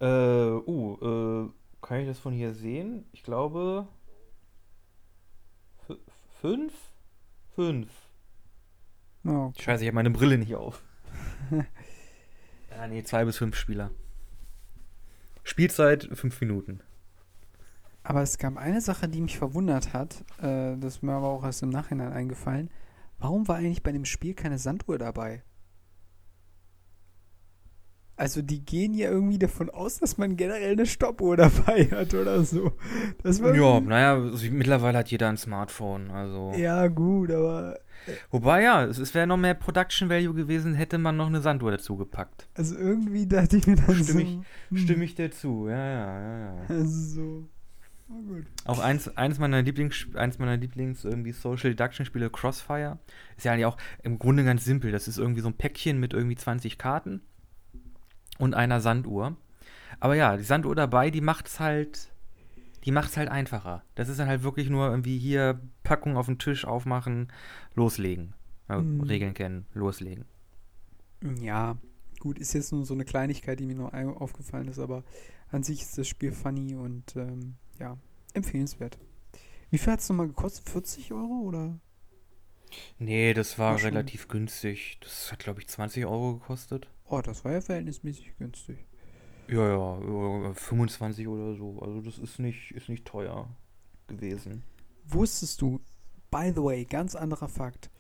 Äh, 0.01 0.07
uh, 0.07 1.47
äh, 1.47 1.51
kann 1.82 2.01
ich 2.01 2.07
das 2.07 2.18
von 2.18 2.32
hier 2.32 2.55
sehen? 2.55 3.05
Ich 3.12 3.22
glaube. 3.22 3.86
Fünf? 6.41 6.72
Fünf. 7.55 7.91
Oh, 9.24 9.53
Scheiße, 9.59 9.82
ich 9.82 9.89
habe 9.89 9.97
meine 9.97 10.11
Brille 10.11 10.39
nicht 10.39 10.55
auf. 10.55 10.82
ja, 12.70 12.86
nee, 12.86 13.03
zwei 13.03 13.24
bis 13.24 13.36
fünf 13.36 13.57
Spieler. 13.57 13.91
Spielzeit 15.43 16.09
fünf 16.12 16.41
Minuten. 16.41 16.80
Aber 18.03 18.22
es 18.22 18.38
gab 18.38 18.57
eine 18.57 18.80
Sache, 18.80 19.09
die 19.09 19.20
mich 19.20 19.36
verwundert 19.38 19.92
hat. 19.92 20.24
Äh, 20.40 20.76
das 20.78 20.96
ist 20.96 21.03
mir 21.03 21.12
aber 21.12 21.28
auch 21.28 21.44
erst 21.44 21.62
im 21.62 21.68
Nachhinein 21.70 22.12
eingefallen. 22.12 22.70
Warum 23.18 23.49
war 23.49 23.57
eigentlich 23.57 23.82
bei 23.82 23.92
dem 23.92 24.05
Spiel 24.05 24.34
keine 24.34 24.59
Sanduhr 24.59 24.99
dabei? 24.99 25.42
Also 28.16 28.42
die 28.42 28.64
gehen 28.64 28.94
ja 28.94 29.11
irgendwie 29.11 29.38
davon 29.38 29.70
aus, 29.70 29.99
dass 29.99 30.18
man 30.18 30.36
generell 30.36 30.72
eine 30.72 30.86
Stoppuhr 30.86 31.36
dabei 31.36 31.84
hat 31.90 32.14
oder 32.14 32.42
so. 32.44 32.72
Das 33.22 33.40
war 33.42 33.55
Ja, 33.55 33.78
naja, 33.80 34.14
also 34.14 34.51
mittlerweile 34.51 34.99
hat 34.99 35.09
jeder 35.11 35.28
ein 35.28 35.36
Smartphone, 35.36 36.11
also. 36.11 36.53
ja 36.57 36.88
gut, 36.88 37.30
aber 37.30 37.78
Wobei 38.30 38.62
ja, 38.62 38.84
es, 38.84 38.99
es 38.99 39.12
wäre 39.14 39.26
noch 39.26 39.36
mehr 39.36 39.55
Production 39.55 40.09
Value 40.09 40.32
gewesen, 40.34 40.74
hätte 40.74 40.99
man 40.99 41.16
noch 41.16 41.26
eine 41.26 41.42
Sanduhr 41.42 41.70
dazu 41.72 41.96
gepackt. 41.96 42.49
also 42.55 42.76
irgendwie 42.76 43.26
dachte 43.26 43.59
ich 43.59 43.66
mir 43.66 43.76
dann 43.76 43.86
so. 43.86 44.05
Stimme 44.05 44.22
ich- 44.22 44.38
hm, 44.70 44.76
Stimme 44.78 45.05
ich 45.05 45.14
dir 45.14 45.30
zu, 45.30 45.68
ja, 45.68 45.76
ja, 45.76 46.20
ja, 46.20 46.55
ja. 46.55 46.61
Also 46.68 46.86
so. 47.14 47.49
Auch 48.64 48.78
eins, 48.78 49.09
eins 49.16 49.38
meiner 49.38 49.62
Lieblings, 49.62 50.06
eins 50.14 50.38
meiner 50.38 50.56
Lieblings 50.56 51.04
irgendwie 51.04 51.32
Social 51.32 51.70
Deduction 51.70 52.06
Spiele, 52.06 52.30
Crossfire, 52.30 52.98
ist 53.36 53.44
ja 53.44 53.52
eigentlich 53.52 53.66
auch 53.66 53.76
im 54.02 54.18
Grunde 54.18 54.44
ganz 54.44 54.64
simpel. 54.64 54.92
Das 54.92 55.09
ist 55.09 55.18
irgendwie 55.18 55.40
so 55.42 55.48
ein 55.48 55.54
Päckchen 55.56 56.00
mit 56.00 56.12
irgendwie 56.14 56.36
20 56.36 56.78
Karten 56.78 57.20
und 58.38 58.54
einer 58.54 58.80
Sanduhr. 58.80 59.36
Aber 60.00 60.14
ja, 60.14 60.36
die 60.36 60.44
Sanduhr 60.44 60.74
dabei, 60.74 61.11
die 61.11 61.20
macht's 61.20 61.61
halt, 61.61 62.11
die 62.84 62.92
macht's 62.92 63.16
halt 63.16 63.28
einfacher. 63.30 63.82
Das 63.94 64.09
ist 64.09 64.18
dann 64.20 64.28
halt 64.28 64.42
wirklich 64.42 64.70
nur 64.70 64.88
irgendwie 64.88 65.18
hier 65.18 65.61
Packung 65.82 66.16
auf 66.16 66.26
den 66.26 66.38
Tisch 66.38 66.64
aufmachen, 66.64 67.28
loslegen. 67.74 68.34
Ja, 68.68 68.78
Mhm. 68.80 69.00
Regeln 69.02 69.34
kennen, 69.34 69.66
loslegen. 69.74 70.24
Ja, 71.40 71.76
gut, 72.20 72.38
ist 72.38 72.52
jetzt 72.52 72.72
nur 72.72 72.84
so 72.84 72.94
eine 72.94 73.04
Kleinigkeit, 73.04 73.59
die 73.61 73.66
mir 73.66 73.74
noch 73.74 73.92
ein- 73.92 74.09
aufgefallen 74.09 74.68
ist, 74.68 74.78
aber 74.78 75.04
an 75.50 75.62
sich 75.62 75.82
ist 75.82 75.98
das 75.98 76.06
Spiel 76.06 76.32
funny 76.32 76.74
und 76.76 77.16
ähm, 77.16 77.54
ja, 77.78 77.96
empfehlenswert. 78.34 78.98
Wie 79.70 79.78
viel 79.78 79.92
hat 79.92 80.00
es 80.00 80.08
nochmal 80.08 80.28
gekostet? 80.28 80.68
40 80.68 81.12
Euro 81.12 81.42
oder? 81.42 81.78
Nee, 82.98 83.34
das 83.34 83.58
war 83.58 83.72
War 83.72 83.78
schon- 83.78 83.90
relativ 83.90 84.28
günstig. 84.28 84.98
Das 85.00 85.30
hat, 85.32 85.38
glaube 85.40 85.60
ich, 85.60 85.68
20 85.68 86.04
Euro 86.06 86.34
gekostet. 86.34 86.88
Oh, 87.04 87.20
das 87.22 87.44
war 87.44 87.52
ja 87.52 87.60
verhältnismäßig 87.60 88.36
günstig. 88.38 88.78
Ja, 89.48 89.66
ja, 89.66 90.50
äh, 90.50 90.54
25 90.54 91.26
oder 91.28 91.54
so. 91.54 91.80
Also 91.80 92.02
das 92.02 92.18
ist 92.18 92.38
nicht, 92.38 92.70
ist 92.72 92.88
nicht 92.90 93.06
teuer 93.06 93.48
gewesen. 94.06 94.62
Wusstest 95.06 95.62
du, 95.62 95.80
by 96.30 96.52
the 96.54 96.62
way, 96.62 96.84
ganz 96.84 97.14
anderer 97.14 97.48
Fakt, 97.48 97.90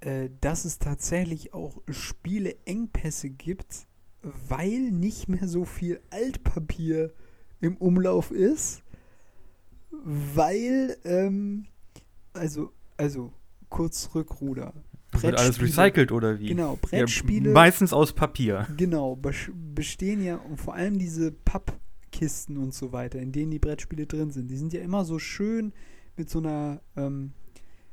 äh, 0.00 0.30
dass 0.40 0.64
es 0.64 0.78
tatsächlich 0.80 1.54
auch 1.54 1.80
Spiele-Engpässe 1.88 3.30
gibt, 3.30 3.86
weil 4.22 4.90
nicht 4.90 5.28
mehr 5.28 5.46
so 5.46 5.64
viel 5.64 6.00
Altpapier 6.10 7.12
im 7.60 7.76
Umlauf 7.76 8.30
ist, 8.32 8.82
weil, 10.04 10.96
ähm, 11.04 11.66
also, 12.32 12.72
also, 12.96 13.32
kurz 13.68 14.10
Rückruder. 14.14 14.72
Wird 15.12 15.38
alles 15.38 15.60
recycelt 15.60 16.10
oder 16.10 16.40
wie? 16.40 16.48
Genau, 16.48 16.72
Ja, 16.72 16.78
Brettspiele. 16.82 17.52
meistens 17.52 17.92
aus 17.92 18.12
Papier. 18.12 18.66
Genau, 18.76 19.14
bes- 19.14 19.50
bestehen 19.74 20.22
ja 20.24 20.36
und 20.36 20.60
vor 20.60 20.74
allem 20.74 20.98
diese 20.98 21.30
Pappkisten 21.30 22.56
und 22.56 22.74
so 22.74 22.92
weiter, 22.92 23.20
in 23.20 23.30
denen 23.30 23.52
die 23.52 23.60
Brettspiele 23.60 24.06
drin 24.06 24.30
sind. 24.32 24.48
Die 24.48 24.56
sind 24.56 24.72
ja 24.72 24.80
immer 24.80 25.04
so 25.04 25.18
schön 25.20 25.72
mit 26.16 26.28
so 26.30 26.40
einer, 26.40 26.80
ähm, 26.96 27.32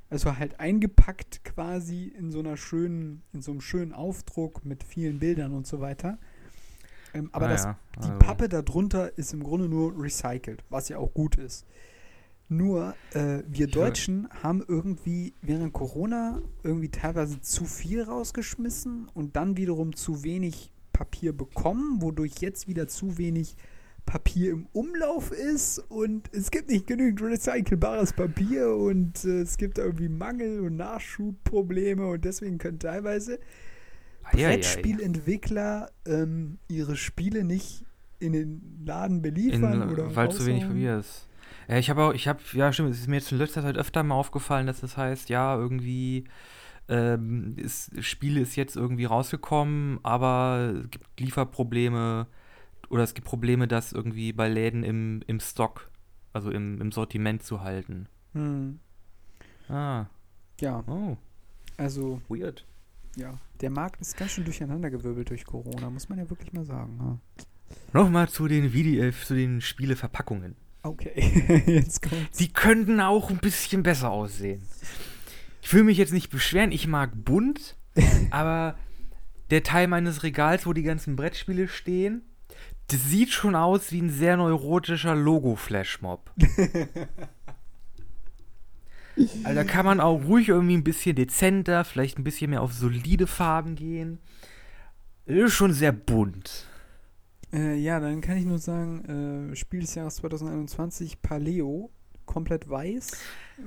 also 0.10 0.36
halt 0.38 0.60
eingepackt 0.60 1.44
quasi 1.44 2.08
in 2.18 2.32
so 2.32 2.40
einer 2.40 2.58
schönen, 2.58 3.22
in 3.34 3.42
so 3.44 3.52
einem 3.52 3.62
schönen 3.62 3.94
Aufdruck 3.94 4.66
mit 4.66 4.84
vielen 4.84 5.20
Bildern 5.20 5.54
und 5.54 5.68
so 5.68 5.80
weiter. 5.80 6.18
Ähm, 7.14 7.30
aber 7.34 7.46
Ah 7.48 7.50
das, 7.50 7.64
ja, 7.66 7.78
die 7.98 8.08
also- 8.08 8.14
Pappe 8.20 8.50
darunter 8.50 9.16
ist 9.18 9.32
im 9.34 9.44
Grunde 9.44 9.68
nur 9.70 9.94
recycelt, 10.02 10.64
was 10.72 10.90
ja 10.90 10.98
auch 10.98 11.14
gut 11.14 11.36
ist. 11.36 11.66
Nur, 12.52 12.96
äh, 13.14 13.44
wir 13.48 13.68
Deutschen 13.68 14.28
haben 14.44 14.62
irgendwie 14.68 15.34
während 15.42 15.72
Corona 15.72 16.42
irgendwie 16.64 16.90
teilweise 16.90 17.40
zu 17.40 17.64
viel 17.64 18.04
rausgeschmissen 18.04 19.08
und 19.14 19.38
dann 19.38 19.56
wiederum 19.56 19.96
zu 19.96 20.26
wenig 20.26 20.74
Papier 20.92 21.32
bekommen, 21.32 22.02
wodurch 22.02 22.42
jetzt 22.42 22.68
wieder 22.68 22.90
zu 22.90 23.18
wenig 23.18 23.56
Papier 24.06 24.52
im 24.52 24.68
Umlauf 24.74 25.32
ist 25.32 25.80
und 25.80 26.30
es 26.34 26.52
gibt 26.52 26.70
nicht 26.70 26.88
genügend 26.88 27.22
recycelbares 27.22 28.12
Papier 28.12 28.76
und 28.76 29.24
äh, 29.24 29.40
es 29.40 29.56
gibt 29.56 29.78
irgendwie 29.78 30.10
Mangel- 30.10 30.60
und 30.60 30.76
Nachschubprobleme 30.76 32.06
und 32.06 32.26
deswegen 32.26 32.58
können 32.58 32.80
teilweise 32.80 33.40
Eieiei. 34.24 34.56
Brettspielentwickler 34.56 35.90
ähm, 36.06 36.58
ihre 36.68 36.98
Spiele 36.98 37.46
nicht 37.46 37.86
in 38.20 38.34
den 38.34 38.82
Laden 38.86 39.18
In, 39.18 39.22
beliefern 39.22 39.90
oder 39.90 40.14
weil 40.14 40.32
zu 40.32 40.46
wenig 40.46 40.64
raushauen. 40.64 40.76
Papier 40.76 41.00
ist. 41.00 41.30
Ja, 41.72 41.78
ich 41.78 41.90
habe 41.90 42.04
auch, 42.04 42.14
ich 42.14 42.28
habe, 42.28 42.42
ja 42.52 42.74
stimmt, 42.74 42.92
es 42.92 43.00
ist 43.00 43.08
mir 43.08 43.16
jetzt 43.16 43.32
in 43.32 43.38
letzter 43.38 43.62
Zeit 43.62 43.78
öfter 43.78 44.04
mal 44.04 44.16
aufgefallen, 44.16 44.68
dass 44.68 44.82
das 44.82 44.98
heißt, 44.98 45.30
ja, 45.30 45.56
irgendwie 45.56 46.26
ähm, 46.90 47.56
ist, 47.56 48.04
Spiele 48.04 48.42
ist 48.42 48.58
jetzt 48.58 48.76
irgendwie 48.76 49.06
rausgekommen, 49.06 50.00
aber 50.04 50.74
es 50.84 50.92
gibt 50.92 51.18
Lieferprobleme 51.18 52.28
oder 52.90 53.04
es 53.04 53.14
gibt 53.14 53.26
Probleme, 53.26 53.70
das 53.70 53.94
irgendwie 53.94 54.34
bei 54.34 54.50
Läden 54.50 54.84
im, 54.84 55.22
im 55.28 55.40
Stock, 55.40 55.90
also 56.34 56.52
im, 56.52 56.82
im 56.82 56.92
Sortiment 56.92 57.42
zu 57.42 57.62
halten. 57.62 58.10
Hm. 58.34 58.82
Ah, 59.70 60.08
Ja, 60.60 60.84
oh, 60.88 61.16
also 61.78 62.22
weird. 62.28 62.66
ja, 63.16 63.40
der 63.62 63.70
Markt 63.70 64.02
ist 64.02 64.18
ganz 64.18 64.32
schön 64.32 64.44
durcheinandergewirbelt 64.44 65.30
durch 65.30 65.46
Corona, 65.46 65.90
muss 65.90 66.10
man 66.10 66.20
ja 66.20 66.30
wirklich 66.30 66.52
mal 66.52 66.66
sagen. 66.66 67.00
Ja. 67.00 67.46
Nochmal 67.94 68.28
zu 68.28 68.50
den 68.50 68.74
Video, 68.74 69.06
äh, 69.06 69.14
zu 69.14 69.36
den 69.36 69.62
Spieleverpackungen. 69.62 70.58
Okay, 70.84 71.64
jetzt 71.68 72.02
kommt's. 72.02 72.38
Die 72.38 72.52
könnten 72.52 73.00
auch 73.02 73.30
ein 73.30 73.38
bisschen 73.38 73.84
besser 73.84 74.12
aussehen. 74.12 74.62
Ich 75.62 75.74
will 75.74 75.84
mich 75.84 75.98
jetzt 75.98 76.14
nicht 76.14 76.30
beschweren, 76.30 76.72
ich 76.72 76.88
mag 76.88 77.12
bunt, 77.14 77.76
aber 78.32 78.76
der 79.52 79.64
Teil 79.64 79.88
meines 79.88 80.24
Regals, 80.24 80.66
wo 80.66 80.74
die 80.74 80.84
ganzen 80.84 81.16
Brettspiele 81.16 81.68
stehen, 81.68 82.24
das 82.88 83.06
sieht 83.06 83.32
schon 83.32 83.56
aus 83.56 83.92
wie 83.92 84.02
ein 84.02 84.10
sehr 84.10 84.38
neurotischer 84.38 85.16
Logo-Flashmob. 85.16 86.32
Also 89.44 89.56
da 89.56 89.64
kann 89.66 89.86
man 89.86 90.00
auch 90.00 90.24
ruhig 90.24 90.48
irgendwie 90.48 90.78
ein 90.78 90.86
bisschen 90.86 91.16
dezenter, 91.16 91.84
vielleicht 91.84 92.18
ein 92.18 92.24
bisschen 92.24 92.50
mehr 92.50 92.62
auf 92.62 92.74
solide 92.74 93.28
Farben 93.28 93.76
gehen. 93.76 94.20
Das 95.26 95.36
ist 95.36 95.54
schon 95.54 95.74
sehr 95.74 95.92
bunt. 95.92 96.66
Äh, 97.54 97.76
ja, 97.76 98.00
dann 98.00 98.22
kann 98.22 98.38
ich 98.38 98.46
nur 98.46 98.60
sagen, 98.60 99.50
äh, 99.52 99.56
Spiel 99.56 99.82
des 99.82 99.96
Jahres 99.96 100.16
2021, 100.18 101.22
Paleo, 101.22 101.90
komplett 102.26 102.70
weiß 102.70 103.12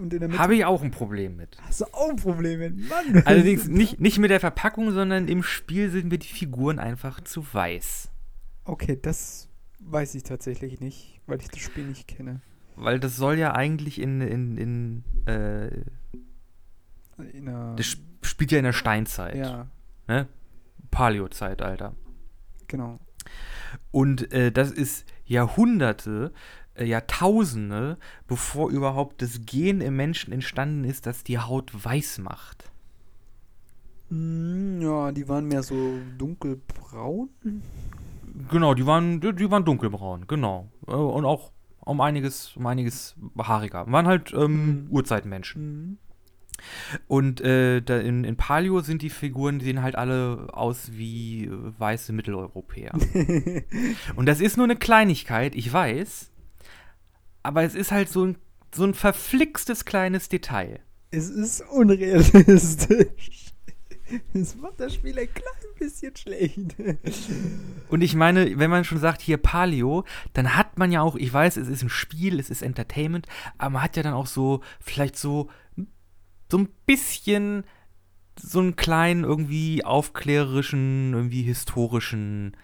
und 0.01 0.12
in 0.14 0.20
der 0.20 0.28
Mitte 0.28 0.41
Habe 0.41 0.55
ich 0.55 0.64
auch 0.64 0.82
ein 0.82 0.91
Problem 0.91 1.37
mit. 1.37 1.59
hast 1.62 1.82
du 1.82 1.85
auch 1.93 2.09
ein 2.09 2.16
Problem 2.16 2.61
mit, 2.61 2.89
Mann. 2.89 3.22
Allerdings 3.26 3.68
nicht, 3.68 4.01
nicht 4.01 4.18
mit 4.18 4.30
der 4.30 4.41
Verpackung, 4.41 4.91
sondern 4.93 5.28
im 5.28 5.43
Spiel 5.43 5.91
sind 5.91 6.09
mir 6.09 6.18
die 6.18 6.28
Figuren 6.28 6.78
einfach 6.78 7.20
zu 7.20 7.45
weiß. 7.53 8.11
Okay, 8.64 8.99
das 9.01 9.49
weiß 9.80 10.14
ich 10.14 10.22
tatsächlich 10.22 10.80
nicht, 10.80 11.20
weil 11.26 11.41
ich 11.41 11.49
das 11.49 11.61
Spiel 11.61 11.85
nicht 11.85 12.09
kenne. 12.09 12.41
Weil 12.76 12.99
das 12.99 13.16
soll 13.16 13.39
ja 13.39 13.55
eigentlich 13.55 14.01
in, 14.01 14.22
in, 14.22 14.57
in, 14.57 15.05
äh, 15.26 15.68
in 17.32 17.45
Das 17.76 17.99
spielt 18.22 18.51
ja 18.51 18.59
in 18.59 18.64
der 18.64 18.72
Steinzeit. 18.72 19.37
ja, 19.37 19.66
Ne? 20.09 20.26
Paleo-Zeitalter. 20.91 21.95
genau. 22.66 22.99
Und 23.91 24.33
äh, 24.33 24.51
das 24.53 24.70
ist 24.70 25.07
Jahrhunderte, 25.27 26.33
äh, 26.75 26.85
Jahrtausende, 26.85 27.99
bevor 28.27 28.70
überhaupt 28.70 29.22
das 29.22 29.41
Gen 29.47 29.81
im 29.81 29.97
Menschen 29.97 30.33
entstanden 30.33 30.85
ist, 30.85 31.07
das 31.07 31.25
die 31.25 31.39
Haut 31.39 31.72
weiß 31.85 32.18
macht. 32.18 32.70
Mm, 34.11 34.81
Ja, 34.81 35.12
die 35.12 35.29
waren 35.29 35.47
mehr 35.49 35.62
so 35.62 35.99
dunkelbraun. 36.18 37.31
Genau, 38.51 38.75
die 38.75 38.87
waren, 38.87 39.20
die, 39.20 39.33
die 39.33 39.51
waren 39.51 39.64
dunkelbraun, 39.64 40.27
genau. 40.27 40.68
Äh, 40.87 40.93
und 40.93 41.25
auch 41.25 41.53
um 41.81 42.01
einiges, 42.01 42.57
um 42.57 42.66
einiges 42.66 43.14
haariger. 43.39 43.91
Waren 43.91 44.07
halt 44.07 44.33
ähm, 44.33 44.85
Mhm. 44.85 44.87
Urzeitmenschen. 44.91 45.62
Mhm. 45.62 45.99
Und 47.07 47.41
äh, 47.41 47.81
da 47.81 47.99
in, 47.99 48.25
in 48.25 48.37
Paleo 48.37 48.81
sind 48.81 49.03
die 49.03 49.11
Figuren, 49.11 49.59
die 49.59 49.67
sehen 49.67 49.83
halt 49.83 49.97
alle 49.97 50.49
aus 50.53 50.91
wie 50.93 51.45
äh, 51.45 51.51
weiße 51.79 52.12
Mitteleuropäer. 52.12 52.93
Und 54.17 54.27
das 54.27 54.41
ist 54.41 54.57
nur 54.57 54.65
eine 54.65 54.77
Kleinigkeit, 54.77 55.55
ich 55.55 55.73
weiß. 55.73 56.31
Aber 57.43 57.62
es 57.62 57.75
ist 57.75 57.93
halt 57.93 58.09
so 58.09 58.27
ein, 58.27 58.37
so 58.75 58.85
ein 58.85 58.95
verflixtes 58.95 59.85
kleines 59.85 60.29
Detail. 60.29 60.81
Es 61.11 61.29
ist 61.29 61.61
unrealistisch. 61.71 63.55
Es 64.35 64.57
macht 64.57 64.81
das 64.81 64.95
Spiel 64.95 65.19
ein 65.19 65.33
klein 65.33 65.55
bisschen 65.79 66.15
schlecht. 66.15 66.77
Und 67.89 68.03
ich 68.03 68.15
meine, 68.15 68.59
wenn 68.59 68.71
man 68.71 68.85
schon 68.85 68.99
sagt, 68.99 69.23
hier 69.23 69.39
Paleo, 69.39 70.05
dann 70.35 70.57
hat 70.57 70.79
man 70.79 70.93
ja 70.93 71.01
auch, 71.01 71.17
ich 71.17 71.33
weiß, 71.33 71.57
es 71.57 71.69
ist 71.69 71.83
ein 71.83 71.89
Spiel, 71.89 72.39
es 72.39 72.51
ist 72.51 72.62
Entertainment, 72.62 73.27
aber 73.57 73.71
man 73.71 73.83
hat 73.83 73.97
ja 73.97 74.03
dann 74.03 74.15
auch 74.15 74.27
so, 74.27 74.61
vielleicht 74.81 75.17
so, 75.17 75.49
so 76.51 76.59
ein 76.59 76.68
bisschen 76.86 77.64
so 78.38 78.59
einen 78.61 78.76
kleinen, 78.76 79.24
irgendwie 79.24 79.84
aufklärerischen, 79.84 81.12
irgendwie 81.14 81.42
historischen 81.42 82.57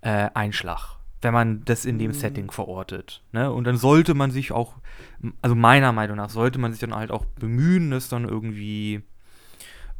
äh, 0.00 0.30
Einschlag, 0.34 0.96
wenn 1.20 1.34
man 1.34 1.64
das 1.64 1.84
in 1.84 1.98
dem 1.98 2.12
Mhm. 2.12 2.14
Setting 2.14 2.50
verortet. 2.50 3.22
Ne? 3.32 3.52
Und 3.52 3.64
dann 3.64 3.76
sollte 3.76 4.14
man 4.14 4.30
sich 4.30 4.52
auch, 4.52 4.74
also 5.42 5.54
meiner 5.54 5.92
Meinung 5.92 6.16
nach, 6.16 6.30
sollte 6.30 6.58
man 6.58 6.72
sich 6.72 6.80
dann 6.80 6.94
halt 6.94 7.10
auch 7.10 7.24
bemühen, 7.24 7.90
das 7.90 8.08
dann 8.08 8.24
irgendwie 8.24 9.02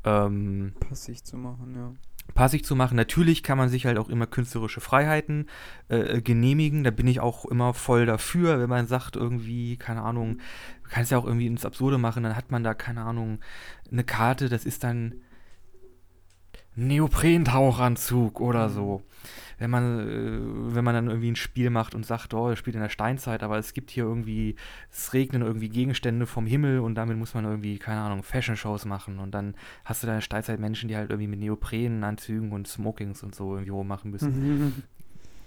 ähm, 0.05 0.73
Passig 0.89 1.25
zu 1.25 1.37
machen, 1.37 1.75
ja. 1.75 1.93
Passig 2.39 2.65
zu 2.65 2.77
machen. 2.77 2.95
Natürlich 2.95 3.43
kann 3.43 3.59
man 3.59 3.69
sich 3.69 3.85
halt 3.85 3.99
auch 3.99 4.09
immer 4.09 4.29
künstlerische 4.29 4.81
Freiheiten 4.81 5.47
äh, 5.89 6.23
genehmigen. 6.23 6.85
Da 6.85 6.93
bin 6.93 7.09
ich 7.09 7.19
auch 7.19 7.45
immer 7.45 7.75
voll 7.75 8.07
dafür, 8.07 8.61
wenn 8.61 8.69
man 8.69 8.87
sagt, 8.87 9.17
irgendwie, 9.17 9.77
keine 9.77 10.03
Ahnung, 10.03 10.39
du 10.85 10.89
kannst 10.89 11.11
ja 11.11 11.19
auch 11.19 11.25
irgendwie 11.25 11.49
ins 11.49 11.67
Absurde 11.67 11.99
machen, 11.99 12.23
dann 12.23 12.37
hat 12.37 12.53
man 12.53 12.63
da, 12.63 12.75
keine 12.75 13.03
Ahnung, 13.03 13.41
eine 13.91 14.05
Karte, 14.05 14.49
das 14.49 14.65
ist 14.65 14.85
dann 14.85 15.15
Neoprentauchanzug 16.79 18.41
oder 18.41 18.69
so. 18.69 19.03
Wenn 19.59 19.71
man, 19.71 20.09
äh, 20.09 20.75
wenn 20.75 20.85
man 20.85 20.95
dann 20.95 21.09
irgendwie 21.09 21.33
ein 21.33 21.37
Spiel 21.37 21.71
macht 21.71 21.97
und 21.97 22.07
sagt, 22.07 22.33
oh, 22.33 22.49
das 22.49 22.59
spielt 22.59 22.77
in 22.77 22.83
der 22.83 22.89
Steinzeit, 22.89 23.43
aber 23.43 23.59
es 23.59 23.73
gibt 23.73 23.91
hier 23.91 24.05
irgendwie, 24.05 24.55
es 24.91 25.13
regnen 25.13 25.43
irgendwie 25.43 25.69
Gegenstände 25.69 26.27
vom 26.27 26.47
Himmel 26.47 26.79
und 26.79 26.95
damit 26.95 27.19
muss 27.19 27.35
man 27.35 27.45
irgendwie, 27.45 27.79
keine 27.79 28.01
Ahnung, 28.01 28.23
Fashion-Shows 28.23 28.85
machen 28.85 29.19
und 29.19 29.33
dann 29.33 29.57
hast 29.85 30.03
du 30.03 30.07
da 30.07 30.13
in 30.13 30.19
der 30.19 30.23
Steinzeit 30.23 30.61
Menschen, 30.61 30.89
die 30.89 30.97
halt 30.97 31.11
irgendwie 31.11 31.29
mit 31.29 31.41
Neoprenanzügen 31.41 32.53
und 32.53 32.69
Smokings 32.69 33.25
und 33.25 33.35
so 33.35 33.55
irgendwie 33.55 33.71
rummachen 33.71 34.13
müssen. 34.13 34.85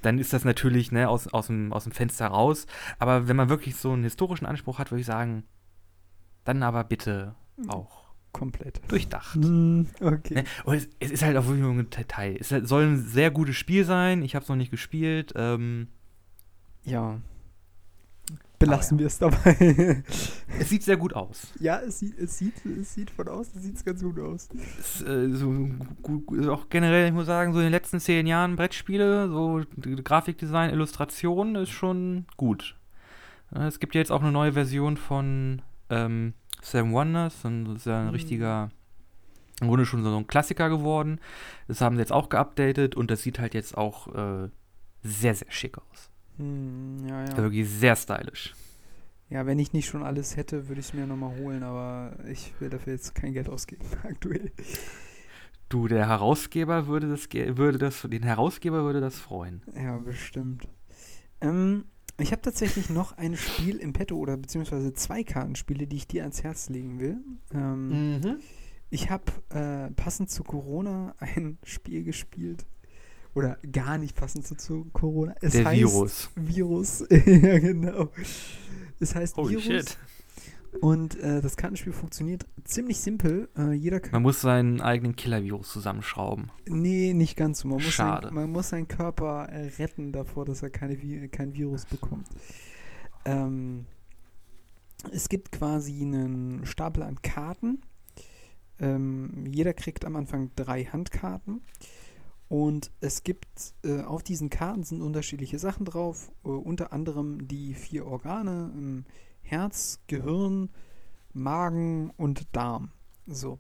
Dann 0.02 0.18
ist 0.18 0.34
das 0.34 0.46
natürlich 0.46 0.92
ne, 0.92 1.08
aus, 1.08 1.28
aus, 1.28 1.46
dem, 1.46 1.72
aus 1.72 1.84
dem 1.84 1.92
Fenster 1.92 2.26
raus. 2.26 2.66
Aber 2.98 3.28
wenn 3.28 3.36
man 3.36 3.50
wirklich 3.50 3.76
so 3.76 3.92
einen 3.92 4.02
historischen 4.02 4.48
Anspruch 4.48 4.80
hat, 4.80 4.90
würde 4.90 5.02
ich 5.02 5.06
sagen, 5.06 5.44
dann 6.44 6.64
aber 6.64 6.84
bitte 6.84 7.36
auch 7.68 8.01
Komplett. 8.32 8.82
durchdacht. 8.88 9.36
Mhm, 9.36 9.88
Okay. 10.00 10.34
Ne? 10.36 10.44
Und 10.64 10.76
es, 10.76 10.90
es 11.00 11.12
ist 11.12 11.24
halt 11.24 11.36
auch 11.38 11.46
wirklich 11.46 11.62
nur 11.62 11.74
ein 11.74 11.90
Detail. 11.90 12.38
Es 12.40 12.50
soll 12.50 12.84
ein 12.86 12.98
sehr 12.98 13.30
gutes 13.32 13.56
Spiel 13.58 13.84
sein. 13.86 14.22
Ich 14.24 14.36
habe 14.36 14.44
es 14.44 14.50
noch 14.50 14.56
nicht 14.56 14.72
gespielt. 14.72 15.34
Ähm, 15.36 15.88
Ja. 16.84 17.20
Belassen 18.60 19.00
wir 19.00 19.08
es 19.08 19.18
dabei. 19.18 20.04
es 20.60 20.70
sieht 20.70 20.84
sehr 20.84 20.96
gut 20.98 21.14
aus. 21.16 21.48
ja, 21.60 21.80
es 21.80 21.98
sieht, 21.98 22.16
es 22.20 22.38
sieht, 22.38 22.64
es 22.64 22.94
sieht 22.94 23.10
von 23.10 23.28
außen 23.28 23.60
sieht's 23.60 23.84
ganz 23.84 24.04
gut 24.04 24.20
aus. 24.20 24.50
Es, 24.80 25.02
äh, 25.02 25.32
so, 25.32 25.50
gu- 26.04 26.20
gu- 26.22 26.48
auch 26.52 26.70
generell, 26.70 27.08
ich 27.08 27.14
muss 27.14 27.26
sagen, 27.26 27.54
so 27.54 27.60
in 27.60 27.66
den 27.66 27.72
letzten 27.72 28.00
zehn 28.00 28.28
Jahren 28.28 28.56
Brettspiele, 28.58 29.30
so 29.30 29.64
Grafikdesign, 30.04 30.70
Illustration 30.70 31.56
ist 31.56 31.72
schon 31.72 32.26
gut. 32.38 32.76
Es 33.50 33.80
gibt 33.80 33.96
ja 33.96 34.00
jetzt 34.00 34.12
auch 34.12 34.22
eine 34.22 34.32
neue 34.32 34.54
Version 34.54 34.96
von 34.96 35.64
ähm, 35.90 36.36
Seven 36.62 36.92
Wonders. 36.94 37.44
Und 37.46 37.66
das 37.66 37.76
ist 37.78 37.86
ja 37.86 38.00
ein 38.00 38.06
Mhm. 38.08 38.12
richtiger, 38.12 38.70
im 39.62 39.68
Grunde 39.68 39.86
schon 39.86 40.04
so 40.04 40.16
ein 40.16 40.28
Klassiker 40.28 40.70
geworden. 40.70 41.20
Das 41.68 41.82
haben 41.82 41.96
sie 41.96 42.02
jetzt 42.02 42.12
auch 42.12 42.30
geupdatet 42.30 42.96
und 42.96 43.12
das 43.12 43.22
sieht 43.24 43.40
halt 43.40 43.54
jetzt 43.54 43.78
auch 43.78 44.08
äh, 44.16 44.50
sehr, 45.04 45.36
sehr 45.36 45.52
schick 45.52 45.78
aus. 45.78 46.10
Hm, 46.38 47.08
ja, 47.08 47.20
Also 47.22 47.38
ja. 47.38 47.44
wirklich 47.44 47.70
sehr 47.70 47.96
stylisch. 47.96 48.54
Ja, 49.30 49.46
wenn 49.46 49.60
ich 49.60 49.72
nicht 49.72 49.88
schon 49.88 50.04
alles 50.04 50.36
hätte, 50.36 50.68
würde 50.68 50.82
ich 50.82 50.88
es 50.88 50.94
mir 50.94 51.08
nochmal 51.08 51.38
holen, 51.38 51.64
aber 51.64 52.14
ich 52.28 52.54
will 52.60 52.70
dafür 52.70 52.94
jetzt 52.94 53.16
kein 53.16 53.32
Geld 53.34 53.48
ausgeben, 53.48 53.86
aktuell. 54.04 54.52
Du, 55.70 55.88
der 55.88 56.06
Herausgeber 56.10 56.88
würde 56.88 57.08
das, 57.10 57.30
würde 57.32 57.78
das, 57.78 58.02
den 58.02 58.24
Herausgeber 58.24 58.84
würde 58.84 59.00
das 59.00 59.18
freuen. 59.20 59.62
Ja, 59.74 59.98
bestimmt. 60.00 60.68
Ähm, 61.40 61.86
ich 62.22 62.32
habe 62.32 62.42
tatsächlich 62.42 62.90
noch 62.90 63.18
ein 63.18 63.36
Spiel 63.38 63.78
im 63.78 63.94
Petto 63.94 64.16
oder 64.18 64.38
beziehungsweise 64.38 64.94
zwei 64.94 65.24
Kartenspiele, 65.24 65.88
die 65.88 65.98
ich 65.98 66.08
dir 66.08 66.24
ans 66.24 66.44
Herz 66.44 66.70
legen 66.70 67.00
will. 67.00 67.18
Ähm, 67.54 68.20
Mhm. 68.20 68.38
Ich 68.94 69.10
habe 69.10 69.24
äh, 69.50 69.90
passend 69.92 70.30
zu 70.30 70.44
Corona 70.44 71.16
ein 71.20 71.58
Spiel 71.64 72.04
gespielt. 72.04 72.66
Oder 73.34 73.58
gar 73.72 73.98
nicht 73.98 74.18
passend 74.18 74.46
zu, 74.46 74.56
zu 74.56 74.88
Corona. 74.92 75.34
Es 75.42 75.54
Der 75.54 75.64
heißt 75.66 75.80
Virus. 75.80 76.30
Virus. 76.36 77.00
ja, 77.10 77.60
genau. 77.60 78.10
Es 79.00 79.16
heißt 79.16 79.38
Holy 79.38 79.52
Virus. 79.52 79.64
shit. 79.64 79.98
Und 80.80 81.20
äh, 81.20 81.42
das 81.42 81.58
Kartenspiel 81.58 81.92
funktioniert 81.92 82.46
ziemlich 82.64 83.00
simpel. 83.02 83.50
Äh, 83.58 83.74
jeder 83.74 84.00
kann. 84.00 84.14
Man 84.14 84.22
muss 84.22 84.40
seinen 84.42 84.80
eigenen 84.80 85.16
Killer-Virus 85.16 85.70
zusammenschrauben. 85.70 86.50
Nee, 86.68 87.14
nicht 87.14 87.36
ganz 87.36 87.60
so. 87.60 87.68
Man 87.68 87.84
muss, 87.84 87.92
Schade. 87.94 88.28
Sein, 88.28 88.36
man 88.36 88.50
muss 88.50 88.70
seinen 88.70 88.88
Körper 88.88 89.50
äh, 89.50 89.68
retten 89.80 90.12
davor, 90.14 90.46
dass 90.46 90.64
er 90.64 90.70
keine, 90.70 90.96
Vi- 90.96 91.28
kein 91.28 91.54
Virus 91.54 91.86
bekommt. 91.86 92.28
Ähm, 93.26 93.86
es 95.12 95.28
gibt 95.30 95.52
quasi 95.52 96.02
einen 96.02 96.66
Stapel 96.66 97.04
an 97.04 97.22
Karten. 97.22 97.82
Ähm, 98.80 99.46
jeder 99.52 99.74
kriegt 99.74 100.06
am 100.06 100.16
Anfang 100.16 100.52
drei 100.56 100.86
Handkarten. 100.86 101.62
Und 102.48 102.92
es 103.00 103.24
gibt 103.24 103.74
äh, 103.84 104.02
auf 104.02 104.24
diesen 104.24 104.50
Karten 104.50 104.84
sind 104.84 105.02
unterschiedliche 105.02 105.60
Sachen 105.60 105.86
drauf, 105.86 106.32
äh, 106.44 106.50
unter 106.50 106.92
anderem 106.92 107.48
die 107.48 107.74
vier 107.74 108.06
Organe, 108.06 108.72
ähm, 108.76 109.06
Herz, 109.52 110.00
Gehirn, 110.08 110.70
Magen 111.34 112.12
und 112.18 112.48
Darm. 112.56 112.92
So. 113.28 113.58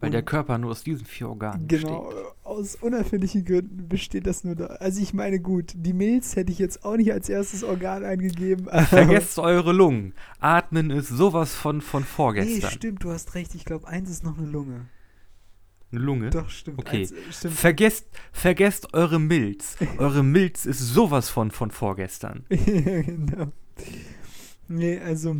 Weil 0.00 0.08
Und- 0.08 0.12
der 0.14 0.22
Körper 0.22 0.58
nur 0.58 0.70
aus 0.72 0.82
diesen 0.82 1.04
vier 1.06 1.28
Organen 1.28 1.68
Genau, 1.68 2.06
besteht. 2.06 2.24
äh, 2.24 2.28
aus 2.48 2.74
unerfindlichen 2.76 3.44
Gründen 3.44 3.88
besteht 3.88 4.26
das 4.26 4.42
nur 4.42 4.56
da. 4.56 4.66
Also 4.66 5.00
ich 5.02 5.14
meine, 5.14 5.38
gut, 5.38 5.72
die 5.76 5.92
Milz 5.92 6.34
hätte 6.34 6.50
ich 6.50 6.58
jetzt 6.58 6.84
auch 6.84 6.96
nicht 6.96 7.12
als 7.12 7.28
erstes 7.28 7.62
Organ 7.62 8.04
eingegeben. 8.04 8.66
Vergesst 8.86 9.38
eure 9.38 9.72
Lungen. 9.72 10.14
Atmen 10.40 10.90
ist 10.90 11.08
sowas 11.08 11.54
von, 11.54 11.80
von 11.82 12.02
Nee, 12.02 12.08
vorgestern. 12.08 12.70
stimmt, 12.70 13.04
du 13.04 13.10
hast 13.10 13.34
recht. 13.34 13.54
Ich 13.54 13.64
glaube, 13.64 13.86
eins 13.86 14.10
ist 14.10 14.24
noch 14.24 14.36
eine 14.38 14.46
Lunge. 14.48 14.86
Eine 15.92 16.00
Lunge. 16.00 16.30
Doch, 16.30 16.48
stimmt. 16.48 16.78
Okay. 16.80 17.00
Eins, 17.02 17.12
äh, 17.12 17.16
stimmt. 17.30 17.54
Vergesst, 17.54 18.06
vergesst 18.32 18.94
eure 18.94 19.20
Milz. 19.20 19.76
Eure 19.98 20.22
Milz 20.22 20.64
ist 20.66 20.80
sowas 20.80 21.28
von, 21.28 21.50
von 21.50 21.70
vorgestern. 21.70 22.44
ja, 22.48 22.56
genau. 23.02 23.52
Nee, 24.72 24.98
also. 24.98 25.36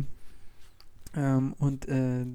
Ähm, 1.15 1.53
und 1.57 1.87
äh, 1.87 2.25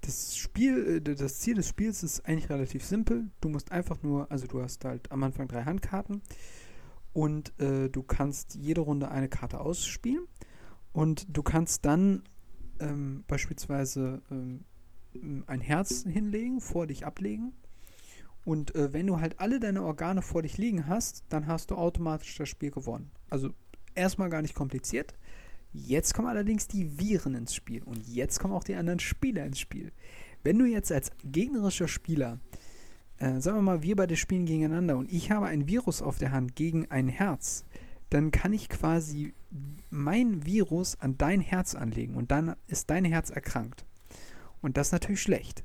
das 0.00 0.36
Spiel, 0.36 1.02
äh, 1.06 1.14
das 1.14 1.40
Ziel 1.40 1.54
des 1.54 1.68
Spiels 1.68 2.02
ist 2.02 2.20
eigentlich 2.26 2.48
relativ 2.48 2.84
simpel. 2.84 3.30
Du 3.40 3.50
musst 3.50 3.72
einfach 3.72 4.02
nur, 4.02 4.30
also 4.30 4.46
du 4.46 4.62
hast 4.62 4.84
halt 4.84 5.12
am 5.12 5.22
Anfang 5.22 5.48
drei 5.48 5.64
Handkarten 5.64 6.22
und 7.12 7.58
äh, 7.60 7.90
du 7.90 8.02
kannst 8.02 8.54
jede 8.54 8.80
Runde 8.80 9.10
eine 9.10 9.28
Karte 9.28 9.60
ausspielen 9.60 10.26
und 10.92 11.26
du 11.28 11.42
kannst 11.42 11.84
dann 11.84 12.22
ähm, 12.80 13.24
beispielsweise 13.26 14.22
ähm, 14.30 14.64
ein 15.46 15.60
Herz 15.60 16.04
hinlegen, 16.04 16.62
vor 16.62 16.86
dich 16.86 17.04
ablegen. 17.04 17.52
Und 18.44 18.74
äh, 18.74 18.92
wenn 18.94 19.06
du 19.06 19.20
halt 19.20 19.40
alle 19.40 19.60
deine 19.60 19.82
Organe 19.82 20.22
vor 20.22 20.42
dich 20.42 20.56
liegen 20.56 20.86
hast, 20.86 21.24
dann 21.28 21.46
hast 21.46 21.70
du 21.70 21.76
automatisch 21.76 22.34
das 22.36 22.48
Spiel 22.48 22.70
gewonnen. 22.70 23.10
Also 23.28 23.50
erstmal 23.94 24.30
gar 24.30 24.42
nicht 24.42 24.54
kompliziert. 24.54 25.14
Jetzt 25.72 26.12
kommen 26.14 26.28
allerdings 26.28 26.68
die 26.68 26.98
Viren 26.98 27.34
ins 27.34 27.54
Spiel 27.54 27.82
und 27.82 28.06
jetzt 28.06 28.38
kommen 28.38 28.52
auch 28.52 28.64
die 28.64 28.74
anderen 28.74 28.98
Spieler 28.98 29.46
ins 29.46 29.58
Spiel. 29.58 29.90
Wenn 30.44 30.58
du 30.58 30.66
jetzt 30.66 30.92
als 30.92 31.10
gegnerischer 31.24 31.88
Spieler, 31.88 32.40
äh, 33.18 33.40
sagen 33.40 33.58
wir 33.58 33.62
mal, 33.62 33.82
wir 33.82 33.96
beide 33.96 34.16
spielen 34.16 34.44
gegeneinander 34.44 34.96
und 34.96 35.10
ich 35.10 35.30
habe 35.30 35.46
ein 35.46 35.66
Virus 35.66 36.02
auf 36.02 36.18
der 36.18 36.32
Hand 36.32 36.56
gegen 36.56 36.90
ein 36.90 37.08
Herz, 37.08 37.64
dann 38.10 38.30
kann 38.30 38.52
ich 38.52 38.68
quasi 38.68 39.32
mein 39.88 40.44
Virus 40.44 41.00
an 41.00 41.16
dein 41.16 41.40
Herz 41.40 41.74
anlegen 41.74 42.16
und 42.16 42.30
dann 42.30 42.56
ist 42.66 42.90
dein 42.90 43.06
Herz 43.06 43.30
erkrankt. 43.30 43.86
Und 44.60 44.76
das 44.76 44.88
ist 44.88 44.92
natürlich 44.92 45.22
schlecht. 45.22 45.64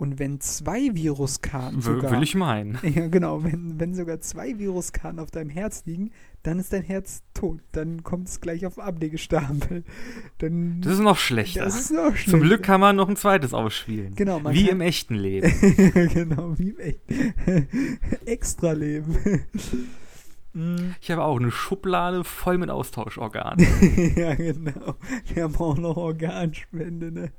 Und 0.00 0.18
wenn 0.18 0.40
zwei 0.40 0.88
Viruskarten 0.94 1.82
sogar. 1.82 2.10
will 2.10 2.22
ich 2.22 2.34
meinen. 2.34 2.78
Ja, 2.82 3.08
genau. 3.08 3.44
Wenn, 3.44 3.78
wenn 3.78 3.94
sogar 3.94 4.18
zwei 4.20 4.58
Viruskarten 4.58 5.18
auf 5.20 5.30
deinem 5.30 5.50
Herz 5.50 5.82
liegen, 5.84 6.10
dann 6.42 6.58
ist 6.58 6.72
dein 6.72 6.82
Herz 6.84 7.22
tot. 7.34 7.60
Dann 7.72 8.02
kommt 8.02 8.28
es 8.28 8.40
gleich 8.40 8.64
auf 8.64 8.76
den 8.76 8.84
Ablegestapel. 8.84 9.84
Dann, 10.38 10.80
Das 10.80 10.94
ist 10.94 11.00
noch 11.00 11.18
schlechter. 11.18 11.64
das 11.64 11.78
ist 11.78 11.90
noch 11.92 12.14
Zum 12.16 12.40
Glück 12.40 12.46
schlechter. 12.46 12.58
kann 12.64 12.80
man 12.80 12.96
noch 12.96 13.10
ein 13.10 13.16
zweites 13.16 13.52
ausspielen. 13.52 14.14
Genau, 14.14 14.40
man 14.40 14.54
Wie 14.54 14.64
kann- 14.64 14.76
im 14.76 14.80
echten 14.80 15.16
Leben. 15.16 15.52
genau, 16.14 16.58
wie 16.58 16.70
im 16.70 16.78
echt. 16.78 17.00
Extra 18.24 18.72
Leben. 18.72 19.14
Ich 21.00 21.10
habe 21.10 21.22
auch 21.22 21.38
eine 21.38 21.50
Schublade 21.52 22.24
voll 22.24 22.58
mit 22.58 22.70
Austauschorganen. 22.70 23.66
ja, 24.16 24.34
genau. 24.34 24.96
Wir 25.32 25.44
haben 25.44 25.56
auch 25.56 25.76
noch 25.78 25.96
Organspende, 25.96 27.12
ne? 27.12 27.32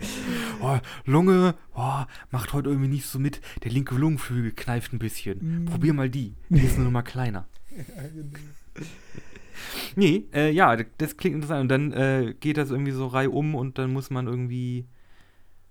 Oh, 0.62 0.78
Lunge, 1.06 1.54
oh, 1.74 2.02
macht 2.30 2.52
heute 2.52 2.68
irgendwie 2.68 2.88
nicht 2.88 3.06
so 3.06 3.18
mit. 3.18 3.40
Der 3.64 3.70
linke 3.70 3.94
Lungenflügel 3.94 4.52
kneift 4.52 4.92
ein 4.92 4.98
bisschen. 4.98 5.64
Mm. 5.64 5.64
Probier 5.64 5.94
mal 5.94 6.10
die. 6.10 6.34
Die 6.50 6.60
ist 6.60 6.76
nur 6.76 6.90
mal 6.90 7.00
kleiner. 7.00 7.46
Ja, 7.70 7.84
genau. 8.12 8.38
Nee, 9.96 10.26
äh, 10.34 10.50
ja, 10.50 10.76
das 10.76 11.16
klingt 11.16 11.36
interessant. 11.36 11.62
Und 11.62 11.68
dann 11.68 11.92
äh, 11.92 12.34
geht 12.38 12.58
das 12.58 12.70
irgendwie 12.70 12.92
so 12.92 13.06
reihum 13.06 13.54
und 13.54 13.78
dann 13.78 13.92
muss 13.92 14.10
man 14.10 14.26
irgendwie. 14.26 14.86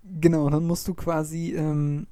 Genau, 0.02 0.48
dann 0.48 0.66
musst 0.66 0.88
du 0.88 0.94
quasi 0.94 1.54
ähm, 1.54 2.06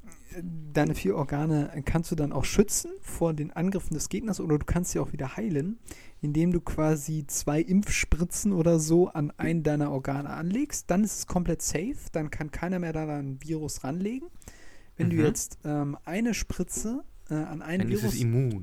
deine 0.73 0.95
vier 0.95 1.17
Organe 1.17 1.71
kannst 1.87 2.11
du 2.11 2.15
dann 2.15 2.33
auch 2.33 2.45
schützen 2.45 2.91
vor 3.01 3.33
den 3.33 3.51
Angriffen 3.51 3.95
des 3.95 4.09
Gegners 4.11 4.41
oder 4.41 4.59
du 4.59 4.67
kannst 4.67 4.93
sie 4.93 4.99
auch 4.99 5.13
wieder 5.13 5.37
heilen, 5.37 5.79
indem 6.21 6.53
du 6.53 6.61
quasi 6.61 7.25
zwei 7.27 7.61
Impfspritzen 7.61 8.53
oder 8.53 8.79
so 8.79 9.09
an 9.09 9.33
einen 9.39 9.63
deiner 9.63 9.91
Organe 9.91 10.29
anlegst. 10.31 10.91
Dann 10.91 11.03
ist 11.03 11.19
es 11.19 11.27
komplett 11.27 11.63
safe, 11.63 11.97
dann 12.13 12.31
kann 12.31 12.51
keiner 12.51 12.79
mehr 12.79 12.93
da 12.93 13.07
ein 13.19 13.39
Virus 13.43 13.85
ranlegen. 13.85 14.29
Wenn 14.97 15.11
du 15.11 15.17
Mhm. 15.17 15.23
jetzt 15.25 15.59
ähm, 15.65 15.97
eine 16.05 16.35
Spritze 16.35 17.05
äh, 17.31 17.35
an 17.35 17.63
einen 17.63 17.89
Dann 17.91 18.01
Virus 18.01 18.23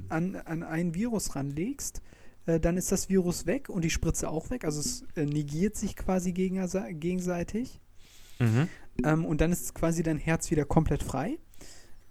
an, 0.09 0.35
an 0.35 0.63
ein 0.63 0.93
Virus 0.93 1.35
ranlegst, 1.35 2.01
äh, 2.45 2.59
dann 2.59 2.77
ist 2.77 2.91
das 2.91 3.09
Virus 3.09 3.47
weg 3.47 3.69
und 3.69 3.83
die 3.83 3.89
Spritze 3.89 4.29
auch 4.29 4.49
weg. 4.51 4.65
Also 4.65 4.81
es 4.81 5.03
äh, 5.15 5.25
negiert 5.25 5.75
sich 5.75 5.95
quasi 5.95 6.31
gegense- 6.31 6.93
gegenseitig. 6.93 7.81
Mhm. 8.39 8.67
Ähm, 9.03 9.25
und 9.25 9.41
dann 9.41 9.51
ist 9.51 9.75
quasi 9.75 10.03
dein 10.03 10.17
Herz 10.17 10.51
wieder 10.51 10.65
komplett 10.65 11.03
frei. 11.03 11.37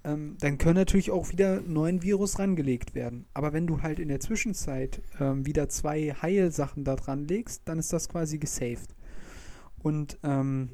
Ähm, 0.04 0.36
dann 0.40 0.58
können 0.58 0.74
natürlich 0.74 1.10
auch 1.10 1.30
wieder 1.30 1.62
neuen 1.62 2.02
Virus 2.02 2.38
rangelegt 2.38 2.94
werden. 2.94 3.24
Aber 3.32 3.52
wenn 3.54 3.66
du 3.66 3.80
halt 3.82 3.98
in 3.98 4.08
der 4.08 4.20
Zwischenzeit 4.20 5.00
ähm, 5.18 5.46
wieder 5.46 5.68
zwei 5.70 6.14
Heilsachen 6.20 6.84
da 6.84 6.94
dran 6.96 7.26
legst, 7.26 7.62
dann 7.66 7.78
ist 7.78 7.92
das 7.92 8.08
quasi 8.08 8.38
gesaved. 8.38 8.94
Und 9.78 10.18
ähm, 10.22 10.70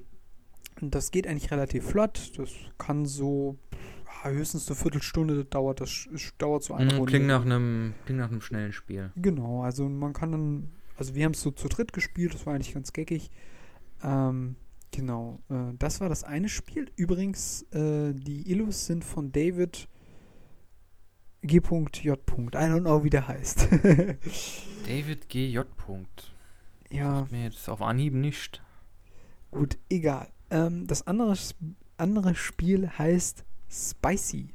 das 0.80 1.10
geht 1.10 1.26
eigentlich 1.26 1.50
relativ 1.52 1.84
flott. 1.86 2.32
Das 2.38 2.50
kann 2.78 3.06
so 3.06 3.56
ja, 4.24 4.30
höchstens 4.30 4.66
eine 4.68 4.76
Viertelstunde 4.76 5.44
dauert. 5.44 5.80
Das 5.80 6.08
dauert 6.38 6.64
so 6.64 6.74
eine 6.74 6.92
Mhm, 6.92 6.98
Runde. 6.98 7.10
Klingt 7.10 7.26
nach 7.28 7.44
einem 7.44 7.94
klingt 8.06 8.18
nach 8.20 8.30
einem 8.30 8.40
schnellen 8.40 8.72
Spiel. 8.72 9.12
Genau, 9.16 9.62
also 9.62 9.88
man 9.88 10.12
kann 10.12 10.32
dann, 10.32 10.70
also 10.96 11.14
wir 11.14 11.24
haben 11.24 11.32
es 11.32 11.40
so 11.42 11.50
zu 11.52 11.68
dritt 11.68 11.92
gespielt, 11.92 12.34
das 12.34 12.46
war 12.46 12.54
eigentlich 12.54 12.74
ganz 12.74 12.92
geckig. 12.92 13.30
Ähm, 14.02 14.56
genau, 14.90 15.40
äh, 15.48 15.74
das 15.78 16.00
war 16.00 16.08
das 16.08 16.24
eine 16.24 16.48
Spiel. 16.48 16.90
Übrigens, 16.96 17.62
äh, 17.72 18.12
die 18.14 18.50
Illus 18.50 18.86
sind 18.86 19.04
von 19.04 19.32
David 19.32 19.88
G.J. 21.42 21.62
I 21.64 22.58
don't 22.58 22.80
know, 22.80 23.02
wie 23.02 23.10
der 23.10 23.26
heißt. 23.28 23.68
David 24.86 25.28
G. 25.28 25.48
J. 25.50 25.76
Punkt. 25.76 26.34
ja, 26.90 27.26
Mir 27.30 27.44
jetzt 27.44 27.68
auf 27.68 27.80
Anhieb 27.82 28.12
nicht. 28.14 28.62
gut, 29.50 29.78
egal. 29.88 30.28
Ähm, 30.50 30.86
das 30.86 31.06
andere, 31.06 31.34
andere 31.96 32.34
Spiel 32.34 32.90
heißt 32.90 33.44
Spicy. 33.70 34.52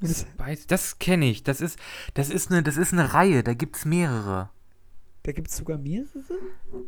Es, 0.00 0.20
Spice, 0.22 0.66
das 0.66 0.98
kenne 0.98 1.26
ich. 1.26 1.44
Das 1.44 1.60
ist, 1.60 1.78
das 2.14 2.30
ist 2.30 2.50
eine, 2.50 2.62
das 2.62 2.76
ist 2.76 2.92
eine 2.92 3.14
Reihe. 3.14 3.42
Da 3.42 3.54
gibt's 3.54 3.84
mehrere. 3.84 4.50
Da 5.24 5.32
gibt 5.32 5.48
es 5.48 5.56
sogar 5.56 5.78
mehrere? 5.78 6.22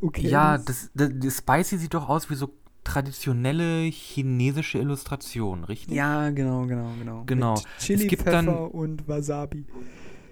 Okay. 0.03 0.28
ja, 0.28 0.59
das, 0.59 0.91
das, 0.95 1.11
das 1.14 1.39
Spicy 1.39 1.78
sieht 1.78 1.95
doch 1.95 2.09
aus 2.09 2.30
wie 2.30 2.34
so 2.34 2.51
traditionelle 2.84 3.84
chinesische 3.91 4.78
Illustration, 4.78 5.64
richtig? 5.64 5.97
Ja, 5.97 6.30
genau, 6.30 6.66
genau, 6.66 6.91
genau. 6.99 7.24
Genau. 7.24 7.55
Mit 7.55 7.66
Chili, 7.78 8.05
Es 8.05 8.09
gibt 8.09 8.22
Pfeffer 8.22 8.43
dann- 8.43 8.49
und 8.49 9.09
Wasabi. 9.09 9.66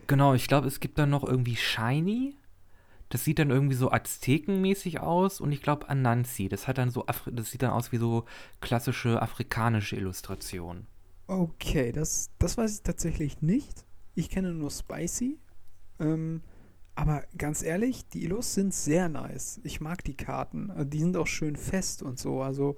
Genau, 0.06 0.34
ich 0.34 0.46
glaube, 0.46 0.68
es 0.68 0.80
gibt 0.80 0.98
dann 0.98 1.10
noch 1.10 1.24
irgendwie 1.24 1.56
Shiny. 1.56 2.36
Das 3.08 3.24
sieht 3.24 3.38
dann 3.38 3.50
irgendwie 3.50 3.74
so 3.74 3.90
Aztekenmäßig 3.90 5.00
aus 5.00 5.40
und 5.40 5.50
ich 5.52 5.62
glaube 5.62 5.88
Anansi. 5.88 6.48
Das 6.48 6.68
hat 6.68 6.78
dann 6.78 6.90
so 6.90 7.06
Afri 7.06 7.34
das 7.34 7.50
sieht 7.50 7.62
dann 7.62 7.70
aus 7.70 7.90
wie 7.90 7.96
so 7.98 8.24
klassische 8.60 9.22
afrikanische 9.22 9.96
Illustration. 9.96 10.86
Okay, 11.26 11.90
das, 11.90 12.30
das 12.38 12.58
weiß 12.58 12.74
ich 12.74 12.82
tatsächlich 12.82 13.40
nicht. 13.40 13.86
Ich 14.14 14.28
kenne 14.28 14.52
nur 14.52 14.70
Spicy. 14.70 15.38
Ähm, 16.00 16.42
aber 16.94 17.24
ganz 17.36 17.62
ehrlich, 17.62 18.06
die 18.08 18.22
Illus 18.24 18.54
sind 18.54 18.72
sehr 18.74 19.08
nice. 19.08 19.60
Ich 19.64 19.80
mag 19.80 20.04
die 20.04 20.16
Karten. 20.16 20.70
Also 20.70 20.84
Die 20.84 21.00
sind 21.00 21.16
auch 21.16 21.26
schön 21.26 21.56
fest 21.56 22.02
und 22.02 22.18
so. 22.18 22.40
Also, 22.42 22.76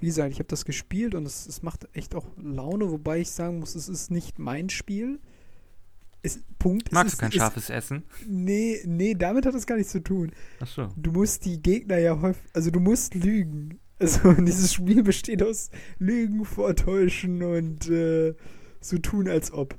wie 0.00 0.06
gesagt, 0.06 0.32
ich 0.32 0.38
habe 0.38 0.48
das 0.48 0.64
gespielt 0.64 1.14
und 1.14 1.24
es, 1.26 1.46
es 1.46 1.62
macht 1.62 1.88
echt 1.94 2.14
auch 2.14 2.26
Laune, 2.36 2.90
wobei 2.90 3.20
ich 3.20 3.30
sagen 3.30 3.58
muss, 3.60 3.74
es 3.74 3.88
ist 3.88 4.10
nicht 4.10 4.38
mein 4.38 4.68
Spiel. 4.68 5.18
Es, 6.22 6.40
Punkt. 6.58 6.88
es 6.88 6.92
Magst 6.92 7.12
ist, 7.14 7.18
du 7.18 7.20
kein 7.20 7.28
es- 7.30 7.34
scharfes 7.36 7.70
Essen? 7.70 8.02
Nee, 8.26 8.80
nee, 8.86 9.14
damit 9.14 9.44
hat 9.46 9.54
das 9.54 9.66
gar 9.66 9.76
nichts 9.76 9.92
zu 9.92 10.02
tun. 10.02 10.32
Achso. 10.60 10.88
Du 10.96 11.12
musst 11.12 11.44
die 11.44 11.60
Gegner 11.60 11.98
ja 11.98 12.20
häufig, 12.20 12.42
also 12.54 12.70
du 12.70 12.80
musst 12.80 13.14
lügen. 13.14 13.78
Also 14.00 14.32
dieses 14.32 14.74
Spiel 14.74 15.04
besteht 15.04 15.40
aus 15.40 15.70
Lügen, 16.00 16.44
Vortäuschen 16.44 17.42
und 17.44 17.88
äh, 17.88 18.34
so 18.80 18.98
tun, 18.98 19.28
als 19.28 19.52
ob. 19.52 19.78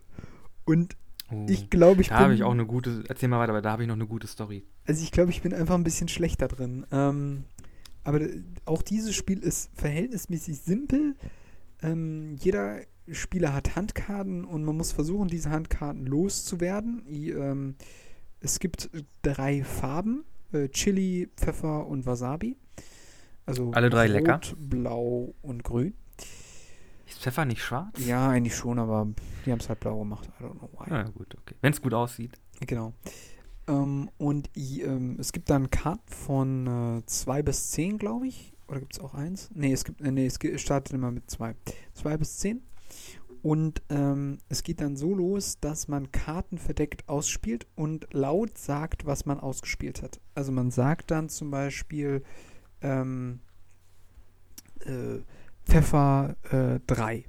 Und 0.63 0.95
Oh. 1.31 1.45
ich 1.49 1.69
glaube, 1.69 2.01
ich 2.01 2.09
da 2.09 2.17
bin, 2.17 2.23
habe 2.23 2.35
ich 2.35 2.43
auch 2.43 2.51
eine 2.51 2.65
gute, 2.65 3.03
erzähl 3.07 3.29
mal 3.29 3.39
weiter, 3.39 3.51
aber 3.51 3.61
da 3.61 3.71
habe 3.71 3.83
ich 3.83 3.87
noch 3.87 3.95
eine 3.95 4.07
gute 4.07 4.27
Story. 4.27 4.63
also 4.85 5.01
ich 5.03 5.11
glaube, 5.11 5.31
ich 5.31 5.41
bin 5.41 5.53
einfach 5.53 5.75
ein 5.75 5.83
bisschen 5.83 6.07
schlechter 6.07 6.47
drin. 6.47 6.85
Ähm, 6.91 7.45
aber 8.03 8.19
auch 8.65 8.83
dieses 8.83 9.15
Spiel 9.15 9.39
ist 9.39 9.71
verhältnismäßig 9.73 10.59
simpel. 10.59 11.15
Ähm, 11.81 12.35
jeder 12.39 12.81
Spieler 13.11 13.53
hat 13.53 13.75
Handkarten 13.75 14.45
und 14.45 14.63
man 14.63 14.77
muss 14.77 14.91
versuchen, 14.91 15.27
diese 15.27 15.49
Handkarten 15.49 16.05
loszuwerden. 16.05 17.03
I, 17.09 17.31
ähm, 17.31 17.75
es 18.39 18.59
gibt 18.59 18.89
drei 19.23 19.63
Farben: 19.63 20.23
äh, 20.53 20.69
Chili, 20.69 21.29
Pfeffer 21.35 21.87
und 21.87 22.05
Wasabi. 22.05 22.55
Also 23.47 23.71
Alle 23.71 23.89
drei 23.89 24.05
Rot, 24.05 24.13
lecker? 24.13 24.41
Blau 24.57 25.33
und 25.41 25.63
Grün. 25.63 25.93
Ist 27.07 27.21
Pfeffer 27.21 27.45
nicht 27.45 27.61
schwarz? 27.61 27.93
Ja, 28.05 28.29
eigentlich 28.29 28.55
schon, 28.55 28.79
aber 28.79 29.07
die 29.45 29.51
haben 29.51 29.59
es 29.59 29.69
halt 29.69 29.79
blau 29.79 29.99
gemacht. 29.99 30.29
I 30.39 30.43
don't 30.43 30.57
know 30.57 30.69
why. 30.73 30.89
Ja, 30.89 31.03
gut, 31.03 31.35
okay. 31.35 31.55
Wenn 31.61 31.73
es 31.73 31.81
gut 31.81 31.93
aussieht. 31.93 32.33
Genau. 32.61 32.93
Ähm, 33.67 34.09
und 34.17 34.49
ähm, 34.55 35.17
es 35.19 35.31
gibt 35.31 35.49
dann 35.49 35.69
Karten 35.69 36.11
von 36.11 37.03
2 37.05 37.43
bis 37.43 37.71
10, 37.71 37.97
glaube 37.97 38.27
ich. 38.27 38.53
Oder 38.67 38.79
gibt 38.79 38.93
es 38.93 38.99
auch 38.99 39.13
eins? 39.13 39.49
Nee, 39.53 39.73
es 39.73 39.85
gibt, 39.85 40.01
äh, 40.01 40.11
nee, 40.11 40.25
es 40.25 40.61
startet 40.61 40.93
immer 40.93 41.11
mit 41.11 41.29
2. 41.29 41.55
2 41.93 42.17
bis 42.17 42.37
10. 42.39 42.61
Und 43.43 43.83
ähm, 43.89 44.39
es 44.49 44.63
geht 44.63 44.81
dann 44.81 44.95
so 44.95 45.13
los, 45.13 45.59
dass 45.59 45.87
man 45.87 46.11
Karten 46.11 46.57
verdeckt 46.57 47.07
ausspielt 47.07 47.67
und 47.75 48.11
laut 48.11 48.57
sagt, 48.57 49.05
was 49.05 49.27
man 49.27 49.39
ausgespielt 49.39 50.01
hat. 50.01 50.19
Also 50.33 50.51
man 50.51 50.71
sagt 50.71 51.11
dann 51.11 51.29
zum 51.29 51.51
Beispiel 51.51 52.23
ähm, 52.81 53.41
äh, 54.79 55.19
Pfeffer 55.65 56.35
3. 56.87 57.25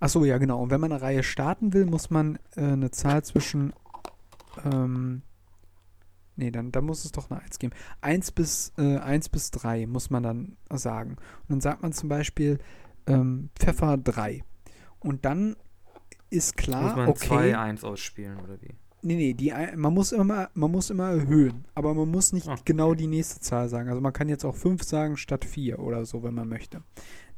Achso, 0.00 0.24
ja, 0.24 0.38
genau. 0.38 0.62
Und 0.62 0.70
wenn 0.70 0.80
man 0.80 0.92
eine 0.92 1.02
Reihe 1.02 1.22
starten 1.22 1.72
will, 1.72 1.86
muss 1.86 2.10
man 2.10 2.38
äh, 2.56 2.62
eine 2.62 2.90
Zahl 2.90 3.22
zwischen. 3.24 3.72
Ähm, 4.64 5.22
nee, 6.36 6.50
dann, 6.50 6.72
dann 6.72 6.84
muss 6.84 7.04
es 7.04 7.12
doch 7.12 7.30
eine 7.30 7.40
1 7.40 7.58
geben. 7.58 7.74
1 8.00 8.32
bis, 8.32 8.72
äh, 8.78 8.98
1 8.98 9.28
bis 9.28 9.50
3 9.50 9.86
muss 9.86 10.10
man 10.10 10.22
dann 10.22 10.56
sagen. 10.70 11.10
Und 11.42 11.50
dann 11.50 11.60
sagt 11.60 11.82
man 11.82 11.92
zum 11.92 12.08
Beispiel 12.08 12.58
ähm, 13.06 13.50
Pfeffer 13.56 13.96
3. 13.96 14.44
Und 15.00 15.24
dann 15.24 15.56
ist 16.30 16.56
klar, 16.56 16.82
Muss 16.82 16.96
man 16.96 17.08
okay. 17.08 17.54
2-1 17.54 17.84
ausspielen, 17.84 18.38
oder 18.40 18.60
wie? 18.60 18.74
Nee, 19.02 19.16
nee, 19.16 19.34
die, 19.34 19.52
man 19.76 19.92
muss 19.92 20.12
immer, 20.12 20.48
man 20.54 20.70
muss 20.70 20.88
immer 20.88 21.10
erhöhen, 21.10 21.66
aber 21.74 21.92
man 21.92 22.10
muss 22.10 22.32
nicht 22.32 22.48
Ah. 22.48 22.56
genau 22.64 22.94
die 22.94 23.06
nächste 23.06 23.38
Zahl 23.40 23.68
sagen. 23.68 23.90
Also 23.90 24.00
man 24.00 24.14
kann 24.14 24.30
jetzt 24.30 24.46
auch 24.46 24.56
5 24.56 24.82
sagen 24.82 25.18
statt 25.18 25.44
4 25.44 25.78
oder 25.78 26.06
so, 26.06 26.22
wenn 26.22 26.32
man 26.34 26.48
möchte. 26.48 26.82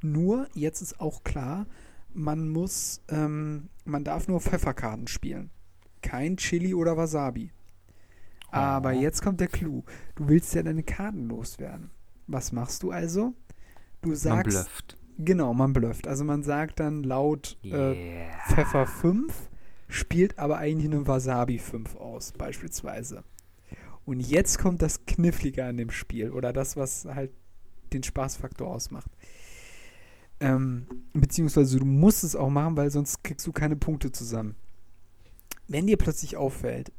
Nur, 0.03 0.49
jetzt 0.55 0.83
ist 0.83 1.01
auch 1.01 1.25
klar, 1.25 1.67
man 2.13 2.49
muss, 2.49 3.03
ähm, 3.09 3.69
man 3.85 4.05
darf 4.05 4.29
nur 4.29 4.41
Pfefferkarten 4.41 5.07
spielen. 5.07 5.51
Kein 6.03 6.37
Chili 6.37 6.75
oder 6.75 6.97
Wasabi. 6.97 7.51
Aber 8.51 8.91
Oh. 8.91 9.01
jetzt 9.01 9.23
kommt 9.23 9.41
der 9.41 9.49
Clou. 9.49 9.83
Du 10.15 10.29
willst 10.29 10.55
ja 10.55 10.63
deine 10.63 10.83
Karten 10.83 11.29
loswerden. 11.29 11.91
Was 12.27 12.53
machst 12.53 12.83
du 12.83 12.91
also? 12.91 13.35
Du 14.03 14.09
Man 14.11 14.17
sagst. 14.17 14.51
blufft. 14.51 14.97
Genau, 15.19 15.55
man 15.55 15.73
blufft. 15.73 16.07
Also 16.07 16.25
man 16.25 16.43
sagt 16.43 16.79
dann 16.81 17.03
laut 17.03 17.59
äh, 17.65 17.69
Yeah. 17.69 18.39
Pfeffer 18.49 18.87
5, 18.87 19.33
spielt 19.89 20.39
aber 20.39 20.59
eigentlich 20.59 20.93
eine 20.93 21.07
Wasabi 21.07 21.59
5 21.59 21.97
aus, 21.97 22.33
beispielsweise. 22.33 23.25
Und 24.05 24.21
jetzt 24.21 24.59
kommt 24.59 24.83
das 24.83 25.05
Knifflige 25.07 25.65
an 25.65 25.77
dem 25.79 25.91
Spiel 25.91 26.31
oder 26.31 26.53
das, 26.53 26.77
was 26.77 27.07
halt 27.07 27.33
den 27.93 28.03
Spaßfaktor 28.03 28.69
ausmacht. 28.69 29.11
Ähm, 30.41 30.87
beziehungsweise 31.15 31.79
du 31.79 31.87
musst 31.87 32.25
es 32.25 32.37
auch 32.37 32.51
machen, 32.51 32.77
weil 32.77 32.91
sonst 32.91 33.23
kriegst 33.25 33.47
du 33.47 33.53
keine 33.53 33.77
Punkte 33.77 34.13
zusammen. 34.13 34.55
Wenn 35.69 35.87
dir 35.87 35.97
plötzlich 35.97 36.37
auffällt, 36.37 36.93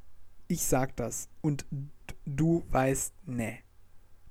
ich 0.48 0.64
sag 0.64 0.96
das 0.96 1.30
und 1.42 1.66
du 2.26 2.64
weißt, 2.70 3.14
ne, 3.28 3.60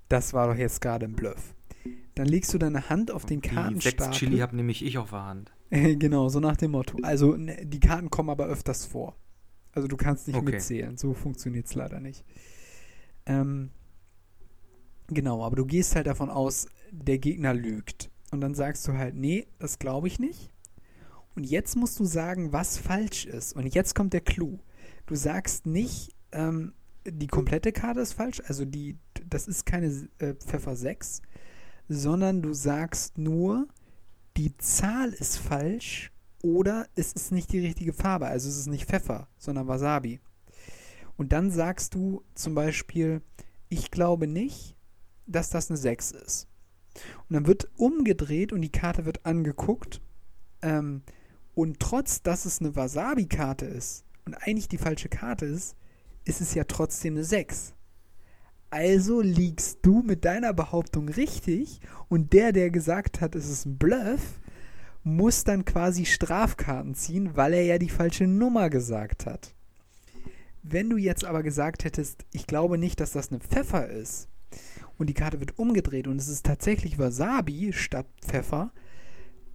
das 0.08 0.32
war 0.32 0.48
doch 0.48 0.56
jetzt 0.56 0.80
gerade 0.80 1.06
ein 1.06 1.14
Bluff. 1.14 1.54
Dann 2.14 2.26
legst 2.26 2.52
du 2.54 2.58
deine 2.58 2.88
Hand 2.88 3.10
auf 3.10 3.26
den 3.26 3.42
Kartenstapel. 3.42 3.96
Die 3.98 4.02
sechs 4.04 4.18
Chili 4.18 4.38
habe 4.38 4.56
nämlich 4.56 4.84
ich 4.84 4.98
auf 4.98 5.10
der 5.10 5.24
Hand. 5.24 5.52
genau, 5.70 6.28
so 6.28 6.40
nach 6.40 6.56
dem 6.56 6.72
Motto. 6.72 6.98
Also 7.02 7.36
ne, 7.36 7.64
die 7.64 7.80
Karten 7.80 8.10
kommen 8.10 8.30
aber 8.30 8.46
öfters 8.46 8.86
vor. 8.86 9.16
Also 9.72 9.88
du 9.88 9.96
kannst 9.96 10.26
nicht 10.26 10.36
Okay. 10.36 10.52
mitzählen. 10.52 10.96
So 10.96 11.12
funktioniert 11.12 11.66
es 11.66 11.74
leider 11.74 12.00
nicht. 12.00 12.24
Ähm, 13.26 13.70
genau, 15.08 15.44
aber 15.44 15.56
du 15.56 15.66
gehst 15.66 15.94
halt 15.94 16.06
davon 16.06 16.30
aus, 16.30 16.66
der 16.90 17.18
Gegner 17.18 17.52
lügt. 17.52 18.10
Und 18.36 18.42
dann 18.42 18.54
sagst 18.54 18.86
du 18.86 18.92
halt, 18.92 19.14
nee, 19.14 19.46
das 19.58 19.78
glaube 19.78 20.08
ich 20.08 20.18
nicht. 20.18 20.52
Und 21.34 21.44
jetzt 21.44 21.74
musst 21.74 21.98
du 21.98 22.04
sagen, 22.04 22.52
was 22.52 22.76
falsch 22.76 23.24
ist. 23.24 23.56
Und 23.56 23.74
jetzt 23.74 23.94
kommt 23.94 24.12
der 24.12 24.20
Clou. 24.20 24.58
Du 25.06 25.14
sagst 25.14 25.64
nicht, 25.64 26.14
ähm, 26.32 26.74
die 27.06 27.28
komplette 27.28 27.72
Karte 27.72 28.00
ist 28.00 28.12
falsch, 28.12 28.42
also 28.46 28.66
die, 28.66 28.98
das 29.26 29.48
ist 29.48 29.64
keine 29.64 29.86
äh, 30.18 30.34
Pfeffer 30.34 30.76
6, 30.76 31.22
sondern 31.88 32.42
du 32.42 32.52
sagst 32.52 33.16
nur, 33.16 33.68
die 34.36 34.54
Zahl 34.58 35.14
ist 35.14 35.38
falsch 35.38 36.12
oder 36.42 36.86
es 36.94 37.14
ist 37.14 37.32
nicht 37.32 37.50
die 37.52 37.60
richtige 37.60 37.94
Farbe. 37.94 38.26
Also 38.26 38.50
es 38.50 38.58
ist 38.58 38.66
nicht 38.66 38.84
Pfeffer, 38.84 39.28
sondern 39.38 39.66
Wasabi. 39.66 40.20
Und 41.16 41.32
dann 41.32 41.50
sagst 41.50 41.94
du 41.94 42.22
zum 42.34 42.54
Beispiel, 42.54 43.22
ich 43.70 43.90
glaube 43.90 44.26
nicht, 44.26 44.76
dass 45.26 45.48
das 45.48 45.70
eine 45.70 45.78
6 45.78 46.10
ist. 46.10 46.48
Und 47.28 47.34
dann 47.34 47.46
wird 47.46 47.68
umgedreht 47.76 48.52
und 48.52 48.60
die 48.60 48.72
Karte 48.72 49.04
wird 49.04 49.24
angeguckt. 49.26 50.00
Ähm, 50.62 51.02
und 51.54 51.80
trotz, 51.80 52.22
dass 52.22 52.44
es 52.44 52.60
eine 52.60 52.76
Wasabi-Karte 52.76 53.66
ist 53.66 54.04
und 54.26 54.34
eigentlich 54.34 54.68
die 54.68 54.78
falsche 54.78 55.08
Karte 55.08 55.46
ist, 55.46 55.76
ist 56.24 56.40
es 56.40 56.54
ja 56.54 56.64
trotzdem 56.64 57.14
eine 57.14 57.24
6. 57.24 57.72
Also 58.68 59.20
liegst 59.20 59.78
du 59.82 60.02
mit 60.02 60.24
deiner 60.24 60.52
Behauptung 60.52 61.08
richtig 61.08 61.80
und 62.08 62.32
der, 62.32 62.52
der 62.52 62.70
gesagt 62.70 63.20
hat, 63.20 63.34
es 63.34 63.48
ist 63.48 63.64
ein 63.64 63.78
Bluff, 63.78 64.40
muss 65.04 65.44
dann 65.44 65.64
quasi 65.64 66.04
Strafkarten 66.04 66.94
ziehen, 66.94 67.36
weil 67.36 67.54
er 67.54 67.62
ja 67.62 67.78
die 67.78 67.88
falsche 67.88 68.26
Nummer 68.26 68.68
gesagt 68.68 69.24
hat. 69.24 69.54
Wenn 70.62 70.90
du 70.90 70.96
jetzt 70.96 71.24
aber 71.24 71.44
gesagt 71.44 71.84
hättest, 71.84 72.26
ich 72.32 72.48
glaube 72.48 72.76
nicht, 72.76 72.98
dass 72.98 73.12
das 73.12 73.30
eine 73.30 73.38
Pfeffer 73.38 73.88
ist 73.88 74.28
und 74.98 75.08
die 75.08 75.14
Karte 75.14 75.40
wird 75.40 75.58
umgedreht 75.58 76.06
und 76.06 76.20
es 76.20 76.28
ist 76.28 76.46
tatsächlich 76.46 76.98
Wasabi 76.98 77.72
statt 77.72 78.06
Pfeffer, 78.22 78.72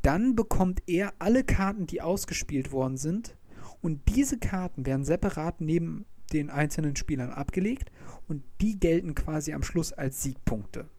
dann 0.01 0.35
bekommt 0.35 0.81
er 0.87 1.13
alle 1.19 1.43
Karten, 1.43 1.87
die 1.87 2.01
ausgespielt 2.01 2.71
worden 2.71 2.97
sind 2.97 3.35
und 3.81 4.01
diese 4.15 4.37
Karten 4.37 4.85
werden 4.85 5.05
separat 5.05 5.61
neben 5.61 6.05
den 6.33 6.49
einzelnen 6.49 6.95
Spielern 6.95 7.31
abgelegt 7.31 7.91
und 8.27 8.43
die 8.61 8.79
gelten 8.79 9.15
quasi 9.15 9.53
am 9.53 9.63
Schluss 9.63 9.91
als 9.93 10.23
Siegpunkte. 10.23 10.89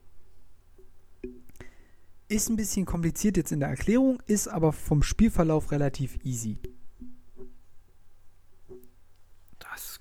Ist 2.29 2.49
ein 2.49 2.57
bisschen 2.57 2.87
kompliziert 2.87 3.37
jetzt 3.37 3.53
in 3.53 3.61
der 3.61 3.69
Erklärung, 3.69 4.23
ist 4.27 4.49
aber 4.49 4.73
vom 4.73 5.03
Spielverlauf 5.03 5.71
relativ 5.71 6.19
easy. 6.25 6.59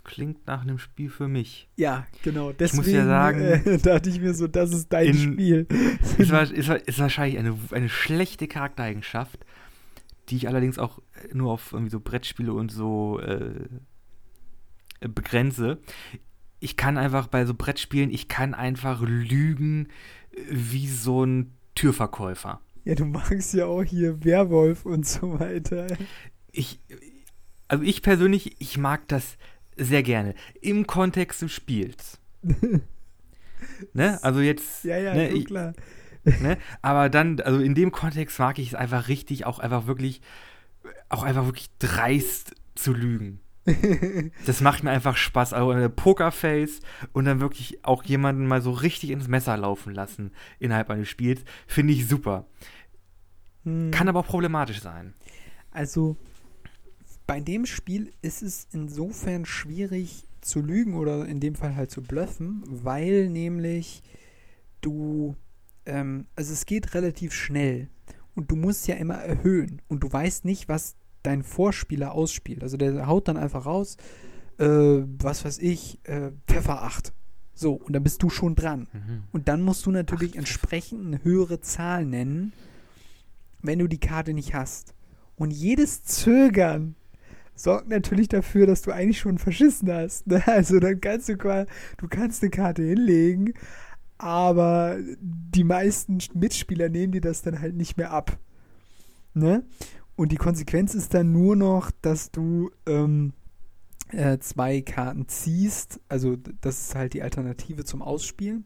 Klingt 0.03 0.45
nach 0.47 0.61
einem 0.61 0.77
Spiel 0.79 1.09
für 1.09 1.27
mich. 1.27 1.69
Ja, 1.77 2.05
genau. 2.23 2.51
Deswegen 2.51 2.83
muss 2.83 2.91
ja 2.91 3.05
sagen, 3.05 3.41
äh, 3.41 3.77
dachte 3.83 4.09
ich 4.09 4.19
mir 4.19 4.33
so, 4.33 4.47
das 4.47 4.71
ist 4.73 4.91
dein 4.91 5.07
in- 5.07 5.13
Spiel. 5.33 5.67
Ist, 6.17 6.31
ist, 6.31 6.69
ist 6.69 6.99
wahrscheinlich 6.99 7.39
eine, 7.39 7.57
eine 7.71 7.89
schlechte 7.89 8.47
Charaktereigenschaft, 8.47 9.45
die 10.29 10.35
ich 10.35 10.47
allerdings 10.47 10.77
auch 10.77 10.99
nur 11.33 11.51
auf 11.51 11.73
irgendwie 11.73 11.89
so 11.91 11.99
Brettspiele 11.99 12.53
und 12.53 12.71
so 12.71 13.19
äh, 13.19 13.67
begrenze. 14.99 15.79
Ich 16.59 16.77
kann 16.77 16.97
einfach 16.97 17.27
bei 17.27 17.45
so 17.45 17.53
Brettspielen, 17.55 18.11
ich 18.11 18.27
kann 18.27 18.53
einfach 18.53 19.01
lügen 19.01 19.87
äh, 20.31 20.41
wie 20.49 20.87
so 20.87 21.23
ein 21.25 21.51
Türverkäufer. 21.75 22.61
Ja, 22.83 22.95
du 22.95 23.05
magst 23.05 23.53
ja 23.53 23.65
auch 23.65 23.83
hier 23.83 24.23
Werwolf 24.23 24.85
und 24.85 25.07
so 25.07 25.39
weiter. 25.39 25.87
Ich, 26.51 26.79
also 27.67 27.83
ich 27.83 28.01
persönlich, 28.01 28.55
ich 28.59 28.77
mag 28.77 29.07
das 29.07 29.37
sehr 29.81 30.03
gerne. 30.03 30.35
Im 30.61 30.87
Kontext 30.87 31.41
des 31.41 31.51
Spiels. 31.51 32.19
ne? 33.93 34.19
Also 34.23 34.39
jetzt, 34.41 34.83
Ja, 34.83 34.97
ja, 34.97 35.13
ne, 35.13 35.29
ich, 35.29 35.45
klar. 35.45 35.73
ne? 36.23 36.57
Aber 36.81 37.09
dann, 37.09 37.39
also 37.41 37.59
in 37.59 37.75
dem 37.75 37.91
Kontext 37.91 38.39
mag 38.39 38.59
ich 38.59 38.69
es 38.69 38.75
einfach 38.75 39.07
richtig, 39.07 39.45
auch 39.45 39.59
einfach 39.59 39.87
wirklich, 39.87 40.21
auch 41.09 41.23
einfach 41.23 41.45
wirklich 41.45 41.69
dreist 41.79 42.55
zu 42.75 42.93
lügen. 42.93 43.39
Das 44.47 44.61
macht 44.61 44.83
mir 44.83 44.89
einfach 44.89 45.15
Spaß. 45.15 45.53
Also 45.53 45.69
eine 45.69 45.89
Pokerface 45.89 46.79
und 47.13 47.25
dann 47.25 47.39
wirklich 47.39 47.85
auch 47.85 48.03
jemanden 48.03 48.47
mal 48.47 48.61
so 48.61 48.71
richtig 48.71 49.11
ins 49.11 49.27
Messer 49.27 49.55
laufen 49.55 49.93
lassen 49.93 50.31
innerhalb 50.59 50.89
eines 50.89 51.07
Spiels, 51.09 51.43
finde 51.67 51.93
ich 51.93 52.07
super. 52.07 52.47
Hm. 53.63 53.91
Kann 53.91 54.09
aber 54.09 54.21
auch 54.21 54.25
problematisch 54.25 54.81
sein. 54.81 55.13
Also 55.69 56.17
bei 57.31 57.39
dem 57.39 57.65
Spiel 57.65 58.11
ist 58.21 58.41
es 58.43 58.67
insofern 58.73 59.45
schwierig 59.45 60.27
zu 60.41 60.59
lügen 60.59 60.95
oder 60.95 61.25
in 61.25 61.39
dem 61.39 61.55
Fall 61.55 61.77
halt 61.77 61.89
zu 61.89 62.01
bluffen, 62.01 62.61
weil 62.65 63.29
nämlich 63.29 64.03
du, 64.81 65.37
ähm, 65.85 66.27
also 66.35 66.51
es 66.51 66.65
geht 66.65 66.93
relativ 66.93 67.31
schnell 67.31 67.87
und 68.35 68.51
du 68.51 68.57
musst 68.57 68.85
ja 68.89 68.95
immer 68.95 69.13
erhöhen 69.13 69.81
und 69.87 70.03
du 70.03 70.11
weißt 70.11 70.43
nicht, 70.43 70.67
was 70.67 70.97
dein 71.23 71.41
Vorspieler 71.41 72.11
ausspielt. 72.11 72.63
Also 72.63 72.75
der 72.75 73.07
haut 73.07 73.29
dann 73.29 73.37
einfach 73.37 73.65
raus, 73.65 73.95
äh, 74.57 74.65
was 74.65 75.45
weiß 75.45 75.59
ich, 75.59 75.99
äh, 76.03 76.31
Pfeffer 76.47 76.83
8. 76.83 77.13
So, 77.53 77.75
und 77.75 77.93
dann 77.93 78.03
bist 78.03 78.21
du 78.23 78.29
schon 78.29 78.55
dran. 78.55 78.89
Mhm. 78.91 79.23
Und 79.31 79.47
dann 79.47 79.61
musst 79.61 79.85
du 79.85 79.91
natürlich 79.91 80.35
entsprechend 80.35 81.05
eine 81.05 81.23
höhere 81.23 81.61
Zahl 81.61 82.05
nennen, 82.05 82.51
wenn 83.61 83.79
du 83.79 83.87
die 83.87 84.01
Karte 84.01 84.33
nicht 84.33 84.53
hast. 84.53 84.95
Und 85.37 85.51
jedes 85.51 86.03
Zögern 86.03 86.95
sorgt 87.55 87.89
natürlich 87.89 88.27
dafür, 88.27 88.67
dass 88.67 88.81
du 88.81 88.91
eigentlich 88.91 89.19
schon 89.19 89.37
verschissen 89.37 89.91
hast. 89.91 90.27
Ne? 90.27 90.43
Also 90.47 90.79
dann 90.79 90.99
kannst 91.01 91.29
du 91.29 91.37
quasi, 91.37 91.69
du 91.97 92.07
kannst 92.07 92.41
eine 92.41 92.51
Karte 92.51 92.83
hinlegen, 92.83 93.53
aber 94.17 94.97
die 95.19 95.63
meisten 95.63 96.19
Mitspieler 96.33 96.89
nehmen 96.89 97.11
dir 97.13 97.21
das 97.21 97.41
dann 97.41 97.59
halt 97.59 97.75
nicht 97.75 97.97
mehr 97.97 98.11
ab. 98.11 98.37
Ne? 99.33 99.63
Und 100.15 100.31
die 100.31 100.37
Konsequenz 100.37 100.93
ist 100.93 101.13
dann 101.13 101.31
nur 101.31 101.55
noch, 101.55 101.91
dass 102.01 102.31
du 102.31 102.69
ähm, 102.85 103.33
äh, 104.11 104.37
zwei 104.39 104.81
Karten 104.81 105.27
ziehst. 105.27 105.99
Also 106.09 106.35
das 106.35 106.81
ist 106.81 106.95
halt 106.95 107.13
die 107.13 107.23
Alternative 107.23 107.85
zum 107.85 108.01
Ausspielen. 108.01 108.65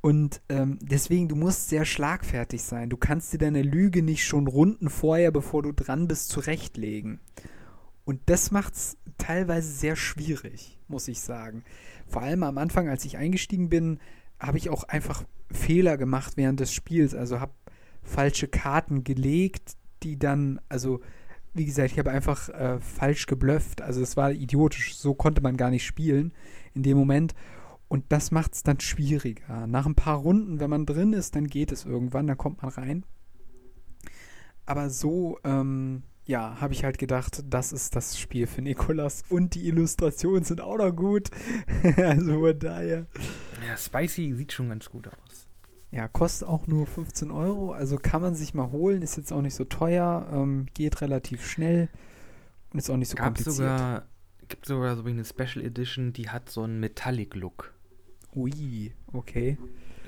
Und 0.00 0.40
ähm, 0.48 0.78
deswegen, 0.80 1.26
du 1.26 1.34
musst 1.34 1.68
sehr 1.68 1.84
schlagfertig 1.84 2.62
sein. 2.62 2.90
Du 2.90 2.96
kannst 2.96 3.32
dir 3.32 3.38
deine 3.38 3.62
Lüge 3.62 4.02
nicht 4.02 4.24
schon 4.24 4.46
Runden 4.46 4.88
vorher, 4.88 5.32
bevor 5.32 5.62
du 5.64 5.72
dran 5.72 6.06
bist, 6.06 6.28
zurechtlegen. 6.28 7.18
Und 8.06 8.20
das 8.26 8.52
macht's 8.52 8.96
teilweise 9.18 9.68
sehr 9.68 9.96
schwierig, 9.96 10.78
muss 10.86 11.08
ich 11.08 11.20
sagen. 11.20 11.64
Vor 12.06 12.22
allem 12.22 12.44
am 12.44 12.56
Anfang, 12.56 12.88
als 12.88 13.04
ich 13.04 13.18
eingestiegen 13.18 13.68
bin, 13.68 13.98
habe 14.38 14.58
ich 14.58 14.70
auch 14.70 14.84
einfach 14.84 15.24
Fehler 15.50 15.98
gemacht 15.98 16.36
während 16.36 16.60
des 16.60 16.72
Spiels. 16.72 17.14
Also 17.14 17.40
habe 17.40 17.52
falsche 18.02 18.46
Karten 18.46 19.02
gelegt, 19.02 19.76
die 20.04 20.18
dann, 20.18 20.60
also 20.68 21.00
wie 21.52 21.64
gesagt, 21.64 21.90
ich 21.90 21.98
habe 21.98 22.12
einfach 22.12 22.48
äh, 22.50 22.78
falsch 22.78 23.26
geblufft. 23.26 23.82
Also 23.82 24.02
es 24.02 24.16
war 24.16 24.30
idiotisch. 24.30 24.96
So 24.96 25.14
konnte 25.14 25.40
man 25.40 25.56
gar 25.56 25.70
nicht 25.70 25.84
spielen 25.84 26.32
in 26.74 26.84
dem 26.84 26.96
Moment. 26.96 27.34
Und 27.88 28.04
das 28.10 28.30
macht 28.30 28.54
es 28.54 28.62
dann 28.62 28.78
schwieriger. 28.78 29.66
Nach 29.66 29.86
ein 29.86 29.96
paar 29.96 30.18
Runden, 30.18 30.60
wenn 30.60 30.70
man 30.70 30.86
drin 30.86 31.12
ist, 31.12 31.34
dann 31.34 31.48
geht 31.48 31.72
es 31.72 31.84
irgendwann, 31.84 32.28
dann 32.28 32.38
kommt 32.38 32.62
man 32.62 32.70
rein. 32.70 33.04
Aber 34.64 34.90
so, 34.90 35.38
ähm, 35.42 36.04
ja, 36.26 36.60
habe 36.60 36.74
ich 36.74 36.82
halt 36.82 36.98
gedacht, 36.98 37.44
das 37.48 37.72
ist 37.72 37.94
das 37.94 38.18
Spiel 38.18 38.46
für 38.46 38.60
Nikolas. 38.60 39.22
Und 39.28 39.54
die 39.54 39.68
Illustrationen 39.68 40.42
sind 40.42 40.60
auch 40.60 40.76
noch 40.76 40.90
gut. 40.90 41.30
also 41.96 42.40
von 42.40 42.58
daher. 42.58 43.06
Ja, 43.66 43.76
Spicy 43.76 44.34
sieht 44.34 44.52
schon 44.52 44.68
ganz 44.68 44.90
gut 44.90 45.06
aus. 45.06 45.48
Ja, 45.92 46.08
kostet 46.08 46.48
auch 46.48 46.66
nur 46.66 46.86
15 46.86 47.30
Euro. 47.30 47.72
Also 47.72 47.96
kann 47.96 48.20
man 48.20 48.34
sich 48.34 48.54
mal 48.54 48.72
holen. 48.72 49.02
Ist 49.02 49.16
jetzt 49.16 49.32
auch 49.32 49.40
nicht 49.40 49.54
so 49.54 49.64
teuer. 49.64 50.28
Ähm, 50.32 50.66
geht 50.74 51.00
relativ 51.00 51.46
schnell. 51.46 51.88
Und 52.72 52.80
ist 52.80 52.90
auch 52.90 52.96
nicht 52.96 53.08
so 53.08 53.16
Gab 53.16 53.26
kompliziert. 53.26 53.54
sogar, 53.54 54.06
gibt 54.48 54.66
sogar 54.66 54.96
so 54.96 55.04
eine 55.04 55.24
Special 55.24 55.64
Edition, 55.64 56.12
die 56.12 56.28
hat 56.28 56.50
so 56.50 56.62
einen 56.62 56.80
Metallic-Look. 56.80 57.72
Ui, 58.34 58.92
okay. 59.12 59.56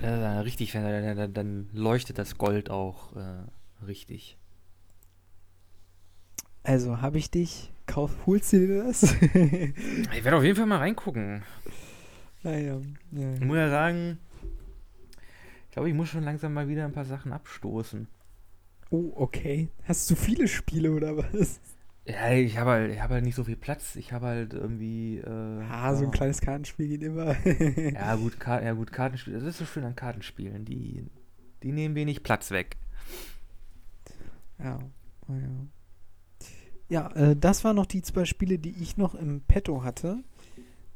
Äh, 0.02 0.08
richtig, 0.08 0.72
dann, 0.72 1.16
dann, 1.16 1.32
dann 1.32 1.68
leuchtet 1.72 2.18
das 2.18 2.36
Gold 2.36 2.70
auch 2.70 3.14
äh, 3.16 3.84
richtig. 3.86 4.36
Also 6.68 7.00
habe 7.00 7.16
ich 7.16 7.30
dich. 7.30 7.72
Kauf, 7.86 8.10
holst 8.26 8.52
du 8.52 8.58
dir 8.66 8.84
das? 8.84 9.14
Ich 9.24 10.22
werde 10.22 10.36
auf 10.36 10.44
jeden 10.44 10.54
Fall 10.56 10.66
mal 10.66 10.76
reingucken. 10.76 11.42
naja. 12.42 12.78
Ja. 13.12 13.32
Ich 13.32 13.40
muss 13.40 13.56
ja 13.56 13.70
sagen, 13.70 14.18
ich 15.66 15.70
glaube, 15.72 15.88
ich 15.88 15.94
muss 15.94 16.10
schon 16.10 16.24
langsam 16.24 16.52
mal 16.52 16.68
wieder 16.68 16.84
ein 16.84 16.92
paar 16.92 17.06
Sachen 17.06 17.32
abstoßen. 17.32 18.06
Oh, 18.90 19.12
okay. 19.16 19.68
Hast 19.84 20.10
du 20.10 20.14
viele 20.14 20.46
Spiele 20.46 20.92
oder 20.92 21.16
was? 21.16 21.58
Ja, 22.04 22.32
ich 22.32 22.58
habe 22.58 22.70
halt, 22.70 22.92
ich 22.92 23.00
hab 23.00 23.10
halt 23.10 23.24
nicht 23.24 23.34
so 23.34 23.44
viel 23.44 23.56
Platz. 23.56 23.96
Ich 23.96 24.12
habe 24.12 24.26
halt 24.26 24.52
irgendwie. 24.52 25.18
Äh, 25.18 25.62
Ah, 25.70 25.94
so 25.94 26.00
ein 26.04 26.10
ja. 26.10 26.10
kleines 26.10 26.42
Kartenspiel 26.42 26.88
geht 26.88 27.02
immer. 27.02 27.34
Ja, 27.94 28.14
gut, 28.16 28.38
Ka 28.38 28.62
ja, 28.62 28.72
gut, 28.74 28.92
Kartenspiele. 28.92 29.38
Das 29.38 29.46
ist 29.48 29.58
so 29.58 29.64
schön 29.64 29.84
an 29.84 29.96
Kartenspielen. 29.96 30.66
Die, 30.66 31.06
die 31.62 31.72
nehmen 31.72 31.94
wenig 31.94 32.22
Platz 32.22 32.50
weg. 32.50 32.76
Ja, 34.58 34.78
oh 35.28 35.32
ja. 35.32 35.48
Ja, 36.88 37.10
äh, 37.12 37.36
das 37.36 37.64
waren 37.64 37.76
noch 37.76 37.86
die 37.86 38.02
zwei 38.02 38.24
Spiele, 38.24 38.58
die 38.58 38.82
ich 38.82 38.96
noch 38.96 39.14
im 39.14 39.42
Petto 39.42 39.82
hatte. 39.82 40.22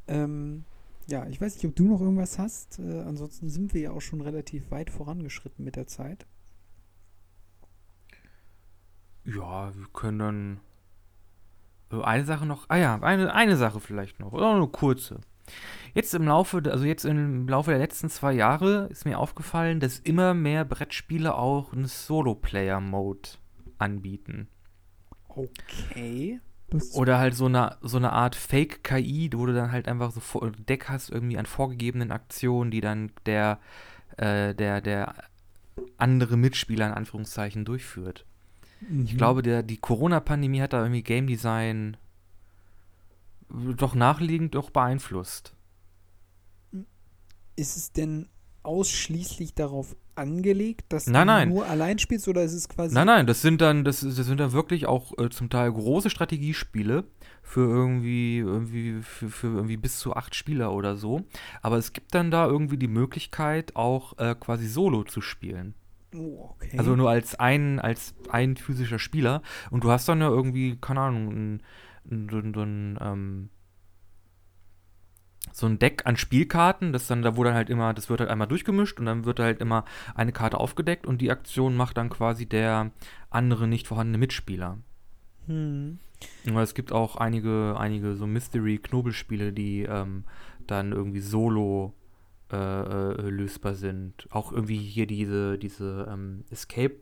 Ähm, 0.08 0.64
ja, 1.06 1.26
ich 1.26 1.40
weiß 1.40 1.54
nicht, 1.56 1.66
ob 1.66 1.76
du 1.76 1.88
noch 1.88 2.00
irgendwas 2.00 2.38
hast. 2.38 2.78
Äh, 2.78 3.00
ansonsten 3.02 3.48
sind 3.48 3.74
wir 3.74 3.82
ja 3.82 3.90
auch 3.90 4.00
schon 4.00 4.20
relativ 4.20 4.70
weit 4.70 4.90
vorangeschritten 4.90 5.64
mit 5.64 5.76
der 5.76 5.86
Zeit. 5.86 6.26
Ja, 9.24 9.74
wir 9.74 9.86
können 9.92 10.18
dann. 10.18 10.60
Eine 11.90 12.24
Sache 12.24 12.46
noch. 12.46 12.64
Ah 12.68 12.78
ja, 12.78 12.98
eine, 13.02 13.34
eine 13.34 13.56
Sache 13.58 13.78
vielleicht 13.78 14.18
noch. 14.18 14.32
Oder 14.32 14.54
eine 14.54 14.66
kurze. 14.66 15.20
Jetzt 15.92 16.14
im 16.14 16.26
Laufe, 16.26 16.62
also 16.70 16.84
jetzt 16.84 17.04
im 17.04 17.46
Laufe 17.46 17.70
der 17.70 17.78
letzten 17.78 18.08
zwei 18.08 18.32
Jahre 18.32 18.86
ist 18.90 19.04
mir 19.04 19.18
aufgefallen, 19.18 19.78
dass 19.78 19.98
immer 19.98 20.32
mehr 20.32 20.64
Brettspiele 20.64 21.34
auch 21.34 21.74
einen 21.74 21.84
Solo-Player-Mode 21.84 23.28
anbieten. 23.76 24.48
Okay. 25.36 26.40
Oder 26.94 27.18
halt 27.18 27.34
so 27.34 27.46
eine, 27.46 27.76
so 27.82 27.98
eine 27.98 28.12
Art 28.12 28.34
Fake-KI, 28.34 29.30
wo 29.34 29.44
du 29.46 29.52
dann 29.52 29.72
halt 29.72 29.88
einfach 29.88 30.10
so 30.10 30.20
vor- 30.20 30.42
ein 30.42 30.64
Deck 30.66 30.88
hast, 30.88 31.10
irgendwie 31.10 31.36
an 31.36 31.44
vorgegebenen 31.46 32.10
Aktionen, 32.12 32.70
die 32.70 32.80
dann 32.80 33.12
der, 33.26 33.58
äh, 34.16 34.54
der, 34.54 34.80
der 34.80 35.14
andere 35.98 36.36
Mitspieler 36.36 36.86
in 36.86 36.92
Anführungszeichen 36.94 37.64
durchführt. 37.66 38.24
Ich 39.04 39.12
Mhm. 39.12 39.16
glaube, 39.18 39.42
der, 39.42 39.62
die 39.62 39.76
Corona-Pandemie 39.76 40.60
hat 40.62 40.72
da 40.72 40.80
irgendwie 40.80 41.02
Game 41.02 41.26
Design 41.26 41.96
doch 43.50 43.94
nachliegend 43.94 44.54
doch 44.54 44.70
beeinflusst. 44.70 45.54
Ist 47.54 47.76
es 47.76 47.92
denn 47.92 48.28
ausschließlich 48.62 49.54
darauf 49.54 49.96
angelegt, 50.14 50.92
dass 50.92 51.06
Nein, 51.06 51.26
du 51.26 51.32
nein. 51.32 51.48
nur 51.48 51.66
allein 51.66 51.98
spielst 51.98 52.28
oder 52.28 52.42
ist 52.42 52.52
es 52.52 52.68
quasi. 52.68 52.94
Nein, 52.94 53.06
nein, 53.06 53.26
das 53.26 53.42
sind 53.42 53.60
dann, 53.60 53.84
das, 53.84 54.00
das 54.00 54.14
sind 54.14 54.40
dann 54.40 54.52
wirklich 54.52 54.86
auch 54.86 55.16
äh, 55.18 55.30
zum 55.30 55.48
Teil 55.48 55.72
große 55.72 56.10
Strategiespiele 56.10 57.04
für 57.42 57.68
irgendwie, 57.68 58.38
irgendwie, 58.38 59.00
für, 59.02 59.30
für 59.30 59.46
irgendwie 59.48 59.76
bis 59.76 59.98
zu 59.98 60.14
acht 60.14 60.34
Spieler 60.34 60.72
oder 60.72 60.96
so. 60.96 61.22
Aber 61.62 61.78
es 61.78 61.92
gibt 61.92 62.14
dann 62.14 62.30
da 62.30 62.46
irgendwie 62.46 62.76
die 62.76 62.88
Möglichkeit, 62.88 63.74
auch 63.74 64.18
äh, 64.18 64.34
quasi 64.34 64.68
Solo 64.68 65.04
zu 65.04 65.20
spielen. 65.20 65.74
Oh, 66.14 66.50
okay. 66.50 66.76
Also 66.78 66.94
nur 66.94 67.10
als 67.10 67.34
ein, 67.34 67.80
als 67.80 68.14
ein 68.28 68.56
physischer 68.56 68.98
Spieler. 68.98 69.42
Und 69.70 69.84
du 69.84 69.90
hast 69.90 70.08
dann 70.08 70.20
ja 70.20 70.28
irgendwie, 70.28 70.76
keine 70.76 71.00
Ahnung, 71.00 71.28
ein, 71.30 71.62
ein, 72.10 72.28
ein, 72.30 72.54
ein, 72.54 72.98
ähm, 73.00 73.48
so 75.50 75.66
ein 75.66 75.78
Deck 75.78 76.02
an 76.06 76.16
Spielkarten, 76.16 76.92
das 76.92 77.06
dann, 77.06 77.22
da 77.22 77.32
dann 77.32 77.54
halt 77.54 77.68
immer, 77.68 77.92
das 77.94 78.08
wird 78.08 78.20
halt 78.20 78.30
einmal 78.30 78.46
durchgemischt 78.46 78.98
und 78.98 79.06
dann 79.06 79.24
wird 79.24 79.40
halt 79.40 79.60
immer 79.60 79.84
eine 80.14 80.32
Karte 80.32 80.58
aufgedeckt 80.58 81.06
und 81.06 81.20
die 81.20 81.30
Aktion 81.30 81.76
macht 81.76 81.96
dann 81.96 82.10
quasi 82.10 82.46
der 82.46 82.90
andere 83.30 83.66
nicht 83.66 83.86
vorhandene 83.88 84.18
Mitspieler. 84.18 84.78
Hm. 85.46 85.98
Es 86.44 86.74
gibt 86.74 86.92
auch 86.92 87.16
einige, 87.16 87.76
einige 87.78 88.14
so 88.14 88.26
Mystery-Knobelspiele, 88.26 89.52
die 89.52 89.82
ähm, 89.82 90.24
dann 90.66 90.92
irgendwie 90.92 91.20
solo 91.20 91.94
äh, 92.52 92.56
äh, 92.56 93.30
lösbar 93.30 93.74
sind. 93.74 94.28
Auch 94.30 94.52
irgendwie 94.52 94.76
hier 94.76 95.06
diese, 95.06 95.58
diese 95.58 96.06
ähm, 96.10 96.44
Escape, 96.50 96.96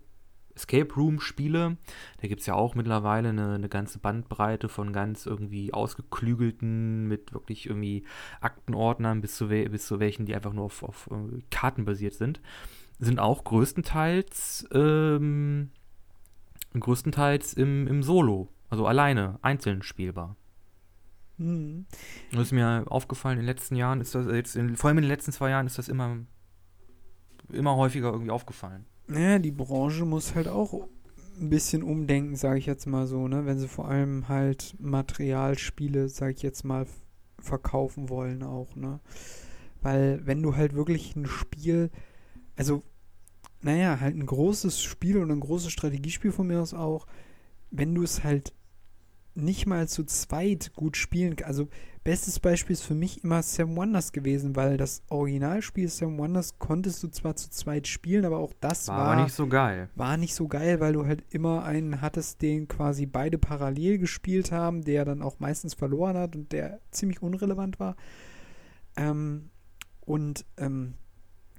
Escape 0.54 0.94
Room-Spiele. 0.94 1.76
Da 2.20 2.28
gibt 2.28 2.40
es 2.40 2.46
ja 2.46 2.54
auch 2.54 2.74
mittlerweile 2.74 3.30
eine, 3.30 3.54
eine 3.54 3.68
ganze 3.68 3.98
Bandbreite 3.98 4.68
von 4.68 4.92
ganz 4.92 5.26
irgendwie 5.26 5.72
ausgeklügelten, 5.72 7.06
mit 7.06 7.32
wirklich 7.32 7.66
irgendwie 7.66 8.04
Aktenordnern 8.40 9.20
bis 9.20 9.36
zu, 9.36 9.48
bis 9.48 9.86
zu 9.86 10.00
welchen, 10.00 10.26
die 10.26 10.34
einfach 10.34 10.52
nur 10.52 10.64
auf, 10.64 10.82
auf 10.82 11.08
äh, 11.10 11.42
Karten 11.50 11.84
basiert 11.84 12.14
sind. 12.14 12.40
Sind 12.98 13.18
auch 13.18 13.44
größtenteils 13.44 14.68
ähm, 14.72 15.70
größtenteils 16.78 17.54
im, 17.54 17.86
im 17.88 18.02
Solo, 18.02 18.48
also 18.68 18.86
alleine, 18.86 19.38
einzeln 19.42 19.82
spielbar. 19.82 20.36
Hm. 21.38 21.86
Das 22.30 22.42
ist 22.42 22.52
mir 22.52 22.84
aufgefallen 22.86 23.38
in 23.38 23.44
den 23.44 23.46
letzten 23.46 23.74
Jahren, 23.74 24.00
ist 24.00 24.14
das 24.14 24.26
jetzt, 24.26 24.54
in, 24.56 24.76
vor 24.76 24.88
allem 24.88 24.98
in 24.98 25.04
den 25.04 25.10
letzten 25.10 25.32
zwei 25.32 25.50
Jahren 25.50 25.66
ist 25.66 25.78
das 25.78 25.88
immer, 25.88 26.18
immer 27.48 27.76
häufiger 27.76 28.12
irgendwie 28.12 28.30
aufgefallen. 28.30 28.86
Naja, 29.10 29.40
die 29.40 29.50
Branche 29.50 30.04
muss 30.04 30.36
halt 30.36 30.46
auch 30.46 30.86
ein 31.40 31.50
bisschen 31.50 31.82
umdenken, 31.82 32.36
sage 32.36 32.60
ich 32.60 32.66
jetzt 32.66 32.86
mal 32.86 33.08
so, 33.08 33.26
ne? 33.26 33.44
Wenn 33.44 33.58
sie 33.58 33.66
vor 33.66 33.88
allem 33.88 34.28
halt 34.28 34.76
Materialspiele, 34.78 36.08
sage 36.08 36.34
ich 36.34 36.42
jetzt 36.42 36.64
mal, 36.64 36.86
verkaufen 37.40 38.08
wollen 38.08 38.44
auch, 38.44 38.76
ne? 38.76 39.00
Weil 39.82 40.24
wenn 40.26 40.40
du 40.42 40.54
halt 40.54 40.74
wirklich 40.74 41.16
ein 41.16 41.26
Spiel, 41.26 41.90
also, 42.54 42.84
naja, 43.62 43.98
halt 43.98 44.14
ein 44.14 44.26
großes 44.26 44.80
Spiel 44.80 45.16
und 45.16 45.32
ein 45.32 45.40
großes 45.40 45.72
Strategiespiel 45.72 46.30
von 46.30 46.46
mir 46.46 46.60
aus 46.60 46.72
auch, 46.72 47.08
wenn 47.72 47.92
du 47.96 48.04
es 48.04 48.22
halt 48.22 48.52
nicht 49.34 49.66
mal 49.66 49.88
zu 49.88 50.04
zweit 50.04 50.72
gut 50.74 50.96
spielen 50.96 51.36
kannst. 51.36 51.48
Also, 51.48 51.68
bestes 52.04 52.40
Beispiel 52.40 52.74
ist 52.74 52.82
für 52.82 52.94
mich 52.94 53.22
immer 53.24 53.42
Seven 53.42 53.76
Wonders 53.76 54.12
gewesen, 54.12 54.56
weil 54.56 54.76
das 54.76 55.02
Originalspiel 55.08 55.88
Seven 55.88 56.18
Wonders 56.18 56.58
konntest 56.58 57.02
du 57.02 57.08
zwar 57.08 57.36
zu 57.36 57.50
zweit 57.50 57.86
spielen, 57.86 58.24
aber 58.24 58.38
auch 58.38 58.52
das 58.60 58.88
War, 58.88 59.16
war, 59.16 59.22
nicht 59.22 59.34
so 59.34 59.46
geil. 59.46 59.88
war 59.94 60.16
nicht 60.16 60.34
so 60.34 60.48
geil, 60.48 60.80
weil 60.80 60.94
du 60.94 61.06
halt 61.06 61.24
immer 61.30 61.64
einen 61.64 62.00
hattest, 62.00 62.42
den 62.42 62.68
quasi 62.68 63.06
beide 63.06 63.38
parallel 63.38 63.98
gespielt 63.98 64.52
haben, 64.52 64.82
der 64.82 65.04
dann 65.04 65.22
auch 65.22 65.38
meistens 65.40 65.74
verloren 65.74 66.16
hat 66.16 66.36
und 66.36 66.52
der 66.52 66.80
ziemlich 66.90 67.22
unrelevant 67.22 67.78
war. 67.78 67.96
Ähm, 68.96 69.50
und 70.00 70.44
ähm, 70.56 70.94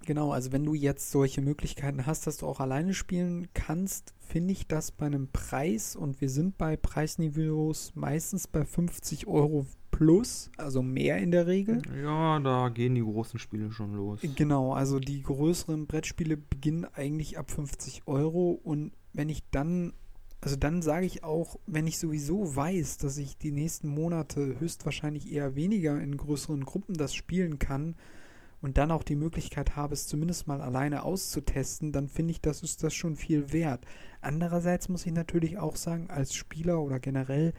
genau, 0.05 0.31
also 0.31 0.51
wenn 0.51 0.63
du 0.63 0.73
jetzt 0.73 1.11
solche 1.11 1.41
Möglichkeiten 1.41 2.05
hast, 2.05 2.27
dass 2.27 2.37
du 2.37 2.47
auch 2.47 2.59
alleine 2.59 2.93
spielen 2.93 3.47
kannst, 3.53 4.13
finde 4.19 4.53
ich 4.53 4.67
das 4.67 4.91
bei 4.91 5.05
einem 5.05 5.27
Preis 5.31 5.95
und 5.95 6.21
wir 6.21 6.29
sind 6.29 6.57
bei 6.57 6.77
Preisniveaus 6.77 7.91
meistens 7.95 8.47
bei 8.47 8.63
50 8.65 9.27
Euro 9.27 9.65
plus, 9.91 10.49
also 10.57 10.81
mehr 10.81 11.17
in 11.17 11.31
der 11.31 11.47
Regel. 11.47 11.81
Ja, 12.01 12.39
da 12.39 12.69
gehen 12.69 12.95
die 12.95 13.03
großen 13.03 13.39
Spiele 13.39 13.71
schon 13.71 13.93
los. 13.93 14.19
Genau, 14.35 14.73
also 14.73 14.99
die 14.99 15.21
größeren 15.21 15.85
Brettspiele 15.85 16.37
beginnen 16.37 16.85
eigentlich 16.85 17.37
ab 17.37 17.51
50 17.51 18.07
Euro 18.07 18.51
und 18.63 18.93
wenn 19.13 19.29
ich 19.29 19.43
dann, 19.51 19.93
also 20.39 20.55
dann 20.55 20.81
sage 20.81 21.05
ich 21.05 21.23
auch, 21.23 21.59
wenn 21.67 21.87
ich 21.87 21.99
sowieso 21.99 22.55
weiß, 22.55 22.97
dass 22.97 23.17
ich 23.17 23.37
die 23.37 23.51
nächsten 23.51 23.89
Monate 23.89 24.59
höchstwahrscheinlich 24.59 25.31
eher 25.31 25.55
weniger 25.55 26.01
in 26.01 26.17
größeren 26.17 26.63
Gruppen 26.63 26.95
das 26.95 27.13
spielen 27.13 27.59
kann 27.59 27.95
und 28.61 28.77
dann 28.77 28.91
auch 28.91 29.03
die 29.03 29.15
Möglichkeit 29.15 29.75
habe, 29.75 29.93
es 29.93 30.07
zumindest 30.07 30.47
mal 30.47 30.61
alleine 30.61 31.03
auszutesten, 31.03 31.91
dann 31.91 32.07
finde 32.07 32.31
ich, 32.31 32.41
das 32.41 32.61
ist 32.61 32.83
das 32.83 32.93
schon 32.93 33.15
viel 33.15 33.51
wert. 33.51 33.85
Andererseits 34.21 34.87
muss 34.89 35.05
ich 35.05 35.13
natürlich 35.13 35.57
auch 35.57 35.75
sagen, 35.75 36.09
als 36.09 36.33
Spieler 36.35 36.79
oder 36.81 36.99
generell 36.99 37.53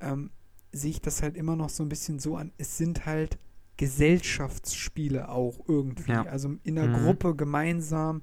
ähm, 0.00 0.30
sehe 0.72 0.90
ich 0.90 1.00
das 1.00 1.22
halt 1.22 1.36
immer 1.36 1.54
noch 1.54 1.68
so 1.68 1.82
ein 1.84 1.88
bisschen 1.88 2.18
so 2.18 2.36
an, 2.36 2.52
es 2.58 2.76
sind 2.76 3.06
halt 3.06 3.38
Gesellschaftsspiele 3.76 5.28
auch 5.28 5.58
irgendwie. 5.68 6.12
Ja. 6.12 6.24
Also 6.24 6.56
in 6.64 6.74
der 6.74 6.88
Mhm. 6.88 7.04
Gruppe 7.04 7.34
gemeinsam. 7.34 8.22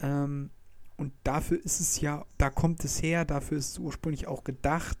Ähm, 0.00 0.50
und 0.96 1.12
dafür 1.24 1.62
ist 1.64 1.80
es 1.80 2.00
ja, 2.00 2.24
da 2.38 2.50
kommt 2.50 2.84
es 2.84 3.02
her, 3.02 3.24
dafür 3.24 3.58
ist 3.58 3.70
es 3.70 3.78
ursprünglich 3.78 4.26
auch 4.26 4.44
gedacht. 4.44 4.98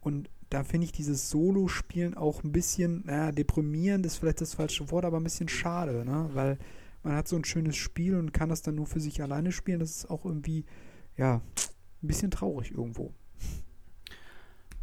Und 0.00 0.28
da 0.54 0.62
finde 0.62 0.84
ich 0.84 0.92
dieses 0.92 1.30
Solo-Spielen 1.30 2.14
auch 2.14 2.44
ein 2.44 2.52
bisschen, 2.52 3.02
naja, 3.06 3.32
deprimierend 3.32 4.06
ist 4.06 4.18
vielleicht 4.18 4.40
das 4.40 4.54
falsche 4.54 4.88
Wort, 4.92 5.04
aber 5.04 5.18
ein 5.18 5.24
bisschen 5.24 5.48
schade, 5.48 6.04
ne? 6.04 6.30
Weil 6.32 6.58
man 7.02 7.16
hat 7.16 7.26
so 7.26 7.34
ein 7.34 7.44
schönes 7.44 7.74
Spiel 7.74 8.14
und 8.14 8.32
kann 8.32 8.50
das 8.50 8.62
dann 8.62 8.76
nur 8.76 8.86
für 8.86 9.00
sich 9.00 9.20
alleine 9.20 9.50
spielen. 9.50 9.80
Das 9.80 9.90
ist 9.90 10.10
auch 10.10 10.24
irgendwie, 10.24 10.64
ja, 11.16 11.42
ein 12.02 12.06
bisschen 12.06 12.30
traurig 12.30 12.70
irgendwo. 12.70 13.12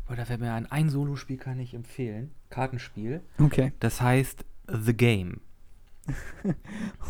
Boah, 0.06 0.18
da 0.18 0.26
fällt 0.26 0.42
mir 0.42 0.54
ein, 0.54 0.66
ein 0.66 0.90
Solospiel 0.90 1.38
kann 1.38 1.58
ich 1.58 1.74
empfehlen. 1.74 2.32
Kartenspiel. 2.50 3.22
Okay. 3.40 3.72
Das 3.80 4.02
heißt 4.02 4.44
The 4.68 4.94
Game. 4.94 5.40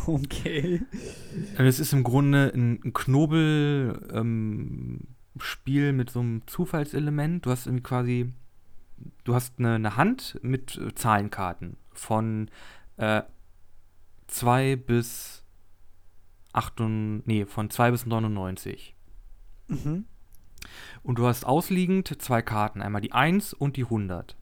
Okay. 0.06 0.82
Und 1.58 1.64
es 1.64 1.80
ist 1.80 1.92
im 1.92 2.04
Grunde 2.04 2.52
ein, 2.54 2.80
ein 2.84 2.92
Knobelspiel 2.92 4.08
ähm, 4.12 5.00
Spiel 5.38 5.92
mit 5.92 6.10
so 6.10 6.20
einem 6.20 6.42
Zufallselement. 6.46 7.46
Du 7.46 7.50
hast 7.50 7.66
irgendwie 7.66 7.82
quasi, 7.82 8.32
du 9.24 9.34
hast 9.34 9.58
eine, 9.58 9.74
eine 9.74 9.96
Hand 9.96 10.38
mit 10.42 10.76
äh, 10.76 10.94
Zahlenkarten 10.94 11.76
von 11.92 12.50
äh, 12.96 13.22
2 14.26 14.76
bis 14.76 15.44
8, 16.52 16.80
nee, 17.24 17.46
von 17.46 17.70
2 17.70 17.90
bis 17.90 18.06
99. 18.06 18.94
Mhm. 19.68 20.06
Und 21.02 21.18
du 21.18 21.26
hast 21.26 21.44
ausliegend 21.44 22.22
zwei 22.22 22.42
Karten, 22.42 22.82
einmal 22.82 23.00
die 23.00 23.12
1 23.12 23.52
und 23.52 23.76
die 23.76 23.84
100. 23.84 24.36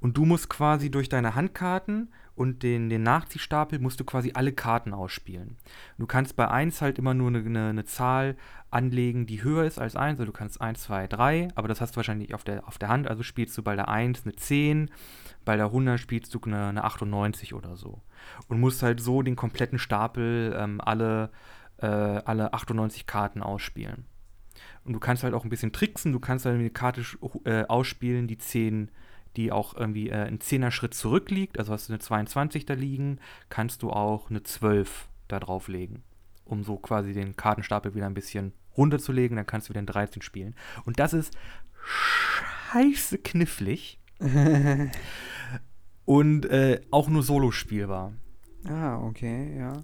Und 0.00 0.16
du 0.16 0.24
musst 0.24 0.48
quasi 0.48 0.90
durch 0.90 1.08
deine 1.08 1.34
Handkarten 1.34 2.12
und 2.36 2.62
den, 2.62 2.90
den 2.90 3.02
Nachziehstapel 3.02 3.78
musst 3.78 3.98
du 3.98 4.04
quasi 4.04 4.32
alle 4.34 4.52
Karten 4.52 4.92
ausspielen. 4.92 5.56
Du 5.98 6.06
kannst 6.06 6.36
bei 6.36 6.46
1 6.46 6.82
halt 6.82 6.98
immer 6.98 7.14
nur 7.14 7.28
eine, 7.28 7.68
eine, 7.70 7.84
Zahl 7.86 8.36
anlegen, 8.70 9.26
die 9.26 9.42
höher 9.42 9.64
ist 9.64 9.78
als 9.78 9.96
1. 9.96 10.20
Also 10.20 10.26
du 10.26 10.32
kannst 10.32 10.60
1, 10.60 10.82
2, 10.82 11.06
3, 11.06 11.48
aber 11.54 11.66
das 11.66 11.80
hast 11.80 11.92
du 11.92 11.96
wahrscheinlich 11.96 12.34
auf 12.34 12.44
der, 12.44 12.68
auf 12.68 12.76
der 12.76 12.90
Hand. 12.90 13.08
Also 13.08 13.22
spielst 13.22 13.56
du 13.56 13.62
bei 13.62 13.74
der 13.74 13.88
1 13.88 14.24
eine 14.24 14.36
10, 14.36 14.90
bei 15.46 15.56
der 15.56 15.66
100 15.66 15.98
spielst 15.98 16.34
du 16.34 16.40
eine, 16.44 16.66
eine 16.66 16.84
98 16.84 17.54
oder 17.54 17.76
so. 17.76 18.02
Und 18.48 18.60
musst 18.60 18.82
halt 18.82 19.00
so 19.00 19.22
den 19.22 19.34
kompletten 19.34 19.78
Stapel 19.78 20.54
ähm, 20.58 20.80
alle, 20.82 21.30
äh, 21.78 21.86
alle 21.86 22.52
98 22.52 23.06
Karten 23.06 23.42
ausspielen. 23.42 24.04
Und 24.84 24.92
du 24.92 25.00
kannst 25.00 25.24
halt 25.24 25.32
auch 25.32 25.44
ein 25.44 25.50
bisschen 25.50 25.72
tricksen. 25.72 26.12
Du 26.12 26.20
kannst 26.20 26.44
halt 26.44 26.58
eine 26.58 26.70
Karte 26.70 27.02
äh, 27.44 27.64
ausspielen, 27.64 28.28
die 28.28 28.38
10 28.38 28.90
die 29.36 29.52
auch 29.52 29.74
irgendwie 29.76 30.10
äh, 30.10 30.14
einen 30.14 30.38
10er 30.38 30.70
Schritt 30.70 30.94
zurückliegt, 30.94 31.58
also 31.58 31.72
hast 31.72 31.88
du 31.88 31.92
eine 31.92 32.00
22 32.00 32.66
da 32.66 32.74
liegen, 32.74 33.18
kannst 33.48 33.82
du 33.82 33.90
auch 33.90 34.30
eine 34.30 34.42
12 34.42 35.08
da 35.28 35.40
drauflegen, 35.40 36.02
um 36.44 36.64
so 36.64 36.76
quasi 36.76 37.12
den 37.12 37.36
Kartenstapel 37.36 37.94
wieder 37.94 38.06
ein 38.06 38.14
bisschen 38.14 38.52
runterzulegen, 38.76 39.36
dann 39.36 39.46
kannst 39.46 39.68
du 39.68 39.70
wieder 39.70 39.80
einen 39.80 39.86
13 39.86 40.22
spielen. 40.22 40.54
Und 40.84 40.98
das 40.98 41.12
ist 41.12 41.36
scheiße 41.84 43.18
knifflig. 43.18 44.00
und 46.04 46.46
äh, 46.46 46.80
auch 46.90 47.08
nur 47.08 47.22
solo 47.22 47.50
spielbar. 47.50 48.12
Ah, 48.64 48.98
okay, 48.98 49.56
ja. 49.58 49.82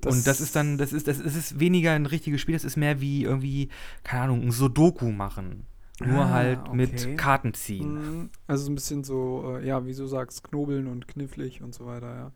Das 0.00 0.16
und 0.16 0.26
das 0.26 0.40
ist 0.40 0.56
dann, 0.56 0.78
das 0.78 0.92
ist, 0.92 1.08
das 1.08 1.18
ist 1.18 1.60
weniger 1.60 1.92
ein 1.92 2.06
richtiges 2.06 2.40
Spiel, 2.40 2.54
das 2.54 2.64
ist 2.64 2.76
mehr 2.76 3.00
wie 3.00 3.24
irgendwie, 3.24 3.68
keine 4.02 4.22
Ahnung, 4.24 4.42
ein 4.42 4.50
Sudoku 4.50 5.10
machen. 5.10 5.66
Nur 6.00 6.24
ah, 6.24 6.30
halt 6.30 6.60
okay. 6.60 6.76
mit 6.76 7.18
Karten 7.18 7.52
ziehen. 7.52 7.94
Mhm. 7.94 8.30
Also 8.46 8.70
ein 8.70 8.74
bisschen 8.74 9.04
so, 9.04 9.58
äh, 9.58 9.66
ja, 9.66 9.84
wie 9.86 9.94
du 9.94 10.06
sagst, 10.06 10.42
knobeln 10.44 10.86
und 10.86 11.06
knifflig 11.06 11.62
und 11.62 11.74
so 11.74 11.86
weiter, 11.86 12.14
ja. 12.14 12.32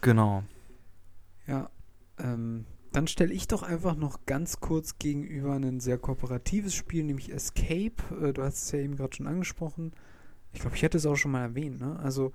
Genau. 0.00 0.42
Ja, 1.46 1.70
ähm, 2.18 2.64
dann 2.92 3.06
stelle 3.06 3.32
ich 3.32 3.48
doch 3.48 3.62
einfach 3.62 3.96
noch 3.96 4.24
ganz 4.24 4.60
kurz 4.60 4.98
gegenüber 4.98 5.52
ein 5.54 5.80
sehr 5.80 5.98
kooperatives 5.98 6.74
Spiel, 6.74 7.04
nämlich 7.04 7.32
Escape. 7.32 7.96
Äh, 8.22 8.32
du 8.32 8.42
hast 8.42 8.62
es 8.62 8.72
ja 8.72 8.78
eben 8.78 8.96
gerade 8.96 9.14
schon 9.14 9.26
angesprochen. 9.26 9.92
Ich 10.52 10.60
glaube, 10.60 10.76
ich 10.76 10.82
hätte 10.82 10.96
es 10.96 11.04
auch 11.04 11.16
schon 11.16 11.32
mal 11.32 11.42
erwähnt, 11.42 11.80
ne? 11.80 11.98
Also 11.98 12.32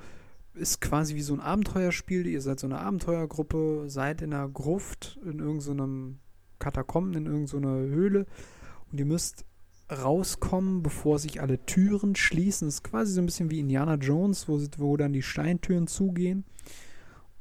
ist 0.54 0.82
quasi 0.82 1.16
wie 1.16 1.22
so 1.22 1.34
ein 1.34 1.40
Abenteuerspiel. 1.40 2.28
Ihr 2.28 2.42
seid 2.42 2.60
so 2.60 2.68
eine 2.68 2.80
Abenteuergruppe, 2.80 3.86
seid 3.88 4.22
in 4.22 4.34
einer 4.34 4.50
Gruft, 4.50 5.18
in 5.24 5.40
irgendeinem 5.40 6.20
Katakomben, 6.60 7.14
in 7.14 7.26
irgendeiner 7.26 7.78
Höhle 7.78 8.26
und 8.92 9.00
ihr 9.00 9.06
müsst 9.06 9.46
rauskommen, 9.92 10.84
bevor 10.84 11.20
sich 11.20 11.42
alle 11.42 11.66
Türen 11.66 12.16
schließen. 12.16 12.68
Das 12.68 12.76
ist 12.76 12.84
quasi 12.84 13.14
so 13.14 13.22
ein 13.22 13.26
bisschen 13.26 13.50
wie 13.50 13.60
Indiana 13.60 13.96
Jones, 13.96 14.48
wo, 14.48 14.60
wo 14.78 14.98
dann 14.98 15.14
die 15.14 15.24
Steintüren 15.24 15.88
zugehen. 15.88 16.46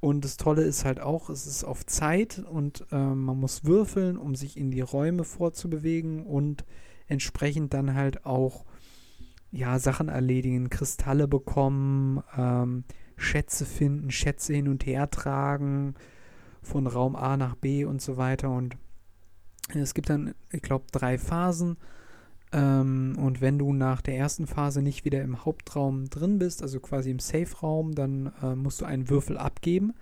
Und 0.01 0.25
das 0.25 0.37
Tolle 0.37 0.63
ist 0.63 0.85
halt 0.85 1.01
auch, 1.01 1.29
es 1.29 1.47
ist 1.47 1.65
auf 1.65 1.85
Zeit 1.85 2.39
und 2.39 2.87
äh, 2.93 2.97
man 2.97 3.39
muss 3.39 3.65
würfeln, 3.65 4.17
um 4.17 4.37
sich 4.37 4.57
in 4.57 4.71
die 4.71 4.81
Räume 4.81 5.25
vorzubewegen 5.25 6.25
und 6.25 6.65
entsprechend 7.09 7.75
dann 7.75 7.95
halt 7.95 8.25
auch 8.25 8.65
ja, 9.51 9.79
Sachen 9.79 10.09
erledigen, 10.09 10.71
Kristalle 10.71 11.27
bekommen, 11.27 12.23
ähm, 12.37 12.85
Schätze 13.17 13.65
finden, 13.65 14.11
Schätze 14.11 14.55
hin 14.55 14.69
und 14.69 14.87
her 14.87 15.11
tragen, 15.11 15.95
von 16.63 16.87
Raum 16.87 17.17
A 17.17 17.37
nach 17.37 17.57
B 17.57 17.85
und 17.85 18.01
so 18.01 18.17
weiter. 18.17 18.51
Und 18.51 18.77
es 19.75 19.95
gibt 19.95 20.11
dann, 20.11 20.35
ich 20.53 20.63
glaube, 20.63 20.85
drei 20.93 21.19
Phasen. 21.19 21.77
Ähm, 22.53 23.17
und 23.19 23.41
wenn 23.41 23.59
du 23.59 23.73
nach 23.73 24.01
der 24.01 24.17
ersten 24.17 24.47
Phase 24.47 24.83
nicht 24.83 25.05
wieder 25.05 25.23
im 25.23 25.45
Hauptraum 25.45 26.09
drin 26.09 26.39
bist, 26.39 26.63
also 26.63 26.81
quasi 26.81 27.11
im 27.11 27.19
Safe-Raum, 27.19 27.95
dann 27.95 28.33
äh, 28.43 28.55
musst 28.55 28.81
du 28.81 28.85
einen 28.85 29.11
Würfel 29.11 29.37
abgeben, 29.37 29.95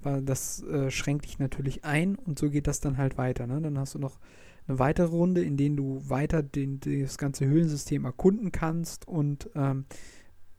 weil 0.00 0.22
das 0.22 0.62
äh, 0.62 0.90
schränkt 0.90 1.26
dich 1.26 1.38
natürlich 1.38 1.84
ein 1.84 2.16
und 2.16 2.38
so 2.38 2.50
geht 2.50 2.66
das 2.66 2.80
dann 2.80 2.96
halt 2.96 3.18
weiter. 3.18 3.46
Ne? 3.46 3.60
Dann 3.60 3.78
hast 3.78 3.94
du 3.94 3.98
noch 3.98 4.18
eine 4.66 4.78
weitere 4.78 5.08
Runde, 5.08 5.42
in 5.42 5.56
der 5.56 5.70
du 5.70 6.02
weiter 6.08 6.42
den, 6.42 6.80
das 6.80 7.18
ganze 7.18 7.46
Höhlensystem 7.46 8.04
erkunden 8.04 8.50
kannst 8.50 9.06
und 9.06 9.50
ähm, 9.54 9.84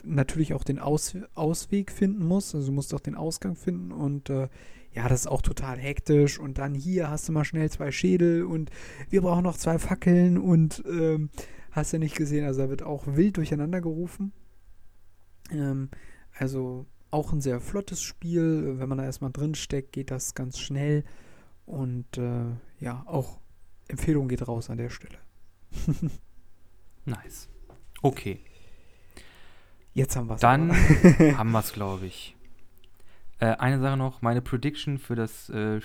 natürlich 0.03 0.53
auch 0.53 0.63
den 0.63 0.79
Aus, 0.79 1.17
Ausweg 1.33 1.91
finden 1.91 2.25
musst. 2.25 2.53
Also 2.53 2.67
du 2.67 2.73
musst 2.73 2.93
auch 2.93 2.99
den 2.99 3.15
Ausgang 3.15 3.55
finden 3.55 3.91
und 3.91 4.29
äh, 4.29 4.47
ja, 4.95 5.09
das 5.09 5.21
ist 5.21 5.27
auch 5.27 5.41
total 5.41 5.77
hektisch 5.77 6.39
und 6.39 6.57
dann 6.57 6.73
hier 6.73 7.09
hast 7.09 7.27
du 7.27 7.33
mal 7.33 7.43
schnell 7.43 7.69
zwei 7.69 7.91
Schädel 7.91 8.45
und 8.45 8.71
wir 9.09 9.21
brauchen 9.21 9.43
noch 9.43 9.57
zwei 9.57 9.77
Fackeln 9.77 10.37
und 10.37 10.83
ähm, 10.87 11.29
hast 11.71 11.91
du 11.91 11.99
nicht 11.99 12.15
gesehen, 12.15 12.45
also 12.45 12.61
da 12.61 12.69
wird 12.69 12.81
auch 12.81 13.05
wild 13.05 13.35
durcheinander 13.35 13.81
gerufen. 13.81 14.31
Ähm, 15.51 15.89
also 16.33 16.85
auch 17.11 17.33
ein 17.33 17.41
sehr 17.41 17.59
flottes 17.59 18.01
Spiel, 18.01 18.79
wenn 18.79 18.87
man 18.87 18.97
da 18.97 19.03
erstmal 19.03 19.31
drin 19.31 19.55
steckt, 19.55 19.91
geht 19.91 20.11
das 20.11 20.33
ganz 20.33 20.59
schnell 20.59 21.03
und 21.65 22.17
äh, 22.17 22.45
ja, 22.79 23.03
auch 23.05 23.39
Empfehlung 23.89 24.29
geht 24.29 24.47
raus 24.47 24.69
an 24.69 24.77
der 24.77 24.89
Stelle. 24.89 25.17
nice. 27.05 27.49
Okay. 28.01 28.39
Jetzt 29.93 30.15
haben 30.15 30.27
wir 30.27 30.35
es. 30.35 30.41
Dann 30.41 30.71
haben 31.37 31.51
wir 31.51 31.59
es, 31.59 31.73
glaube 31.73 32.05
ich. 32.05 32.34
Äh, 33.39 33.47
eine 33.57 33.79
Sache 33.79 33.97
noch, 33.97 34.21
meine 34.21 34.41
Prediction 34.41 34.97
für 34.97 35.15
das 35.15 35.49
äh, 35.49 35.79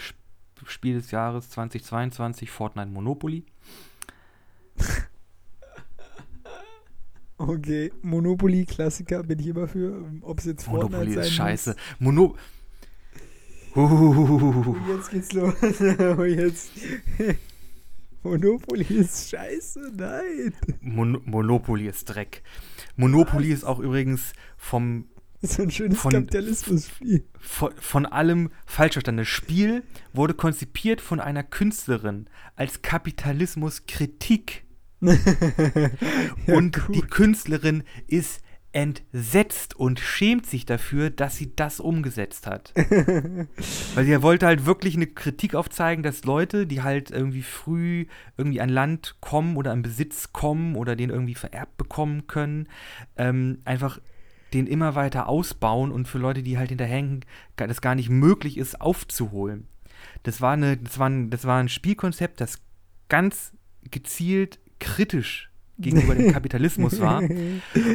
Spiel 0.66 0.94
des 0.94 1.11
Jahres 1.11 1.51
2022, 1.51 2.51
Fortnite 2.51 2.90
Monopoly. 2.90 3.44
Okay, 7.42 7.90
Monopoly 8.03 8.66
Klassiker 8.66 9.22
bin 9.22 9.38
ich 9.38 9.46
immer 9.46 9.66
für, 9.66 10.05
ob 10.20 10.40
es 10.40 10.44
jetzt 10.44 10.64
Fortnite 10.64 10.90
Monopoly 10.92 11.14
sein 11.14 11.24
ist 11.24 11.32
scheiße. 11.32 11.76
Mono 11.98 12.36
uh. 13.74 14.76
jetzt 14.94 15.11
geht's 15.11 15.32
los. 15.32 15.55
jetzt. 16.36 16.70
Monopoly 18.22 18.84
ist 18.84 19.30
scheiße, 19.30 19.90
nein. 19.96 20.53
Mon 20.82 21.22
Monopoly 21.24 21.88
ist 21.88 22.05
Dreck. 22.05 22.42
Monopoly 22.96 23.53
Was? 23.53 23.61
ist 23.61 23.64
auch 23.64 23.78
übrigens 23.78 24.34
vom 24.59 25.07
so 25.43 25.62
ein 25.62 25.70
schönes 25.70 26.03
Kapitalismus-Spiel. 26.03 27.24
Von, 27.38 27.72
von, 27.78 28.07
allem 28.07 28.51
falsch 28.66 28.95
verstanden. 28.95 29.20
Das 29.20 29.28
Spiel 29.28 29.82
wurde 30.12 30.34
konzipiert 30.34 31.01
von 31.01 31.20
einer 31.20 31.43
Künstlerin 31.43 32.26
als 32.57 32.82
Kapitalismuskritik. 32.82 34.64
ja, 35.01 35.16
und 36.47 36.86
gut. 36.86 36.95
die 36.95 37.01
Künstlerin 37.01 37.84
ist 38.07 38.43
entsetzt 38.72 39.74
und 39.74 39.99
schämt 39.99 40.47
sich 40.47 40.64
dafür, 40.64 41.11
dass 41.11 41.36
sie 41.36 41.57
das 41.57 41.80
umgesetzt 41.80 42.47
hat. 42.47 42.72
Weil 43.95 44.05
sie 44.05 44.22
wollte 44.22 44.47
halt 44.47 44.64
wirklich 44.64 44.95
eine 44.95 45.09
Kritik 45.09 45.55
aufzeigen, 45.55 46.05
dass 46.05 46.24
Leute, 46.24 46.66
die 46.66 46.82
halt 46.82 47.11
irgendwie 47.11 47.43
früh 47.43 48.07
irgendwie 48.36 48.61
an 48.61 48.68
Land 48.68 49.16
kommen 49.20 49.57
oder 49.57 49.72
an 49.72 49.82
Besitz 49.82 50.32
kommen 50.32 50.76
oder 50.76 50.95
den 50.95 51.11
irgendwie 51.11 51.34
vererbt 51.34 51.78
bekommen 51.78 52.28
können, 52.28 52.68
ähm, 53.16 53.59
einfach 53.64 53.99
den 54.53 54.66
immer 54.66 54.94
weiter 54.94 55.28
ausbauen 55.28 55.90
und 55.92 56.09
für 56.09 56.18
Leute, 56.18 56.42
die 56.42 56.59
halt 56.59 56.70
hinterhängen, 56.70 57.24
das 57.57 57.80
gar 57.80 57.94
nicht 57.94 58.09
möglich 58.09 58.57
ist, 58.59 58.80
aufzuholen. 58.80 59.68
Das 60.22 60.40
war, 60.40 60.53
eine, 60.53 60.76
das 60.76 60.98
war, 60.98 61.09
ein, 61.09 61.30
das 61.30 61.44
war 61.44 61.61
ein 61.61 61.68
Spielkonzept, 61.68 62.40
das 62.40 62.59
ganz 63.09 63.53
gezielt 63.90 64.59
kritisch 64.78 65.51
gegenüber 65.80 66.14
dem 66.14 66.32
Kapitalismus 66.32 67.01
war. 67.01 67.22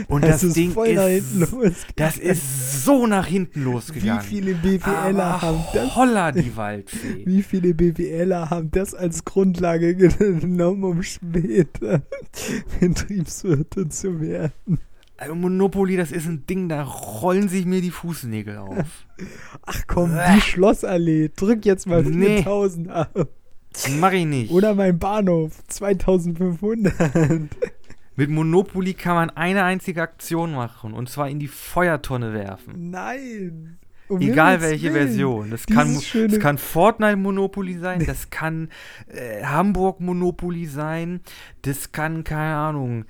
Und 0.08 0.24
das, 0.24 0.42
das 0.42 0.54
Ding 0.54 0.76
ist, 0.76 1.88
das 1.96 2.18
ist 2.18 2.84
so 2.84 3.08
nach 3.08 3.28
hinten 3.28 3.64
losgegangen. 3.64 4.24
Wie 4.24 4.28
viele 4.28 4.56
BWLer 4.56 5.42
haben 5.42 5.64
das? 5.74 5.96
Holla 5.96 6.32
die 6.32 6.56
Waldfee. 6.56 7.26
Wie 7.26 7.44
viele 7.44 7.74
BWLer 7.74 8.50
haben 8.50 8.72
das 8.72 8.94
als 8.94 9.26
Grundlage 9.26 9.96
genommen, 9.96 10.84
um 10.84 11.04
später 11.04 12.02
Betriebswirte 12.80 13.88
zu 13.90 14.20
werden? 14.20 14.80
Also 15.18 15.34
Monopoly, 15.34 15.96
das 15.96 16.12
ist 16.12 16.28
ein 16.28 16.46
Ding, 16.46 16.68
da 16.68 16.84
rollen 16.84 17.48
sich 17.48 17.66
mir 17.66 17.82
die 17.82 17.92
Fußnägel 17.92 18.58
auf. 18.58 19.06
Ach 19.66 19.82
komm, 19.88 20.18
die 20.36 20.42
Schlossallee. 20.42 21.32
Drück 21.36 21.66
jetzt 21.66 21.88
mal 21.88 22.04
4000 22.04 22.88
nee. 22.88 22.92
ab. 22.92 23.30
Mach 24.00 24.12
ich 24.12 24.26
nicht. 24.26 24.52
Oder 24.52 24.76
mein 24.76 25.00
Bahnhof, 25.00 25.66
2500. 25.68 26.94
Mit 28.18 28.30
Monopoly 28.30 28.94
kann 28.94 29.16
man 29.16 29.30
eine 29.32 29.64
einzige 29.64 30.02
Aktion 30.02 30.54
machen 30.54 30.94
und 30.94 31.10
zwar 31.10 31.30
in 31.30 31.40
die 31.40 31.48
Feuertonne 31.50 32.34
werfen. 32.34 32.90
Nein. 32.90 33.78
Um 34.08 34.22
Egal 34.22 34.62
welche 34.62 34.94
Willen. 34.94 35.08
Version. 35.08 35.52
Das 35.52 35.66
kann, 35.66 35.96
das 35.96 36.40
kann 36.40 36.58
Fortnite 36.58 37.18
Monopoly 37.18 37.78
sein, 37.78 38.06
das 38.06 38.30
kann 38.30 38.70
äh, 39.08 39.44
Hamburg 39.44 40.00
Monopoly 40.00 40.68
sein, 40.68 41.22
das 41.64 41.92
kann, 41.92 42.24
keine 42.24 42.56
Ahnung, 42.56 43.06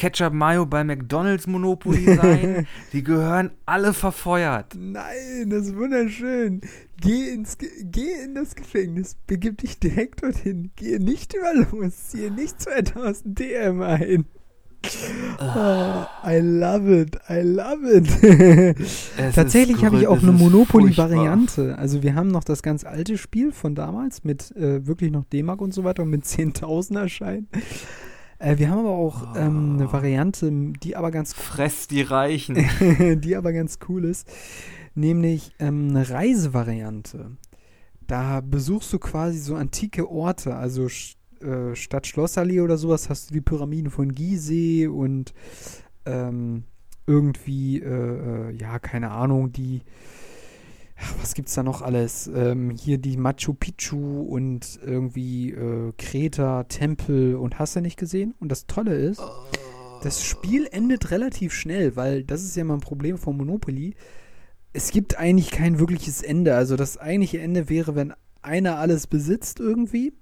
Ketchup 0.00 0.32
Mayo 0.32 0.64
bei 0.64 0.82
McDonalds 0.82 1.46
Monopoly 1.46 2.16
sein. 2.16 2.66
die 2.94 3.04
gehören 3.04 3.50
alle 3.66 3.92
verfeuert. 3.92 4.74
Nein, 4.74 5.50
das 5.50 5.66
ist 5.66 5.76
wunderschön. 5.76 6.62
Geh, 6.98 7.28
ins, 7.28 7.58
geh 7.58 8.24
in 8.24 8.34
das 8.34 8.54
Gefängnis, 8.54 9.18
begib 9.26 9.58
dich 9.58 9.78
direkt 9.78 10.22
dorthin. 10.22 10.70
Gehe 10.74 11.00
nicht 11.00 11.34
über 11.34 11.52
los, 11.52 12.08
ziehe 12.08 12.30
nicht 12.30 12.62
2000 12.62 13.38
DM 13.38 13.82
ein. 13.82 14.24
Oh, 15.38 16.06
I 16.26 16.38
love 16.38 17.02
it, 17.02 17.18
I 17.28 17.42
love 17.42 17.86
it. 17.86 18.76
Tatsächlich 19.34 19.84
habe 19.84 19.98
ich 19.98 20.06
auch 20.06 20.22
eine 20.22 20.32
Monopoly-Variante. 20.32 21.76
Also 21.76 22.02
wir 22.02 22.14
haben 22.14 22.28
noch 22.28 22.44
das 22.44 22.62
ganz 22.62 22.84
alte 22.84 23.18
Spiel 23.18 23.52
von 23.52 23.74
damals 23.74 24.24
mit 24.24 24.50
äh, 24.56 24.86
wirklich 24.86 25.10
noch 25.10 25.26
D-Mark 25.26 25.60
und 25.60 25.74
so 25.74 25.84
weiter 25.84 26.04
und 26.04 26.08
mit 26.08 26.24
10.000 26.24 26.98
erscheinen. 26.98 27.48
Äh, 28.40 28.58
wir 28.58 28.70
haben 28.70 28.80
aber 28.80 28.90
auch 28.90 29.36
ähm, 29.36 29.76
eine 29.76 29.92
Variante, 29.92 30.50
die 30.50 30.96
aber 30.96 31.12
ganz 31.12 31.32
Fress 31.32 31.86
die 31.86 32.02
Reichen. 32.02 32.56
die 33.20 33.36
aber 33.36 33.52
ganz 33.52 33.78
cool 33.88 34.04
ist, 34.04 34.26
nämlich 34.94 35.52
ähm, 35.60 35.90
eine 35.90 36.10
Reisevariante. 36.10 37.36
Da 38.06 38.40
besuchst 38.40 38.92
du 38.92 38.98
quasi 38.98 39.38
so 39.38 39.54
antike 39.54 40.10
Orte, 40.10 40.56
also 40.56 40.88
äh, 41.40 41.74
statt 41.74 42.06
Schlossallee 42.06 42.60
oder 42.60 42.76
sowas 42.76 43.08
hast 43.08 43.30
du 43.30 43.34
die 43.34 43.40
Pyramiden 43.40 43.90
von 43.90 44.14
Gizeh 44.14 44.88
und 44.88 45.32
ähm, 46.06 46.64
irgendwie, 47.06 47.78
äh, 47.80 48.48
äh, 48.48 48.50
ja, 48.52 48.78
keine 48.78 49.10
Ahnung, 49.10 49.52
die, 49.52 49.82
was 51.20 51.34
gibt's 51.34 51.54
da 51.54 51.62
noch 51.62 51.82
alles? 51.82 52.30
Ähm, 52.34 52.70
hier 52.70 52.98
die 52.98 53.16
Machu 53.16 53.54
Picchu 53.54 54.22
und 54.22 54.78
irgendwie 54.84 55.50
äh, 55.50 55.92
Kreta, 55.98 56.64
Tempel 56.64 57.36
und 57.36 57.58
hast 57.58 57.76
du 57.76 57.80
nicht 57.80 57.98
gesehen? 57.98 58.34
Und 58.40 58.50
das 58.50 58.66
Tolle 58.66 58.94
ist, 58.94 59.22
das 60.02 60.24
Spiel 60.24 60.68
endet 60.70 61.10
relativ 61.10 61.52
schnell, 61.52 61.96
weil 61.96 62.24
das 62.24 62.42
ist 62.42 62.56
ja 62.56 62.64
mal 62.64 62.74
ein 62.74 62.80
Problem 62.80 63.18
von 63.18 63.36
Monopoly. 63.36 63.94
Es 64.72 64.92
gibt 64.92 65.18
eigentlich 65.18 65.50
kein 65.50 65.78
wirkliches 65.78 66.22
Ende. 66.22 66.54
Also 66.54 66.76
das 66.76 66.96
eigentliche 66.96 67.40
Ende 67.40 67.68
wäre, 67.68 67.94
wenn 67.94 68.14
einer 68.42 68.78
alles 68.78 69.06
besitzt 69.06 69.60
irgendwie 69.60 70.12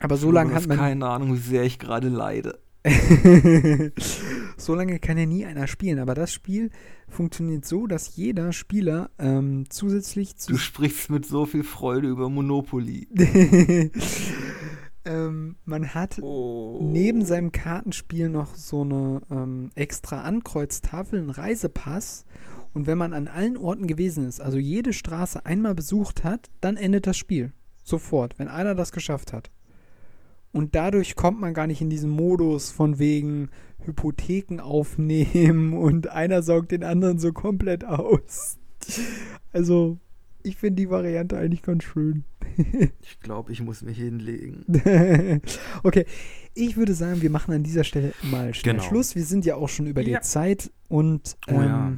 aber 0.00 0.16
so 0.16 0.30
lange 0.30 0.54
hat 0.54 0.66
man. 0.66 0.78
Keine 0.78 1.06
Ahnung, 1.06 1.34
wie 1.34 1.38
sehr 1.38 1.64
ich 1.64 1.78
gerade 1.78 2.08
leide. 2.08 2.58
so 4.60 4.74
lange 4.74 4.98
kann 4.98 5.16
ja 5.16 5.26
nie 5.26 5.46
einer 5.46 5.66
spielen, 5.66 5.98
aber 5.98 6.14
das 6.14 6.32
Spiel 6.32 6.70
funktioniert 7.08 7.64
so, 7.64 7.86
dass 7.86 8.16
jeder 8.16 8.52
Spieler 8.52 9.10
ähm, 9.18 9.64
zusätzlich 9.68 10.36
zu. 10.36 10.52
Du 10.52 10.58
sprichst 10.58 11.10
mit 11.10 11.26
so 11.26 11.46
viel 11.46 11.64
Freude 11.64 12.08
über 12.08 12.28
Monopoly. 12.28 13.08
ähm, 15.04 15.56
man 15.64 15.94
hat 15.94 16.18
oh. 16.20 16.80
neben 16.82 17.24
seinem 17.24 17.52
Kartenspiel 17.52 18.28
noch 18.28 18.54
so 18.54 18.82
eine 18.82 19.22
ähm, 19.30 19.70
extra 19.74 20.22
Ankreuztafel, 20.22 21.20
einen 21.20 21.30
Reisepass. 21.30 22.24
Und 22.74 22.86
wenn 22.86 22.98
man 22.98 23.14
an 23.14 23.28
allen 23.28 23.56
Orten 23.56 23.86
gewesen 23.86 24.26
ist, 24.26 24.40
also 24.40 24.58
jede 24.58 24.92
Straße 24.92 25.46
einmal 25.46 25.74
besucht 25.74 26.24
hat, 26.24 26.50
dann 26.60 26.76
endet 26.76 27.06
das 27.06 27.16
Spiel. 27.16 27.52
Sofort, 27.82 28.38
wenn 28.38 28.48
einer 28.48 28.74
das 28.74 28.92
geschafft 28.92 29.32
hat. 29.32 29.50
Und 30.52 30.74
dadurch 30.74 31.14
kommt 31.14 31.40
man 31.40 31.54
gar 31.54 31.66
nicht 31.66 31.80
in 31.80 31.90
diesen 31.90 32.10
Modus 32.10 32.70
von 32.70 32.98
wegen 32.98 33.50
Hypotheken 33.84 34.60
aufnehmen 34.60 35.72
und 35.78 36.08
einer 36.08 36.42
saugt 36.42 36.72
den 36.72 36.84
anderen 36.84 37.18
so 37.18 37.32
komplett 37.32 37.84
aus. 37.84 38.58
Also, 39.52 39.98
ich 40.42 40.56
finde 40.56 40.82
die 40.82 40.90
Variante 40.90 41.36
eigentlich 41.36 41.62
ganz 41.62 41.84
schön. 41.84 42.24
ich 43.02 43.20
glaube, 43.20 43.52
ich 43.52 43.62
muss 43.62 43.82
mich 43.82 43.98
hinlegen. 43.98 44.64
okay, 45.82 46.06
ich 46.54 46.76
würde 46.76 46.94
sagen, 46.94 47.22
wir 47.22 47.30
machen 47.30 47.54
an 47.54 47.62
dieser 47.62 47.84
Stelle 47.84 48.12
mal 48.22 48.54
schnell 48.54 48.76
genau. 48.76 48.86
Schluss. 48.86 49.14
Wir 49.14 49.24
sind 49.24 49.44
ja 49.44 49.56
auch 49.56 49.68
schon 49.68 49.86
über 49.86 50.02
ja. 50.02 50.18
die 50.18 50.24
Zeit 50.24 50.70
und 50.88 51.36
ähm, 51.46 51.56
oh 51.56 51.62
ja. 51.62 51.92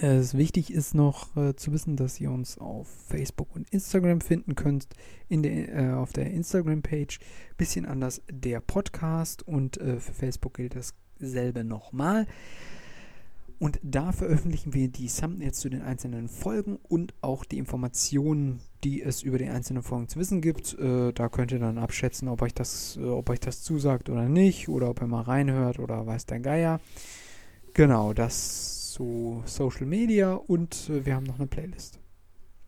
Es 0.00 0.36
wichtig 0.36 0.72
ist 0.72 0.94
noch 0.94 1.36
äh, 1.36 1.54
zu 1.54 1.72
wissen, 1.72 1.96
dass 1.96 2.18
ihr 2.20 2.30
uns 2.30 2.56
auf 2.58 2.88
Facebook 3.08 3.54
und 3.54 3.68
Instagram 3.70 4.20
finden 4.20 4.54
könnt. 4.54 4.88
In 5.28 5.42
der, 5.42 5.68
äh, 5.68 5.92
auf 5.92 6.12
der 6.12 6.30
Instagram-Page 6.30 7.20
bisschen 7.56 7.84
anders 7.84 8.22
der 8.30 8.60
Podcast 8.60 9.46
und 9.46 9.76
äh, 9.78 10.00
für 10.00 10.12
Facebook 10.12 10.54
gilt 10.54 10.74
dasselbe 10.74 11.62
nochmal. 11.62 12.26
Und 13.58 13.78
da 13.84 14.10
veröffentlichen 14.10 14.74
wir 14.74 14.88
die 14.88 15.06
Thumbnails 15.06 15.60
zu 15.60 15.68
den 15.68 15.82
einzelnen 15.82 16.28
Folgen 16.28 16.80
und 16.88 17.14
auch 17.20 17.44
die 17.44 17.58
Informationen, 17.58 18.58
die 18.82 19.02
es 19.02 19.22
über 19.22 19.38
die 19.38 19.48
einzelnen 19.48 19.84
Folgen 19.84 20.08
zu 20.08 20.18
wissen 20.18 20.40
gibt. 20.40 20.76
Äh, 20.80 21.12
da 21.12 21.28
könnt 21.28 21.52
ihr 21.52 21.60
dann 21.60 21.78
abschätzen, 21.78 22.26
ob 22.26 22.42
euch 22.42 22.54
das, 22.54 22.96
äh, 22.96 23.04
ob 23.04 23.30
euch 23.30 23.38
das 23.38 23.62
zusagt 23.62 24.10
oder 24.10 24.28
nicht, 24.28 24.68
oder 24.68 24.90
ob 24.90 25.00
ihr 25.00 25.06
mal 25.06 25.22
reinhört 25.22 25.78
oder 25.78 26.04
weiß 26.06 26.26
der 26.26 26.40
Geier. 26.40 26.80
Genau, 27.74 28.12
das 28.12 28.81
zu 28.92 29.42
Social 29.46 29.86
Media 29.86 30.34
und 30.34 30.90
äh, 30.90 31.04
wir 31.06 31.14
haben 31.14 31.24
noch 31.24 31.38
eine 31.38 31.46
Playlist. 31.46 31.98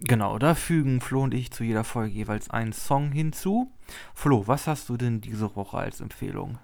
Genau, 0.00 0.38
da 0.38 0.54
fügen 0.54 1.00
Flo 1.00 1.22
und 1.22 1.34
ich 1.34 1.50
zu 1.50 1.64
jeder 1.64 1.84
Folge 1.84 2.14
jeweils 2.14 2.50
einen 2.50 2.72
Song 2.72 3.12
hinzu. 3.12 3.70
Flo, 4.14 4.46
was 4.46 4.66
hast 4.66 4.88
du 4.88 4.96
denn 4.96 5.20
diese 5.20 5.54
Woche 5.54 5.78
als 5.78 6.00
Empfehlung? 6.00 6.58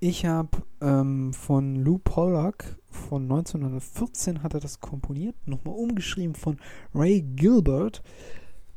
Ich 0.00 0.26
habe 0.26 0.62
ähm, 0.80 1.32
von 1.32 1.76
Lou 1.76 1.98
Pollack 1.98 2.76
von 2.90 3.22
1914 3.22 4.42
hat 4.42 4.54
er 4.54 4.60
das 4.60 4.80
komponiert, 4.80 5.36
nochmal 5.46 5.76
umgeschrieben 5.76 6.34
von 6.34 6.58
Ray 6.94 7.22
Gilbert. 7.22 8.02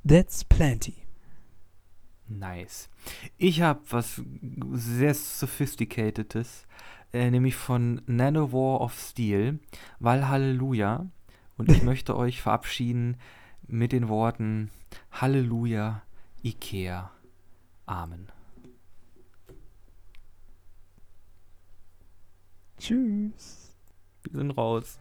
That's 0.07 0.43
Plenty. 0.43 0.95
Nice. 2.27 2.89
Ich 3.37 3.61
habe 3.61 3.81
was 3.89 4.21
sehr 4.73 5.13
sophisticated's 5.13 6.65
äh, 7.15 7.31
nämlich 7.31 7.55
von 7.55 8.01
Nanowar 8.05 8.81
of 8.81 8.93
Steel, 8.93 9.59
weil 9.99 10.27
Halleluja. 10.27 11.07
Und 11.57 11.71
ich 11.71 11.81
möchte 11.89 12.15
euch 12.15 12.41
verabschieden 12.41 13.17
mit 13.67 13.93
den 13.93 14.09
Worten 14.09 14.69
Halleluja, 15.11 16.01
Ikea, 16.43 17.11
Amen. 17.85 18.27
Tschüss. 22.79 23.75
Wir 24.23 24.39
sind 24.39 24.51
raus. 24.51 24.99